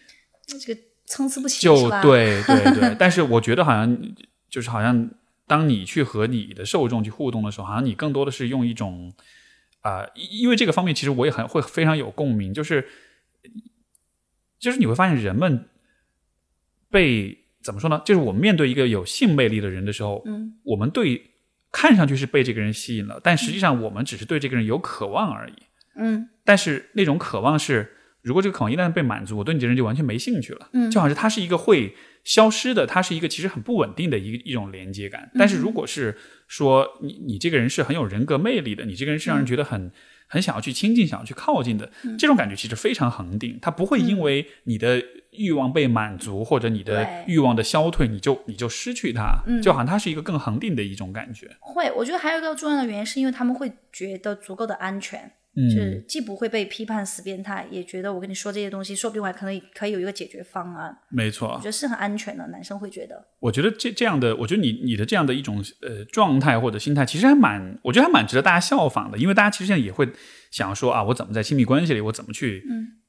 [0.46, 1.90] 这个参差不齐就？
[2.00, 3.98] 对对对， 但是我觉得好像
[4.48, 5.10] 就是好像
[5.46, 9.12] 当你去和你的受众去互动的时候，好像你更多的是用一种
[9.82, 12.88] 啊、因因为这个方面其实我也很会非常有共鸣，就是
[14.58, 15.68] 就是你会发现人们
[16.90, 18.02] 被怎么说呢？
[18.04, 21.30] 就是我们面对一个有性魅力的人的时候，嗯我们对
[21.70, 25.52] 看上去是被这个人吸引了，但实际上我们只是对这个人有渴望而已。
[25.94, 30.68] 嗯但是那种渴望是，如果这个渴望一旦被满足，我对你这人就完全没兴趣了。
[30.72, 31.94] 嗯就好像是他是一个会
[32.26, 35.30] 消失的，它是一个其实很不稳定的一个一种连接感。
[35.38, 39.92] 但是如果是说你你这个人是很有人格魅力的，你这个人是让人觉得很、
[40.26, 41.88] 很想要去亲近、想要去靠近的，
[42.18, 45.00] 这种感觉其实非常恒定，它不会因为你的
[45.30, 51.48] 欲望被满足或者你的欲望的消退，你就你就失去它，就好像它是一个更恒定的一种感觉。
[51.60, 60.94] 会，我觉得还有一个重要的原因，是因为他们会觉得足够的安全，嗯就是既不会被批判死变态，也觉得我跟你说这些东西，说不定我还可能可以有一个解决方案。
[61.10, 63.26] 没错我觉，得是很安全的，男生会觉得。
[63.40, 70.06] 我觉得这这样的，我觉得你你的这样的一种呃状态或者心态，其实还蛮，我觉得还蛮值得大家效仿的，因为大家其实现在也会
[70.50, 72.62] 想说啊，我怎么在亲密关系里，我怎么去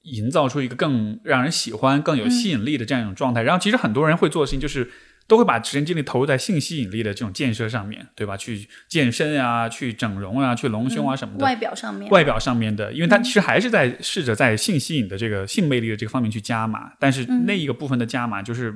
[0.04, 3.44] 营造出一个更让人喜欢、更有吸引力的这样一种状态。
[3.44, 4.90] 然后，其实很多人会做的事情就是。
[5.28, 8.38] 都会把时间精力投入在性吸引力的这种建设上面，对吧？
[8.38, 11.44] 去健身啊，去整容啊，去隆胸啊什么的。
[11.44, 18.74] 外表上面，外表上面的，因为他其实还是在试着在性吸引的这个性魅力的这个方面去加码，但是那一个部分的加码就是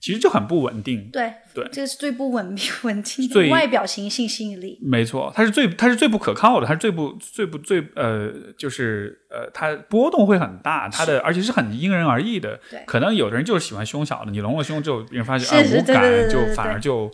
[0.00, 1.10] 其实就很不稳定。
[1.12, 4.78] 对对这个是最不稳 稳定的最外表型性吸引力。
[4.80, 12.60] 没错，它是最它是最不可靠的，它是最不最不最呃，就是呃，它波动会很大，它的而且是很因人而异的。
[12.70, 17.10] 对可能有的人就是喜欢胸小的，你隆了胸之后，别人发现是啊无感，就反而就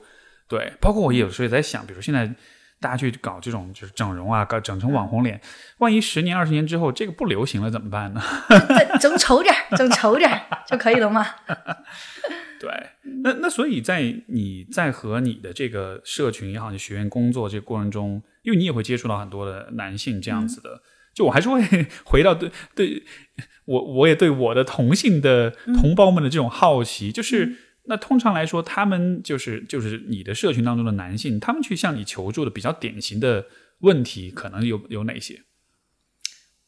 [0.46, 0.72] 对。
[0.80, 2.30] 包括我有时候也在想，比如现在
[2.80, 5.40] 大家去搞这种就是整容啊，搞整成网红脸，
[5.78, 8.22] 万一十年二十年之后这个不流行了怎么办呢？
[8.68, 11.26] 再整丑点儿，整丑点儿就可以了嘛。
[12.64, 12.72] 对，
[13.22, 20.80] 那那所以在你在和你的这个社群也好，你学院工作这个过程中，因为你也会接触到很多的男性这样子的，
[21.14, 21.60] 就我还是会
[22.06, 23.02] 回到对对
[23.66, 27.54] 我我也对我的同性的同胞们的这种好奇，就是
[27.84, 33.46] 那通常来说，他们就是就是你的社群当中的男性，他们去向你求助的比较典型的
[33.80, 35.42] 问题，可能有有哪些？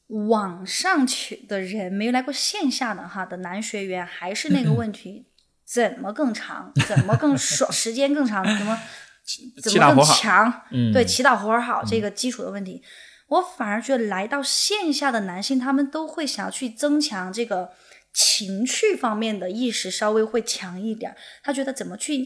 [0.08, 5.24] 网上去的人没有来过线下的哈的男学员，还是那个问题，
[5.66, 8.78] 怎么更长，怎么更爽， 时间更长，怎么
[9.62, 10.62] 怎么更强？
[10.70, 12.82] 嗯对，祈祷活儿好这个基础的问题，
[13.28, 17.70] 我反而觉得来到线下的男性，他们都会想要去增强这个
[18.14, 21.16] 情趣方面的意识，稍微会强一点儿。
[21.42, 22.24] 他觉得怎么去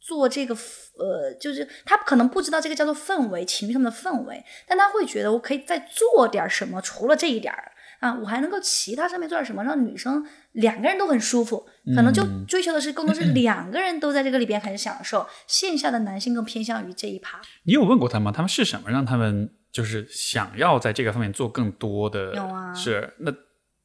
[0.00, 10.24] 做这个呃，就是他可能不知道这个叫做氛围，情绪上面的氛围，但他会觉得我可以再做点什么，除了这一点儿啊，我还能够其他上面做点什么，让女生
[10.58, 15.26] 两个人都很舒服，可能就追求的是更多是两个人都在这个里边很享受。
[15.46, 18.32] 线下的男性更偏向于这一趴，你有问过他吗？
[18.32, 22.34] 他们是什么让他们就是想要在这个方面做更多的？
[22.34, 23.30] 有啊是那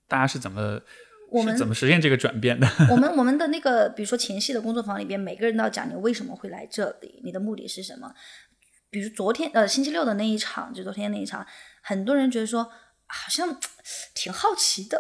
[0.08, 0.82] 大家是怎么
[1.32, 2.68] 我们是怎么实现这个转变的？
[2.90, 8.14] 我们我们的那个，比如说前戏的工作坊里边，每个人都要讲你为什么会来这里，你的目的是什么。
[8.90, 11.46] 比如昨天呃星期六的那一场，就昨天那一场，
[11.82, 12.64] 很多人觉得说
[13.08, 13.58] 好像
[14.14, 14.98] 挺好奇的，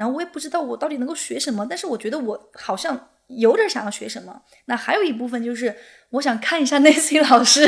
[0.00, 4.40] 然后我也不知道我到底能够学什么，但是我觉得我好像有点想要学什么。
[4.64, 5.76] 那还有一部分就是
[6.12, 7.66] 我想看一下 Nancy 老师，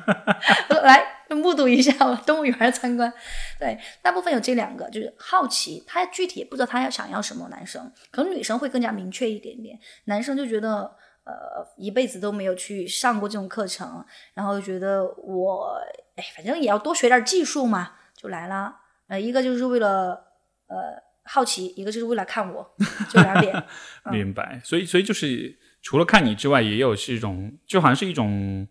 [0.82, 1.92] 来目睹一下
[2.24, 3.12] 动物园参观。
[3.58, 7.46] 对，大部分有这两个，就是好奇，他具体也不知道他要想要什么。
[7.50, 10.90] 男生可能女生会更加明确一点点，男生就觉得
[11.24, 14.02] 呃一辈子都没有去上过这种课程，
[14.32, 15.76] 然后觉得我
[16.16, 18.74] 哎反正也要多学点技术嘛，就来了。
[19.08, 20.24] 呃，一个就是为了
[20.68, 22.74] 呃好奇，一个就是为了看我，
[23.08, 23.64] 就两点。
[24.10, 24.60] 明白。
[24.64, 28.66] 所以，所以就是除了看你之外，也有是一种，就好像是一种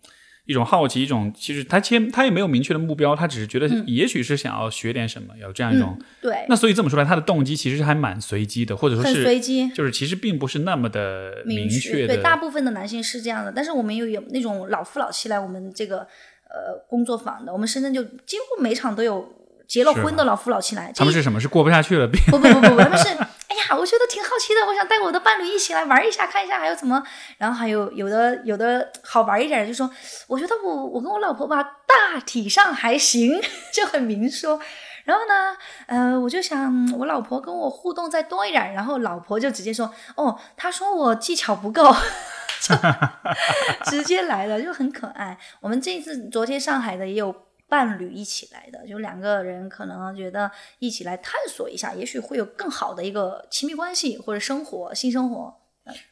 [0.45, 5.97] 一种好奇，一种其实他其实他也没有明确的目标，他只是觉得也许是想要学点什么，有这样一种。
[6.21, 9.69] 对，那所以这么说来，他的动机其实还蛮随机的，或者说很是随机。
[9.69, 12.15] 就是其实并不是那么的明确的。
[12.15, 19.40] 对，大部分的男性是这样的，但是我们又有那种老夫老妻来我们这个呃工作坊的，我们深圳就几乎每场都有
[19.71, 20.91] 结了婚的老夫老妻来。
[20.93, 21.39] 他们是什么？
[21.39, 22.05] 是过不下去了？
[22.05, 27.01] 不不不不不，他们是哎呀，我觉得挺好奇的，我想带我的伴侣一起来玩一下，看一下还有怎么。
[27.37, 29.89] 然后还有有的有的好玩一点，就说
[30.27, 33.39] 我觉得我我跟我老婆吧，大体上还行，
[33.71, 34.59] 就很明说。
[35.05, 35.55] 然后呢，
[35.87, 41.95] 呃，我就想我老婆跟我互动再多一点，然后老婆就直接说，哦，她说我技巧不够，
[43.89, 45.37] 直接来了，就很可爱。
[45.61, 47.33] 我们这次昨天上海的也有
[47.71, 55.57] 伴侣一起来的，就两个人可能觉得一起来探索一下，也许会有更好的一个亲密关系或者生活性生活。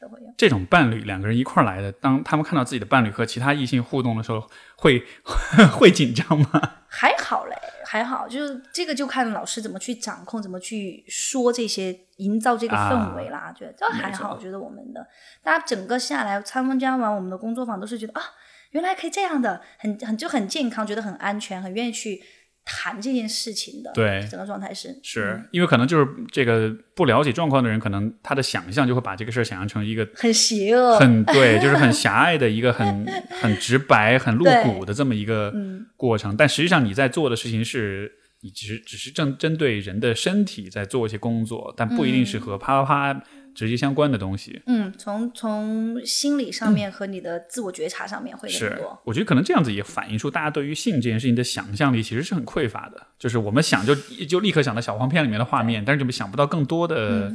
[0.00, 4.44] 都会有这种伴侣，两个人一块儿来的，当他们看到自己的伴侣和其他异性互动的时候，
[4.76, 5.02] 会
[5.72, 6.60] 会紧张吗？
[6.90, 7.56] 还好嘞，
[7.86, 13.54] 还好，就是这个就看老师怎么去掌控，怎么去说这些，营造这个氛围啦。
[13.56, 15.06] 觉得这还好，我觉得我们的
[15.42, 18.22] 大家整个下来参加完我们的工作坊，都是觉得啊，
[18.70, 22.20] 原来可以这样的，很很就很健康，觉得很安全，很愿意去。
[22.62, 33.06] 谈这件事情的，对整个状态是是因为可能就是这个不了解状况的人，可能他的想象就会把这个事儿想象成一个很邪恶、很对，就是很狭隘的一个 很
[33.40, 35.52] 很直白、很露骨的这么一个
[35.96, 36.36] 过程。
[36.36, 43.24] 但实际上你在做的事情是，你只是只是正针对人的身体在做一些工作，但不一定是和啪啪啪。
[43.60, 48.98] 直接相关的东西，嗯，从从心理上面和你的自我觉察上面会更多。
[49.04, 53.08] 我觉得可能这样子也反映出大家对于性这件事情的想象力其实是很匮乏的。
[53.18, 57.30] 就是我们想就就立刻想到小黄片里面的画面，但是就想不到更多的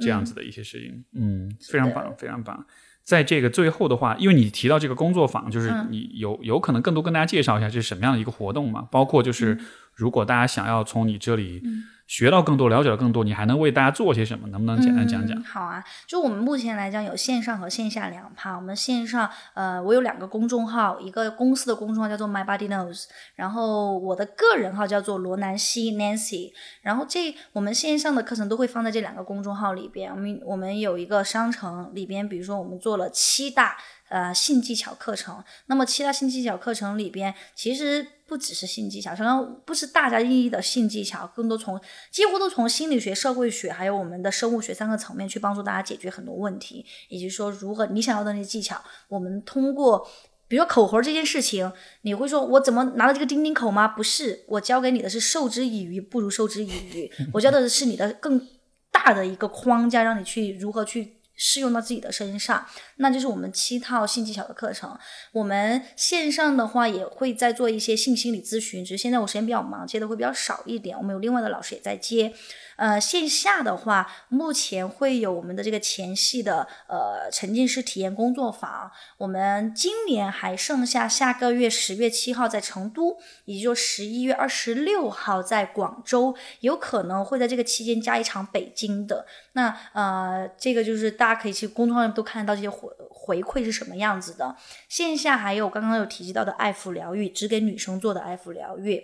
[0.00, 1.04] 这样子的一些事情。
[1.14, 2.64] 嗯，非常棒，非常棒。
[3.04, 8.88] 在这个最后的话，因为你提到这个工作坊，就是你有有可能更多跟大家介绍一下这是什么样的一个活动嘛？
[8.90, 9.58] 包括就是
[9.98, 11.62] 如果大家想要从你这里。
[12.08, 14.48] 学到更多，了解到更多，你还能为大家做些什么？
[14.48, 15.38] 能不能简单讲讲？
[15.42, 18.56] 好啊，就我们目前来讲有线上和线下两趴。
[18.56, 23.04] 我们线上，呃，我有两个公众号，一个公司的公众号叫做 My Body Knows，
[23.34, 26.52] 然后我的个人号叫做罗南希 Nancy。
[26.80, 30.10] 然后这我们线上的课程都会放在这两个公众号里边。
[30.10, 33.76] 我们我们有一个商城里边，比如说我们做了七大
[34.08, 35.42] 呃性技巧课程。
[35.66, 38.06] 那么七大性技巧课程里边，其实。
[38.28, 41.80] 不只是性技巧，可能不是大家意义的性技巧，更多从
[42.10, 50.06] 几乎都从心理学、社会学还有我们的生物学三个层面去帮助大家解决很多问题，以及说如何你想要的那些技巧，我们通过，
[50.46, 51.72] 比如说口活这件事情，
[52.02, 53.88] 你会说我怎么拿到这个钉钉口吗？
[53.88, 58.46] 不是，我教给你的是授之以鱼不如授之以渔， 我教的是你的更
[58.92, 61.14] 大的一个框架，让你去如何去。
[61.40, 62.66] 适用到自己的身上，
[62.98, 64.96] 那就是我们七套性技巧的课程。
[65.32, 70.96] 我们线上的话也会在做一些性心理咨询，只是现在我时间比较忙，接的会比较少一点。
[70.96, 72.32] 我们有另外的老师也在接。
[72.76, 78.88] 呃，线下的话，目前会有我们的这个前戏的呃沉浸式体验工作坊。
[79.16, 89.26] 我们今年还剩下下个月十月七号在成都，也就十一月二十六号在广州，有可能会在这个期间加一场北京的。
[89.54, 94.56] 那呃，这个就是大家可以去公众号上都看得到这些活回馈是什么样子的。
[94.88, 99.02] 线下还有刚刚有提及到的爱抚疗愈，只给女生做的爱抚疗愈，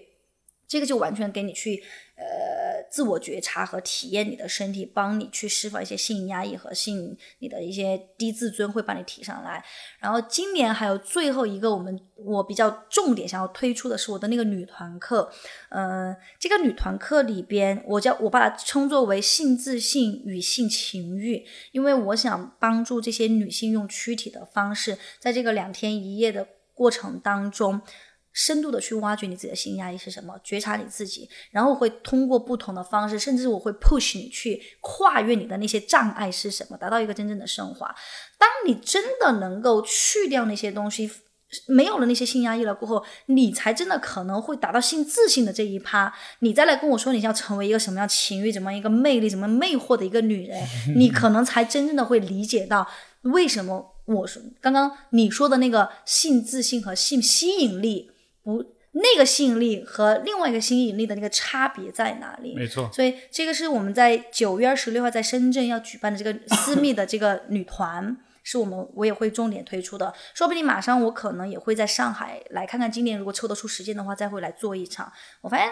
[0.75, 1.81] 这个就完全给你去。
[2.17, 9.65] 呃，自我觉察和体验你的身体，帮你去释放一些性压抑和性你的一些低自尊，会帮你提上来。
[9.99, 15.29] 然后今年还有最后一个，我们我比较重点想要推出的是我的那个女团课。
[15.71, 27.83] 呃，这个女团课里边，我叫我把它称作为性自信与性情欲，因为我想帮助这些女性用躯体的方式，在这个两天一夜的过程当中。
[28.35, 37.87] 深度的去挖掘你自己的性压抑是什么，觉察你自己，然后会通过不同的方式，甚至我会 push 你去跨越你的那些障碍是什么，达到一个真正的升华。
[38.37, 41.09] 当你真的能够去掉那些东西，
[41.69, 46.13] 没有了那些性压抑了过后，你才真的可能会达到性自信的这一趴。
[46.41, 50.61] 你再来跟我说你要成为一个什么样情欲、怎么一个魅力、怎么魅惑的一个女人，
[50.97, 52.91] 你可能才真正的会理解到
[53.23, 58.11] 为什么我说刚刚你说的那个性自信和性吸引力。
[58.45, 58.63] 不，
[58.93, 62.55] 那个吸引力和另外一个吸引力的那个差别在哪里？
[62.55, 70.15] 没错，所以这个是我们在九月二十六号在深圳要举办的这个 私密的这个女团，是我们我也会重点推出的。
[70.35, 75.13] 说不定马上我可能也会在上海来看看，今年如果抽得出时间的话，再会来做一场。
[75.41, 75.69] 我发现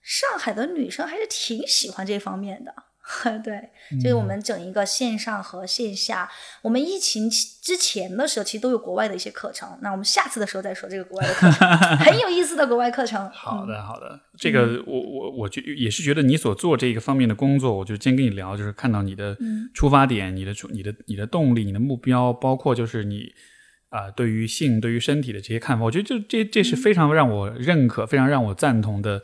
[0.00, 2.72] 上海的女生还是挺喜欢这方面的。
[3.44, 3.68] 对，
[4.00, 6.30] 就是我们整一个线上和线下。
[6.62, 9.68] 我们疫情之前的时候，其实都有国外的一些课程。
[9.82, 11.68] 那我们下次的时候再说这个国外的课程，
[12.00, 13.28] 很有意思的国外课程。
[13.30, 14.18] 好的，好的。
[14.38, 19.36] 这个我我我觉也是觉得你所做这个方面的工作，我就今天跟你聊，就是看到你的
[19.74, 23.34] 出发点、你的出、你的、你的动力、你的目标，包括就是你
[23.90, 29.20] 啊对于性、对于身体的这些看法，我觉得就这这是非常让我认可、非常让我赞同的。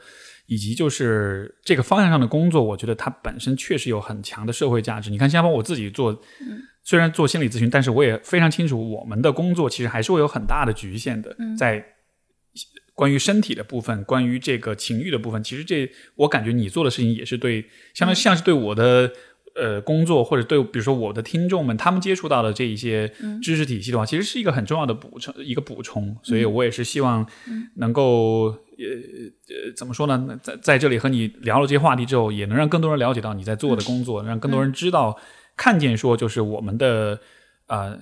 [0.51, 5.09] 以及就是这个方向上的工作，我觉得它本身确实有很强的社会价值。
[5.09, 6.21] 你看，像包括我自己做，
[6.83, 11.37] 虽然做心理咨询，但是我也非常清楚，我们的工作其实还是会有很大的局限的。
[11.57, 11.85] 在
[12.95, 17.65] 关于身体的部分，关于这个情欲的部分，其实这我感觉你做的事情也是对，
[17.95, 19.13] 相当像是对我的。
[19.57, 23.13] 呃，工作或者对，比如说我的听众们，他们接触到的这一些
[23.43, 26.17] 知识体系的话，其实是一个很重要的补充，一个补充。
[26.23, 27.27] 所以我也是希望
[27.77, 28.87] 能够，呃
[29.49, 30.39] 呃，怎么说呢？
[30.43, 35.19] 在在这里和你聊了这些话题之后，也能让更多人了解到你在做的工作，让更多人知道、
[35.57, 37.21] 看见，说就是我们的
[37.67, 37.99] 啊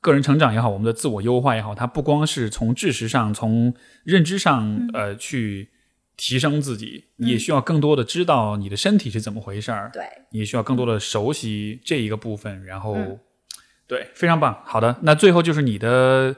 [0.00, 5.70] 个人成长也好，我们的自我优化也好，它不光是从知识上、从认知上呃去。
[6.16, 9.90] 提升自己，你也需要更多的知道你的身体是怎么回事儿。
[9.92, 12.64] 对，你也需要更多的熟悉这一个部分。
[12.64, 12.96] 然后，
[13.88, 14.62] 对，非常棒。
[14.64, 16.34] 好的，那最后就是你的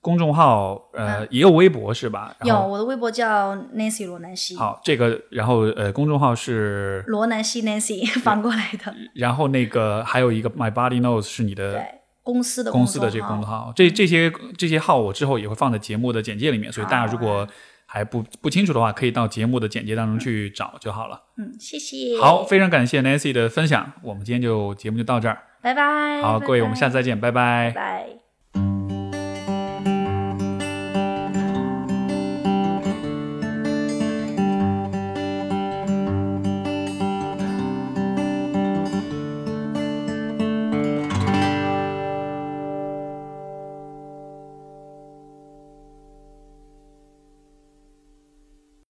[0.00, 2.34] 公众号，呃，也有微博是吧？
[2.42, 4.56] 有，我的微博叫 Nancy 罗南希。
[4.56, 8.92] 好，这个，然后呃，公众号是罗南希 Nancy 反过来的。
[9.14, 11.80] 然后那个还有一个 My Body Knows 是你的
[12.24, 13.72] 公司的公司的这个公众号。
[13.76, 17.46] 这这些这些号我之后也会放在节目的简介里面，所以大家如果。
[17.92, 21.20] 还不不清楚的话，可以到节目的简介当中去找就好了。
[21.38, 22.20] 嗯，谢谢。
[22.20, 26.22] 好，非常感谢 Nancy 的分享，我们今天就节目就到这儿，拜拜。
[26.22, 27.72] 好，各位，我们下次再见，拜拜。
[27.74, 28.79] 拜。